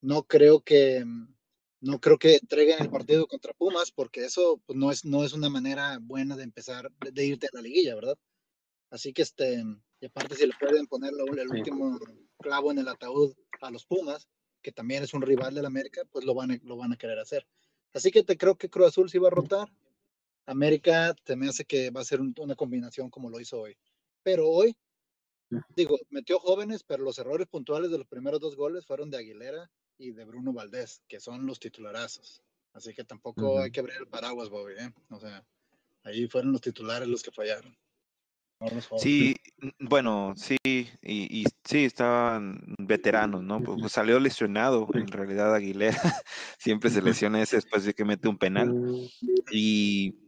no 0.00 0.24
creo 0.24 0.62
que 0.62 1.04
no 1.80 2.00
creo 2.00 2.18
que 2.18 2.34
entreguen 2.34 2.82
el 2.82 2.90
partido 2.90 3.28
contra 3.28 3.52
Pumas 3.54 3.92
porque 3.92 4.24
eso 4.24 4.60
pues, 4.66 4.76
no 4.76 4.90
es 4.90 5.04
no 5.04 5.24
es 5.24 5.32
una 5.32 5.48
manera 5.48 5.98
buena 6.02 6.34
de 6.36 6.42
empezar 6.42 6.90
de 7.00 7.24
irte 7.24 7.46
a 7.46 7.56
la 7.56 7.62
liguilla, 7.62 7.94
¿verdad? 7.94 8.18
Así 8.90 9.12
que 9.12 9.22
este 9.22 9.62
y 10.00 10.06
aparte 10.06 10.34
si 10.34 10.44
le 10.44 10.54
pueden 10.58 10.88
poner 10.88 11.12
el 11.12 11.48
último 11.48 12.00
clavo 12.40 12.72
en 12.72 12.78
el 12.78 12.88
ataúd 12.88 13.32
a 13.60 13.70
los 13.70 13.86
Pumas, 13.86 14.26
que 14.60 14.72
también 14.72 15.04
es 15.04 15.14
un 15.14 15.22
rival 15.22 15.54
del 15.54 15.66
América, 15.66 16.02
pues 16.10 16.24
lo 16.24 16.34
van 16.34 16.50
a, 16.50 16.58
lo 16.64 16.76
van 16.76 16.92
a 16.92 16.96
querer 16.96 17.20
hacer. 17.20 17.46
Así 17.94 18.10
que 18.10 18.24
te 18.24 18.36
creo 18.36 18.56
que 18.56 18.68
Cruz 18.68 18.88
Azul 18.88 19.08
sí 19.08 19.18
va 19.18 19.28
a 19.28 19.36
rotar 19.38 19.72
América 20.46 21.14
te 21.24 21.36
me 21.36 21.48
hace 21.48 21.64
que 21.64 21.90
va 21.90 22.00
a 22.00 22.04
ser 22.04 22.20
una 22.20 22.54
combinación 22.54 23.10
como 23.10 23.30
lo 23.30 23.40
hizo 23.40 23.60
hoy. 23.60 23.76
Pero 24.22 24.48
hoy, 24.48 24.76
digo, 25.76 25.98
metió 26.10 26.38
jóvenes, 26.38 26.82
pero 26.84 27.04
los 27.04 27.18
errores 27.18 27.46
puntuales 27.48 27.90
de 27.90 27.98
los 27.98 28.06
primeros 28.06 28.40
dos 28.40 28.56
goles 28.56 28.86
fueron 28.86 29.10
de 29.10 29.18
Aguilera 29.18 29.70
y 29.98 30.12
de 30.12 30.24
Bruno 30.24 30.52
Valdés, 30.52 31.02
que 31.08 31.20
son 31.20 31.46
los 31.46 31.60
titularazos. 31.60 32.42
Así 32.72 32.94
que 32.94 33.04
tampoco 33.04 33.60
hay 33.60 33.70
que 33.70 33.80
abrir 33.80 33.96
el 33.98 34.06
paraguas, 34.06 34.48
Bobby. 34.48 34.74
¿eh? 34.78 34.92
O 35.10 35.20
sea, 35.20 35.44
ahí 36.04 36.26
fueron 36.28 36.52
los 36.52 36.60
titulares 36.60 37.08
los 37.08 37.22
que 37.22 37.30
fallaron. 37.30 37.76
sí, 38.98 39.36
bueno, 39.80 40.34
sí, 40.36 40.56
y, 40.64 40.88
y, 41.02 41.44
sí, 41.64 41.84
estaban 41.84 42.74
veteranos, 42.78 43.42
¿no? 43.42 43.60
Pues, 43.60 43.78
pues 43.80 43.92
salió 43.92 44.18
lesionado 44.20 44.88
en 44.94 45.08
realidad 45.08 45.54
Aguilera, 45.54 46.00
siempre 46.58 46.90
se 46.90 47.02
lesiona 47.26 47.42
ese 47.42 47.56
después 47.56 47.84
de 47.84 47.92
que 47.92 48.04
mete 48.04 48.28
un 48.28 48.38
penal. 48.38 48.72
Y 49.50 50.21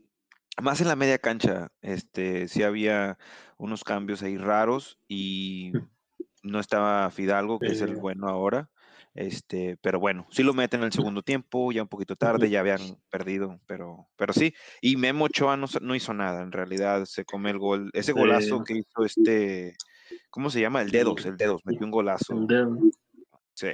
más 0.62 0.80
en 0.80 0.88
la 0.88 0.96
media 0.96 1.18
cancha, 1.18 1.68
este, 1.82 2.48
sí 2.48 2.62
había 2.62 3.18
unos 3.56 3.84
cambios 3.84 4.22
ahí 4.22 4.36
raros 4.36 4.98
y 5.08 5.72
no 6.42 6.60
estaba 6.60 7.10
Fidalgo, 7.10 7.58
que 7.58 7.68
es 7.68 7.80
el 7.80 7.96
bueno 7.96 8.28
ahora. 8.28 8.70
Este, 9.14 9.78
pero 9.80 10.00
bueno, 10.00 10.26
sí 10.30 10.42
lo 10.42 10.54
meten 10.54 10.80
en 10.80 10.86
el 10.86 10.92
segundo 10.92 11.22
tiempo, 11.22 11.70
ya 11.70 11.82
un 11.82 11.88
poquito 11.88 12.16
tarde, 12.16 12.50
ya 12.50 12.60
habían 12.60 12.80
perdido, 13.10 13.60
pero, 13.66 14.08
pero 14.16 14.32
sí. 14.32 14.52
Y 14.80 14.96
Memo 14.96 15.26
Ochoa 15.26 15.56
no, 15.56 15.66
no 15.80 15.94
hizo 15.94 16.12
nada, 16.12 16.42
en 16.42 16.50
realidad 16.50 17.04
se 17.04 17.24
come 17.24 17.50
el 17.50 17.58
gol, 17.58 17.90
ese 17.92 18.12
golazo 18.12 18.64
que 18.64 18.78
hizo 18.78 19.04
este, 19.04 19.76
¿cómo 20.30 20.50
se 20.50 20.60
llama? 20.60 20.82
El 20.82 20.90
dedos, 20.90 21.24
el 21.26 21.36
dedos, 21.36 21.64
metió 21.64 21.86
un 21.86 21.92
golazo. 21.92 22.34
Sí. 23.54 23.68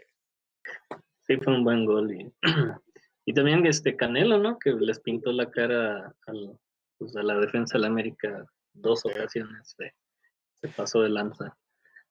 Sí, 1.26 1.36
fue 1.38 1.54
un 1.54 1.64
buen 1.64 1.86
gol. 1.86 2.12
Y, 2.12 2.30
y 3.24 3.32
también 3.32 3.64
este 3.66 3.96
Canelo, 3.96 4.38
¿no? 4.38 4.58
Que 4.58 4.72
les 4.72 5.00
pintó 5.00 5.32
la 5.32 5.50
cara 5.50 6.14
al, 6.26 6.58
pues, 7.00 7.16
a 7.16 7.22
la 7.22 7.38
defensa 7.38 7.78
de 7.78 7.80
la 7.82 7.86
América 7.88 8.46
dos 8.74 9.04
ocasiones 9.04 9.74
se, 9.76 10.68
pasó 10.76 11.00
de 11.00 11.08
lanza. 11.08 11.56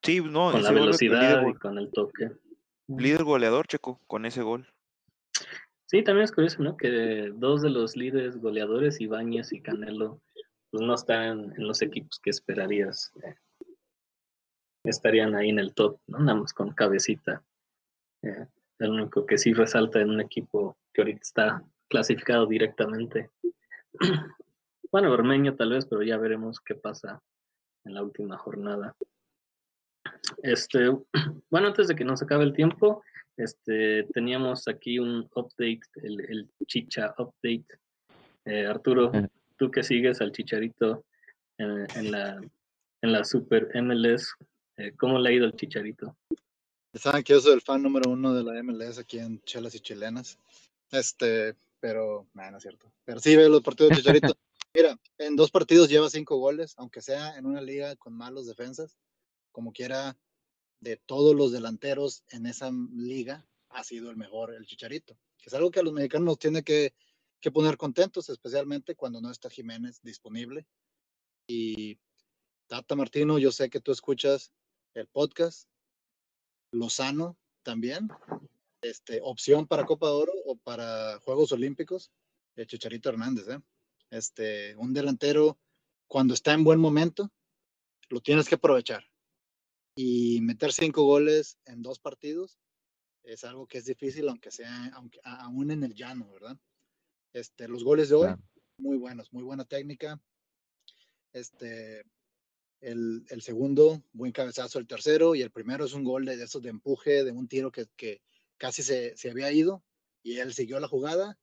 Sí, 0.02 0.20
no, 0.20 0.50
con 0.50 0.62
la 0.62 0.72
velocidad 0.72 1.46
y 1.46 1.54
con 1.54 1.78
el 1.78 1.90
toque. 1.92 2.32
Líder 2.88 3.22
goleador, 3.22 3.66
Checo, 3.66 4.00
con 4.08 4.26
ese 4.26 4.42
gol. 4.42 4.66
Sí, 5.86 6.02
también 6.02 6.24
es 6.24 6.32
curioso, 6.32 6.62
¿no? 6.62 6.76
Que 6.76 7.30
dos 7.34 7.62
de 7.62 7.70
los 7.70 7.96
líderes 7.96 8.36
goleadores, 8.36 9.00
Ibáñez 9.00 9.52
y 9.52 9.60
Canelo, 9.60 10.20
pues 10.70 10.82
no 10.82 10.94
están 10.94 11.52
en 11.56 11.66
los 11.66 11.82
equipos 11.82 12.18
que 12.18 12.30
esperarías. 12.30 13.12
Eh, 13.22 13.36
estarían 14.84 15.36
ahí 15.36 15.50
en 15.50 15.60
el 15.60 15.72
top, 15.74 16.00
¿no? 16.08 16.18
Nada 16.18 16.40
más 16.40 16.52
con 16.52 16.72
cabecita. 16.72 17.44
Eh, 18.22 18.46
el 18.80 18.90
único 18.90 19.24
que 19.24 19.38
sí 19.38 19.52
resalta 19.52 20.00
en 20.00 20.10
un 20.10 20.20
equipo 20.20 20.76
que 20.92 21.02
ahorita 21.02 21.20
está 21.22 21.64
clasificado 21.88 22.46
directamente 22.46 23.30
Bueno, 24.92 25.12
Ormeño 25.12 25.54
tal 25.54 25.70
vez, 25.70 25.86
pero 25.86 26.02
ya 26.02 26.16
veremos 26.16 26.60
qué 26.60 26.74
pasa 26.74 27.22
en 27.84 27.94
la 27.94 28.02
última 28.02 28.36
jornada. 28.36 28.96
Este, 30.42 30.90
bueno, 31.50 31.68
antes 31.68 31.88
de 31.88 31.94
que 31.94 32.04
nos 32.04 32.22
acabe 32.22 32.44
el 32.44 32.52
tiempo, 32.52 33.02
este, 33.36 34.04
teníamos 34.12 34.66
aquí 34.68 34.98
un 34.98 35.28
update, 35.34 35.80
el, 36.02 36.50
Chicha 36.66 37.14
Update. 37.18 37.66
Eh, 38.46 38.66
Arturo, 38.66 39.12
tú 39.56 39.70
que 39.70 39.82
sigues 39.82 40.20
al 40.20 40.32
Chicharito 40.32 41.04
en, 41.58 42.10
la, 42.10 42.40
en 43.02 43.12
la 43.12 43.24
Super 43.24 43.68
MLS, 43.82 44.34
eh, 44.76 44.92
¿cómo 44.96 45.18
le 45.18 45.28
ha 45.28 45.32
ido 45.32 45.46
el 45.46 45.52
Chicharito? 45.52 46.16
Saben 46.94 47.22
que 47.22 47.34
yo 47.34 47.40
soy 47.40 47.54
el 47.54 47.60
fan 47.60 47.82
número 47.82 48.10
uno 48.10 48.34
de 48.34 48.42
la 48.42 48.60
MLS 48.62 48.98
aquí 48.98 49.18
en 49.18 49.40
Chelas 49.42 49.74
y 49.74 49.80
Chilenas. 49.80 50.38
Este, 50.90 51.54
pero, 51.78 52.26
no, 52.34 52.50
no 52.50 52.56
es 52.56 52.62
cierto. 52.62 52.90
Pero 53.04 53.20
sí 53.20 53.36
veo 53.36 53.48
los 53.48 53.62
partidos 53.62 53.90
de 53.90 53.96
Chicharito. 53.96 54.34
Mira, 54.74 55.00
en 55.18 55.34
dos 55.34 55.50
partidos 55.50 55.88
lleva 55.88 56.08
cinco 56.08 56.36
goles, 56.36 56.74
aunque 56.76 57.02
sea 57.02 57.36
en 57.36 57.46
una 57.46 57.60
liga 57.60 57.96
con 57.96 58.14
malos 58.14 58.46
defensas, 58.46 58.96
como 59.50 59.72
quiera, 59.72 60.16
de 60.80 60.96
todos 60.96 61.34
los 61.34 61.52
delanteros 61.52 62.24
en 62.28 62.46
esa 62.46 62.70
liga, 62.94 63.46
ha 63.68 63.84
sido 63.84 64.10
el 64.10 64.16
mejor 64.16 64.54
el 64.54 64.66
Chicharito, 64.66 65.18
que 65.38 65.48
es 65.48 65.54
algo 65.54 65.70
que 65.70 65.80
a 65.80 65.82
los 65.82 65.92
mexicanos 65.92 66.24
nos 66.24 66.38
tiene 66.38 66.62
que, 66.62 66.94
que 67.40 67.50
poner 67.50 67.76
contentos, 67.76 68.28
especialmente 68.28 68.94
cuando 68.94 69.20
no 69.20 69.30
está 69.30 69.50
Jiménez 69.50 70.00
disponible. 70.02 70.66
Y 71.46 71.98
Tata 72.68 72.94
Martino, 72.94 73.38
yo 73.38 73.50
sé 73.52 73.68
que 73.70 73.80
tú 73.80 73.92
escuchas 73.92 74.52
el 74.94 75.08
podcast. 75.08 75.68
Lozano 76.72 77.36
también. 77.62 78.08
Este, 78.82 79.20
opción 79.22 79.66
para 79.66 79.84
Copa 79.84 80.06
de 80.06 80.12
Oro 80.12 80.32
o 80.46 80.56
para 80.56 81.18
Juegos 81.20 81.52
Olímpicos. 81.52 82.10
El 82.56 82.66
Chicharito 82.66 83.08
Hernández, 83.08 83.48
¿eh? 83.48 83.60
Este, 84.10 84.76
un 84.76 84.92
delantero 84.92 85.58
cuando 86.06 86.34
está 86.34 86.52
en 86.52 86.64
buen 86.64 86.80
momento, 86.80 87.32
lo 88.08 88.20
tienes 88.20 88.48
que 88.48 88.56
aprovechar. 88.56 89.04
Y 89.94 90.40
meter 90.40 90.72
cinco 90.72 91.04
goles 91.04 91.58
en 91.64 91.82
dos 91.82 91.98
partidos 91.98 92.58
es 93.22 93.44
algo 93.44 93.66
que 93.66 93.78
es 93.78 93.84
difícil, 93.84 94.28
aunque 94.28 94.50
sea, 94.50 94.86
aunque 94.94 95.20
aún 95.22 95.70
en 95.70 95.84
el 95.84 95.94
llano, 95.94 96.30
¿verdad? 96.32 96.56
Este, 97.32 97.68
los 97.68 97.84
goles 97.84 98.08
de 98.08 98.14
hoy, 98.16 98.26
Claro. 98.26 98.42
muy 98.78 98.96
buenos, 98.96 99.32
muy 99.32 99.44
buena 99.44 99.64
técnica. 99.64 100.20
Este, 101.32 102.02
el, 102.80 103.24
el 103.28 103.42
segundo, 103.42 104.02
buen 104.12 104.32
cabezazo, 104.32 104.78
el 104.78 104.86
tercero, 104.86 105.34
y 105.34 105.42
el 105.42 105.52
primero 105.52 105.84
es 105.84 105.92
un 105.92 106.02
gol 106.02 106.24
de, 106.24 106.36
de 106.36 106.44
esos 106.44 106.62
de 106.62 106.70
empuje, 106.70 107.22
de 107.24 107.30
un 107.30 107.46
tiro 107.46 107.70
que, 107.70 107.86
que 107.96 108.22
casi 108.56 108.82
se, 108.82 109.16
se 109.16 109.30
había 109.30 109.52
ido, 109.52 109.84
y 110.22 110.38
él 110.38 110.52
siguió 110.54 110.80
la 110.80 110.88
jugada. 110.88 111.38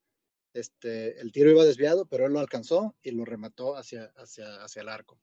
Este, 0.54 1.20
el 1.20 1.32
tiro 1.32 1.52
iba 1.52 1.64
desviado, 1.64 2.06
pero 2.06 2.26
él 2.26 2.34
lo 2.34 2.40
alcanzó 2.40 2.96
y 3.02 3.12
lo 3.12 3.26
remató 3.26 3.76
hacia, 3.76 4.06
hacia, 4.18 4.64
hacia 4.64 4.82
el 4.82 4.90
arco. 4.90 5.20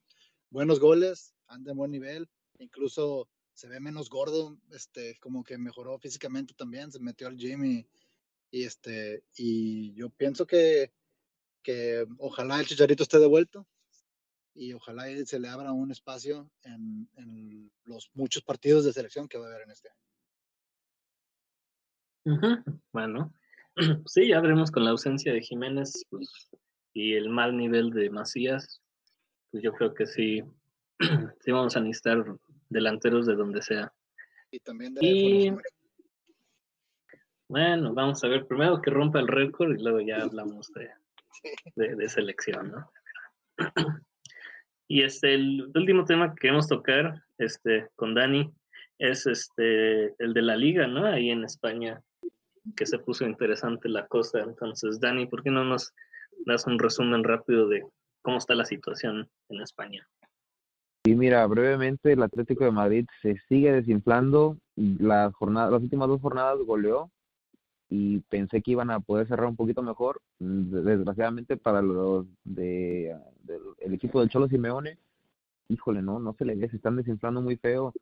Buenos 0.50 0.78
goles, 0.78 1.34
anda 1.46 1.72
en 1.72 1.78
buen 1.78 1.90
nivel, 1.90 2.28
incluso 2.58 3.28
se 3.52 3.68
ve 3.68 3.80
menos 3.80 4.10
gordo, 4.10 4.58
este, 4.70 5.16
como 5.20 5.44
que 5.44 5.58
mejoró 5.58 5.98
físicamente 5.98 6.54
también, 6.54 6.92
se 6.92 7.00
metió 7.00 7.26
al 7.26 7.36
gym 7.36 7.64
y, 7.64 7.86
este, 8.50 9.24
y 9.36 9.94
yo 9.94 10.10
pienso 10.10 10.46
que, 10.46 10.92
que 11.62 12.06
ojalá 12.18 12.60
el 12.60 12.66
Chicharito 12.66 13.02
esté 13.02 13.18
de 13.18 13.26
vuelta 13.26 13.64
y 14.54 14.72
ojalá 14.72 15.04
se 15.24 15.40
le 15.40 15.48
abra 15.48 15.72
un 15.72 15.90
espacio 15.90 16.50
en, 16.62 17.08
en 17.16 17.72
los 17.84 18.10
muchos 18.14 18.42
partidos 18.42 18.84
de 18.84 18.92
selección 18.92 19.28
que 19.28 19.38
va 19.38 19.46
a 19.46 19.48
haber 19.48 19.62
en 19.62 19.70
este 19.70 19.88
año. 19.88 19.98
Bueno, 22.92 23.34
sí, 24.06 24.28
ya 24.28 24.40
veremos 24.40 24.70
con 24.70 24.84
la 24.84 24.90
ausencia 24.90 25.32
de 25.32 25.40
Jiménez 25.40 26.04
pues, 26.10 26.50
y 26.92 27.14
el 27.14 27.28
mal 27.28 27.56
nivel 27.56 27.90
de 27.90 28.10
Macías, 28.10 28.80
pues 29.50 29.62
yo 29.62 29.72
creo 29.72 29.94
que 29.94 30.06
sí, 30.06 30.42
sí 31.40 31.50
vamos 31.52 31.76
a 31.76 31.80
necesitar 31.80 32.24
delanteros 32.68 33.26
de 33.26 33.34
donde 33.34 33.62
sea. 33.62 33.92
Y 34.50 34.60
también 34.60 34.94
de 34.94 35.06
Y-. 35.06 35.56
Bueno, 37.48 37.92
vamos 37.92 38.24
a 38.24 38.28
ver 38.28 38.46
primero 38.46 38.80
que 38.80 38.90
rompa 38.90 39.20
el 39.20 39.28
récord 39.28 39.76
y 39.78 39.82
luego 39.82 40.00
ya 40.00 40.16
hablamos 40.22 40.72
de, 40.72 40.90
de, 41.76 41.96
de 41.96 42.08
selección, 42.08 42.72
¿no? 42.72 42.90
Y 44.86 45.02
este, 45.02 45.34
el 45.34 45.72
último 45.74 46.04
tema 46.04 46.30
que 46.30 46.40
queremos 46.42 46.68
tocar 46.68 47.22
este, 47.38 47.88
con 47.96 48.14
Dani 48.14 48.52
es 48.98 49.26
este, 49.26 50.14
el 50.22 50.34
de 50.34 50.42
la 50.42 50.56
liga, 50.56 50.86
¿no? 50.86 51.06
Ahí 51.06 51.30
en 51.30 51.44
España, 51.44 52.02
que 52.76 52.86
se 52.86 52.98
puso 52.98 53.24
interesante 53.24 53.88
la 53.88 54.06
cosa. 54.06 54.40
Entonces, 54.40 55.00
Dani, 55.00 55.26
¿por 55.26 55.42
qué 55.42 55.50
no 55.50 55.64
nos 55.64 55.92
das 56.46 56.66
un 56.66 56.78
resumen 56.78 57.24
rápido 57.24 57.68
de 57.68 57.84
cómo 58.22 58.38
está 58.38 58.54
la 58.54 58.64
situación 58.64 59.28
en 59.48 59.60
España? 59.60 60.06
Y 61.06 61.14
mira, 61.14 61.46
brevemente, 61.46 62.12
el 62.12 62.22
Atlético 62.22 62.64
de 62.64 62.70
Madrid 62.70 63.06
se 63.20 63.36
sigue 63.48 63.72
desinflando. 63.72 64.56
La 64.76 65.30
jornada, 65.32 65.70
las 65.70 65.82
últimas 65.82 66.08
dos 66.08 66.20
jornadas 66.20 66.58
goleó 66.66 67.10
y 67.90 68.20
pensé 68.20 68.62
que 68.62 68.70
iban 68.70 68.90
a 68.90 69.00
poder 69.00 69.28
cerrar 69.28 69.46
un 69.46 69.56
poquito 69.56 69.82
mejor. 69.82 70.22
Desgraciadamente 70.38 71.58
para 71.58 71.82
los 71.82 72.26
de, 72.44 73.14
el 73.80 73.94
equipo 73.94 74.20
del 74.20 74.30
Cholo 74.30 74.48
Simeone, 74.48 74.98
híjole, 75.68 76.00
no, 76.00 76.18
no 76.18 76.32
se 76.34 76.46
le 76.46 76.54
ve, 76.54 76.70
se 76.70 76.76
están 76.76 76.96
desinflando 76.96 77.42
muy 77.42 77.56
feo. 77.56 77.92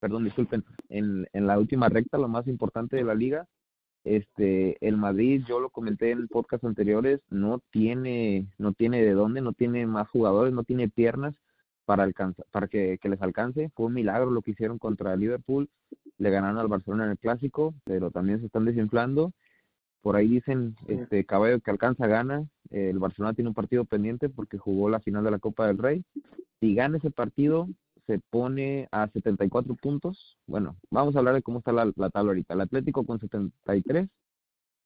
Perdón, 0.00 0.24
disculpen. 0.24 0.64
En, 0.88 1.28
en 1.32 1.46
la 1.46 1.58
última 1.60 1.88
recta, 1.88 2.18
lo 2.18 2.26
más 2.26 2.48
importante 2.48 2.96
de 2.96 3.04
la 3.04 3.14
liga, 3.14 3.46
este, 4.04 4.76
el 4.86 4.96
Madrid, 4.96 5.42
yo 5.46 5.60
lo 5.60 5.70
comenté 5.70 6.10
en 6.10 6.28
podcast 6.28 6.64
anteriores, 6.64 7.20
no 7.28 7.60
tiene, 7.70 8.46
no 8.58 8.72
tiene 8.72 9.02
de 9.02 9.12
dónde, 9.12 9.40
no 9.40 9.52
tiene 9.52 9.86
más 9.86 10.08
jugadores, 10.08 10.52
no 10.52 10.64
tiene 10.64 10.88
piernas 10.88 11.34
para 11.84 12.04
alcanzar, 12.04 12.46
para 12.50 12.68
que, 12.68 12.98
que 13.00 13.08
les 13.08 13.20
alcance. 13.20 13.70
Fue 13.74 13.86
un 13.86 13.94
milagro 13.94 14.30
lo 14.30 14.42
que 14.42 14.52
hicieron 14.52 14.78
contra 14.78 15.12
el 15.14 15.20
Liverpool. 15.20 15.68
Le 16.18 16.30
ganaron 16.30 16.58
al 16.58 16.68
Barcelona 16.68 17.04
en 17.04 17.10
el 17.10 17.18
clásico, 17.18 17.74
pero 17.84 18.10
también 18.10 18.40
se 18.40 18.46
están 18.46 18.64
desinflando. 18.64 19.32
Por 20.02 20.16
ahí 20.16 20.28
dicen, 20.28 20.76
este 20.88 21.24
caballo 21.24 21.60
que 21.60 21.70
alcanza 21.70 22.06
gana. 22.06 22.46
El 22.70 22.98
Barcelona 22.98 23.34
tiene 23.34 23.48
un 23.48 23.54
partido 23.54 23.84
pendiente 23.84 24.28
porque 24.28 24.56
jugó 24.56 24.88
la 24.88 25.00
final 25.00 25.24
de 25.24 25.30
la 25.30 25.38
Copa 25.38 25.66
del 25.66 25.78
Rey. 25.78 26.04
Si 26.60 26.74
gana 26.74 26.98
ese 26.98 27.10
partido, 27.10 27.68
se 28.10 28.20
pone 28.30 28.88
a 28.90 29.06
74 29.08 29.74
puntos. 29.76 30.36
Bueno, 30.46 30.76
vamos 30.90 31.14
a 31.14 31.20
hablar 31.20 31.34
de 31.34 31.42
cómo 31.42 31.58
está 31.58 31.70
la, 31.72 31.90
la 31.96 32.10
tabla 32.10 32.30
ahorita. 32.30 32.54
El 32.54 32.60
Atlético 32.62 33.04
con 33.06 33.20
73, 33.20 34.08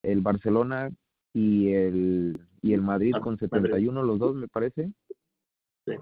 el 0.02 0.20
Barcelona 0.20 0.90
y 1.32 1.72
el 1.72 2.38
y 2.62 2.72
el 2.74 2.82
Madrid 2.82 3.12
Ah, 3.16 3.20
con 3.20 3.34
Madrid. 3.34 3.48
71, 3.50 4.02
los 4.02 4.18
dos 4.18 4.34
me 4.34 4.48
parece. 4.48 4.90
Sí. 5.86 5.94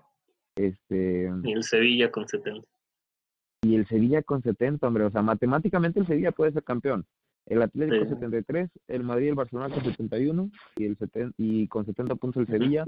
Este 0.57 1.31
Y 1.45 1.53
el 1.53 1.62
Sevilla 1.62 2.11
con 2.11 2.27
70. 2.29 2.66
y 3.64 3.77
el 3.77 3.87
Sevilla 3.87 4.23
con 4.23 4.43
70, 4.43 4.87
hombre, 4.87 5.05
o 5.05 5.11
sea, 5.11 5.23
matemáticamente 5.23 6.01
el 6.01 6.07
Sevilla 6.07 6.33
puede 6.33 6.53
ser 6.53 6.64
campeón. 6.64 7.07
El 7.47 7.62
Atlético 7.62 8.05
Sí. 8.05 8.11
73, 8.11 8.70
el 8.89 9.03
Madrid 9.05 9.27
y 9.27 9.29
el 9.31 9.35
Barcelona 9.37 9.73
con 9.75 9.85
71 9.85 10.51
y 10.77 10.85
el 10.87 10.97
seten- 10.99 11.33
y 11.39 11.68
con 11.68 11.85
70 11.87 12.14
puntos 12.16 12.41
el 12.43 12.47
Sevilla. 12.49 12.85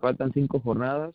Faltan 0.00 0.32
cinco 0.32 0.60
jornadas. 0.60 1.14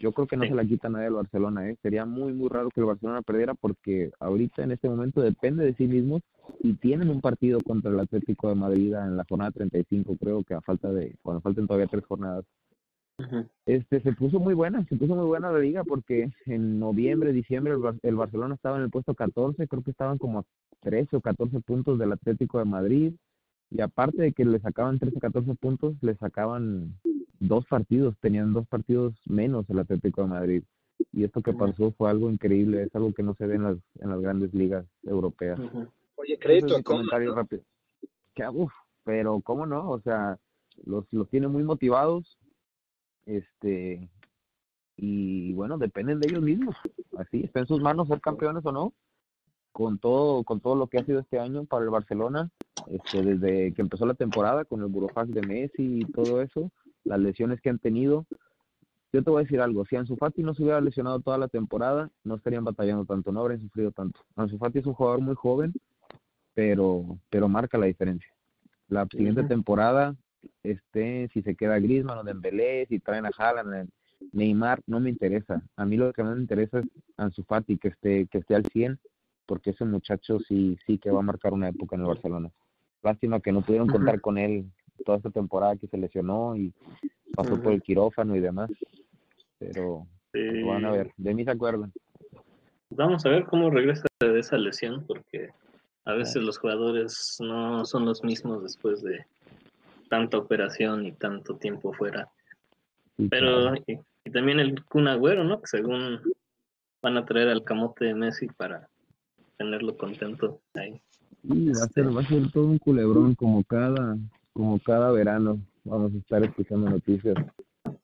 Yo 0.00 0.10
creo 0.12 0.26
que 0.26 0.36
no 0.36 0.42
Sí. 0.42 0.48
se 0.48 0.54
la 0.56 0.64
quita 0.64 0.88
nadie 0.88 1.06
al 1.06 1.12
Barcelona, 1.14 1.68
¿eh? 1.70 1.76
Sería 1.82 2.04
muy, 2.06 2.32
muy 2.32 2.48
raro 2.48 2.70
que 2.70 2.80
el 2.80 2.86
Barcelona 2.86 3.22
perdiera 3.22 3.54
porque 3.54 4.10
ahorita 4.18 4.64
en 4.64 4.72
este 4.72 4.88
momento 4.88 5.20
depende 5.20 5.64
de 5.64 5.74
sí 5.74 5.86
mismos 5.86 6.22
y 6.62 6.72
tienen 6.74 7.10
un 7.10 7.20
partido 7.20 7.60
contra 7.60 7.90
el 7.92 8.00
Atlético 8.00 8.48
de 8.48 8.54
Madrid 8.56 8.94
en 8.94 9.16
la 9.16 9.24
jornada 9.28 9.52
35, 9.52 10.16
creo 10.18 10.42
que 10.42 10.54
a 10.54 10.60
falta 10.62 10.90
de, 10.92 11.14
cuando 11.22 11.40
falten 11.42 11.66
todavía 11.66 11.86
tres 11.86 12.04
jornadas 12.06 12.44
este 13.66 14.00
se 14.00 14.12
puso 14.14 14.40
muy 14.40 14.54
buena, 14.54 14.84
se 14.86 14.96
puso 14.96 15.14
muy 15.14 15.26
buena 15.26 15.52
la 15.52 15.58
liga 15.58 15.84
porque 15.84 16.30
en 16.46 16.80
noviembre, 16.80 17.32
diciembre 17.34 17.74
el, 17.74 17.78
Bar- 17.78 17.98
el 18.02 18.16
Barcelona 18.16 18.54
estaba 18.54 18.78
en 18.78 18.84
el 18.84 18.90
puesto 18.90 19.14
14, 19.14 19.68
creo 19.68 19.82
que 19.82 19.90
estaban 19.90 20.16
como 20.16 20.38
a 20.40 20.44
13 20.80 21.16
o 21.16 21.20
14 21.20 21.60
puntos 21.60 21.98
del 21.98 22.12
Atlético 22.12 22.58
de 22.58 22.64
Madrid 22.64 23.12
y 23.70 23.80
aparte 23.80 24.22
de 24.22 24.32
que 24.32 24.44
le 24.44 24.58
sacaban 24.60 24.98
13 24.98 25.16
o 25.16 25.20
14 25.20 25.54
puntos, 25.54 25.94
le 26.02 26.16
sacaban 26.16 26.94
dos 27.38 27.66
partidos, 27.66 28.16
tenían 28.20 28.52
dos 28.52 28.66
partidos 28.66 29.14
menos 29.26 29.68
el 29.70 29.78
Atlético 29.78 30.22
de 30.22 30.28
Madrid 30.28 30.62
y 31.12 31.24
esto 31.24 31.42
que 31.42 31.52
pasó 31.52 31.92
fue 31.92 32.10
algo 32.10 32.30
increíble, 32.30 32.82
es 32.82 32.94
algo 32.94 33.12
que 33.12 33.22
no 33.22 33.34
se 33.34 33.46
ve 33.46 33.56
en 33.56 33.64
las, 33.64 33.76
en 34.00 34.10
las 34.10 34.20
grandes 34.20 34.52
ligas 34.54 34.86
europeas. 35.02 35.58
Oye, 36.16 36.38
crédito 36.38 36.76
a 36.76 36.82
Coman, 36.82 37.02
comentario 37.02 37.30
¿no? 37.30 37.36
rápido. 37.36 37.62
Que, 38.34 38.48
uf, 38.48 38.72
pero 39.04 39.40
cómo 39.40 39.66
no, 39.66 39.90
o 39.90 40.00
sea, 40.00 40.38
los, 40.84 41.04
los 41.12 41.28
tiene 41.28 41.48
muy 41.48 41.62
motivados, 41.62 42.38
este, 43.26 44.08
y 44.96 45.52
bueno, 45.54 45.78
dependen 45.78 46.20
de 46.20 46.28
ellos 46.28 46.42
mismos, 46.42 46.76
así, 47.18 47.42
está 47.44 47.60
en 47.60 47.66
sus 47.66 47.80
manos 47.80 48.08
ser 48.08 48.20
campeones 48.20 48.64
o 48.64 48.72
no, 48.72 48.92
con 49.80 49.98
todo, 49.98 50.44
con 50.44 50.60
todo 50.60 50.74
lo 50.74 50.88
que 50.88 50.98
ha 50.98 51.04
sido 51.06 51.20
este 51.20 51.38
año 51.38 51.64
para 51.64 51.84
el 51.84 51.90
Barcelona, 51.90 52.50
este, 52.90 53.22
desde 53.22 53.72
que 53.72 53.80
empezó 53.80 54.04
la 54.04 54.12
temporada, 54.12 54.66
con 54.66 54.82
el 54.82 54.88
burofax 54.88 55.30
de 55.30 55.40
Messi 55.40 56.00
y 56.00 56.04
todo 56.04 56.42
eso, 56.42 56.70
las 57.02 57.18
lesiones 57.18 57.62
que 57.62 57.70
han 57.70 57.78
tenido, 57.78 58.26
yo 59.10 59.24
te 59.24 59.30
voy 59.30 59.40
a 59.40 59.44
decir 59.44 59.58
algo, 59.58 59.86
si 59.86 59.96
Ansu 59.96 60.16
Fati 60.16 60.42
no 60.42 60.52
se 60.52 60.64
hubiera 60.64 60.82
lesionado 60.82 61.20
toda 61.20 61.38
la 61.38 61.48
temporada, 61.48 62.10
no 62.24 62.34
estarían 62.34 62.62
batallando 62.62 63.06
tanto, 63.06 63.32
no 63.32 63.40
habrían 63.40 63.62
sufrido 63.62 63.90
tanto. 63.90 64.20
Ansu 64.36 64.58
Fati 64.58 64.80
es 64.80 64.86
un 64.86 64.92
jugador 64.92 65.22
muy 65.22 65.34
joven, 65.34 65.72
pero, 66.52 67.18
pero 67.30 67.48
marca 67.48 67.78
la 67.78 67.86
diferencia. 67.86 68.28
La 68.88 69.06
siguiente 69.06 69.44
temporada, 69.44 70.14
este, 70.62 71.30
si 71.32 71.40
se 71.40 71.56
queda 71.56 71.78
Griezmann 71.78 72.18
o 72.18 72.22
Dembélé, 72.22 72.84
si 72.84 72.98
traen 72.98 73.24
a 73.24 73.30
Haaland, 73.34 73.88
Neymar, 74.32 74.82
no 74.86 75.00
me 75.00 75.08
interesa. 75.08 75.62
A 75.76 75.86
mí 75.86 75.96
lo 75.96 76.12
que 76.12 76.22
más 76.22 76.36
me 76.36 76.42
interesa 76.42 76.80
es 76.80 76.86
Ansu 77.16 77.44
Fati, 77.44 77.78
que 77.78 77.88
esté, 77.88 78.26
que 78.26 78.38
esté 78.38 78.54
al 78.54 78.66
100, 78.66 79.00
porque 79.50 79.70
ese 79.70 79.84
muchacho 79.84 80.38
sí, 80.38 80.78
sí 80.86 80.96
que 80.96 81.10
va 81.10 81.18
a 81.18 81.24
marcar 81.24 81.52
una 81.52 81.70
época 81.70 81.96
en 81.96 82.02
el 82.02 82.06
Barcelona. 82.06 82.52
Lástima 83.02 83.40
que 83.40 83.50
no 83.50 83.62
pudieron 83.62 83.88
contar 83.88 84.20
con 84.20 84.38
él 84.38 84.70
toda 85.04 85.18
esta 85.18 85.30
temporada 85.30 85.74
que 85.74 85.88
se 85.88 85.98
lesionó 85.98 86.54
y 86.54 86.72
pasó 87.34 87.60
por 87.60 87.72
el 87.72 87.82
quirófano 87.82 88.36
y 88.36 88.40
demás. 88.40 88.70
Pero 89.58 90.06
pues, 90.30 90.64
van 90.64 90.84
a 90.84 90.92
ver, 90.92 91.10
de 91.16 91.34
mí 91.34 91.42
se 91.42 91.50
acuerdan. 91.50 91.92
Vamos 92.90 93.26
a 93.26 93.30
ver 93.30 93.44
cómo 93.46 93.70
regresa 93.70 94.06
de 94.20 94.38
esa 94.38 94.56
lesión, 94.56 95.04
porque 95.04 95.48
a 96.04 96.12
veces 96.12 96.44
los 96.44 96.56
jugadores 96.56 97.36
no 97.40 97.84
son 97.86 98.04
los 98.04 98.22
mismos 98.22 98.62
después 98.62 99.02
de 99.02 99.26
tanta 100.08 100.38
operación 100.38 101.06
y 101.06 101.10
tanto 101.10 101.56
tiempo 101.56 101.92
fuera. 101.92 102.28
Pero, 103.28 103.74
y, 103.74 103.98
y 104.24 104.30
también 104.30 104.60
el 104.60 104.84
Kun 104.84 105.08
Agüero, 105.08 105.42
¿no? 105.42 105.60
Que 105.60 105.66
según 105.66 106.20
van 107.02 107.16
a 107.16 107.24
traer 107.24 107.48
al 107.48 107.64
camote 107.64 108.04
de 108.04 108.14
Messi 108.14 108.46
para 108.46 108.89
tenerlo 109.60 109.94
contento 109.94 110.58
ahí. 110.74 110.98
Sí, 111.42 111.68
va 111.68 111.82
a 111.82 111.86
Este- 111.86 112.02
ser, 112.02 112.16
va 112.16 112.20
a 112.22 112.24
ser 112.26 112.50
todo 112.50 112.64
un 112.66 112.78
culebrón 112.78 113.34
como 113.34 113.62
cada, 113.64 114.16
como 114.54 114.78
cada 114.80 115.10
verano 115.12 115.58
vamos 115.84 116.14
a 116.14 116.16
estar 116.16 116.42
escuchando 116.42 116.88
noticias 116.88 117.36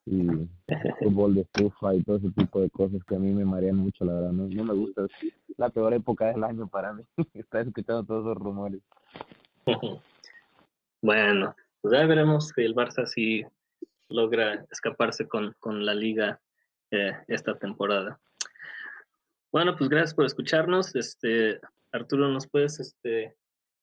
y 0.04 0.28
fútbol 1.00 1.34
de 1.34 1.40
estufa 1.40 1.94
y 1.94 2.02
todo 2.02 2.16
ese 2.16 2.30
tipo 2.32 2.60
de 2.60 2.68
cosas 2.68 3.02
que 3.04 3.16
a 3.16 3.18
mí 3.18 3.32
me 3.32 3.46
marean 3.46 3.76
mucho, 3.76 4.04
la 4.04 4.12
verdad. 4.12 4.32
No, 4.32 4.48
no 4.48 4.64
me 4.64 4.74
gusta. 4.74 5.06
Es 5.22 5.58
la 5.58 5.70
peor 5.70 5.94
época 5.94 6.26
del 6.26 6.44
año 6.44 6.66
para 6.68 6.92
mí. 6.92 7.02
Estar 7.32 7.66
escuchando 7.66 8.04
todos 8.04 8.26
esos 8.26 8.36
rumores. 8.36 8.82
Bueno, 11.02 11.54
pues 11.82 11.92
ya 11.92 12.06
veremos 12.06 12.48
si 12.48 12.62
el 12.62 12.74
Barça 12.74 13.06
sí 13.06 13.44
logra 14.08 14.64
escaparse 14.72 15.28
con, 15.28 15.54
con 15.60 15.84
la 15.84 15.94
liga 15.94 16.40
eh, 16.90 17.12
esta 17.28 17.54
temporada. 17.58 18.18
Bueno, 19.56 19.74
pues 19.74 19.88
gracias 19.88 20.12
por 20.12 20.26
escucharnos. 20.26 20.94
Este, 20.94 21.58
Arturo, 21.90 22.28
¿nos 22.28 22.46
puedes 22.46 22.78
este, 22.78 23.38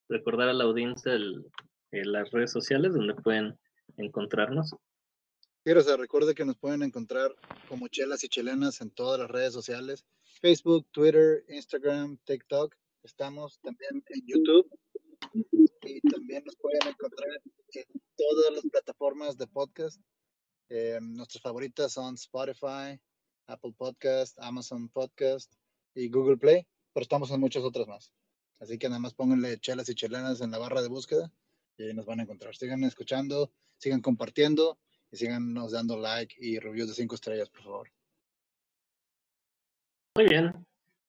recordar 0.08 0.50
a 0.50 0.54
la 0.54 0.66
audiencia 0.66 1.16
eh, 1.16 2.06
las 2.06 2.30
redes 2.30 2.52
sociales 2.52 2.94
donde 2.94 3.16
pueden 3.16 3.58
encontrarnos? 3.98 4.76
Quiero 5.64 5.82
se 5.82 5.98
recuerde 5.98 6.36
que 6.36 6.46
nos 6.46 6.60
pueden 6.60 6.84
encontrar 6.84 7.34
como 7.68 7.88
Chelas 7.88 8.24
y 8.24 8.30
Chilenas 8.30 8.82
en 8.82 8.92
todas 8.92 9.20
las 9.20 9.32
redes 9.32 9.52
sociales, 9.52 10.06
Facebook, 10.42 10.86
Twitter, 10.92 11.44
Instagram, 11.48 12.20
TikTok. 12.24 12.76
Estamos 13.02 13.60
también 13.62 14.04
en 14.10 14.28
YouTube 14.28 14.70
y 15.34 16.02
también 16.02 16.44
nos 16.46 16.56
pueden 16.58 16.88
encontrar 16.88 17.42
en 17.74 17.86
todas 18.16 18.54
las 18.54 18.64
plataformas 18.72 19.40
de 19.40 19.48
podcast. 19.48 20.00
Eh, 20.70 21.00
nuestras 21.02 21.42
favoritas 21.42 21.94
son 21.94 22.14
Spotify, 22.14 23.02
Apple 23.48 23.74
Podcast, 23.76 24.38
Amazon 24.40 24.88
Podcast 24.90 25.52
y 25.96 26.10
Google 26.10 26.38
Play, 26.38 26.66
pero 26.94 27.04
estamos 27.04 27.32
en 27.32 27.40
muchas 27.40 27.64
otras 27.64 27.88
más. 27.88 28.12
Así 28.60 28.78
que 28.78 28.88
nada 28.88 29.00
más 29.00 29.14
pónganle 29.14 29.60
Chelas 29.60 29.90
y 29.90 29.96
Chilenas 29.96 30.42
en 30.42 30.52
la 30.52 30.58
barra 30.58 30.82
de 30.82 30.88
búsqueda 30.88 31.32
y 31.78 31.84
ahí 31.84 31.94
nos 31.94 32.06
van 32.06 32.20
a 32.20 32.24
encontrar. 32.24 32.56
Sigan 32.56 32.84
escuchando, 32.84 33.52
sigan 33.78 34.02
compartiendo 34.02 34.80
y 35.12 35.18
síganos 35.18 35.72
dando 35.72 35.98
like 35.98 36.36
y 36.40 36.60
reviews 36.60 36.88
de 36.88 36.94
5 36.96 37.16
estrellas, 37.16 37.50
por 37.50 37.64
favor. 37.64 37.92
Muy 40.16 40.28
bien. 40.28 40.66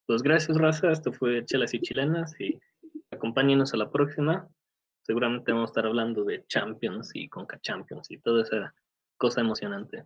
Pues 0.06 0.22
gracias, 0.22 0.56
Raza. 0.58 0.90
Esto 0.90 1.12
fue 1.12 1.44
Chelas 1.44 1.74
y 1.74 1.80
Chilenas 1.80 2.38
y 2.40 2.58
acompáñenos 3.10 3.72
a 3.74 3.76
la 3.76 3.90
próxima. 3.90 4.48
Seguramente 5.02 5.52
vamos 5.52 5.68
a 5.68 5.72
estar 5.72 5.86
hablando 5.86 6.24
de 6.24 6.44
Champions 6.46 7.10
y 7.14 7.28
Conca 7.28 7.60
Champions 7.60 8.10
y 8.10 8.18
toda 8.18 8.42
esa 8.42 8.74
cosa 9.16 9.42
emocionante. 9.42 10.04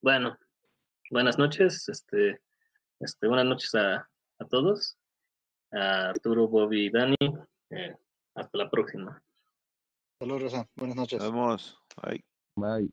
Bueno, 0.00 0.38
buenas 1.10 1.38
noches. 1.38 1.88
Este, 1.88 2.40
este, 3.00 3.26
buenas 3.26 3.46
noches 3.46 3.74
a, 3.74 4.08
a 4.38 4.44
todos. 4.46 4.96
A 5.72 6.10
Arturo, 6.10 6.48
Bobby 6.48 6.86
y 6.86 6.90
Dani. 6.90 7.16
Eh, 7.70 7.94
hasta 8.34 8.58
la 8.58 8.70
próxima. 8.70 9.22
Saludos, 10.18 10.42
Rosa. 10.42 10.68
Buenas 10.76 10.96
noches. 10.96 11.18
Nos 11.18 11.32
vemos. 11.32 11.78
Bye. 12.02 12.24
Bye. 12.56 12.90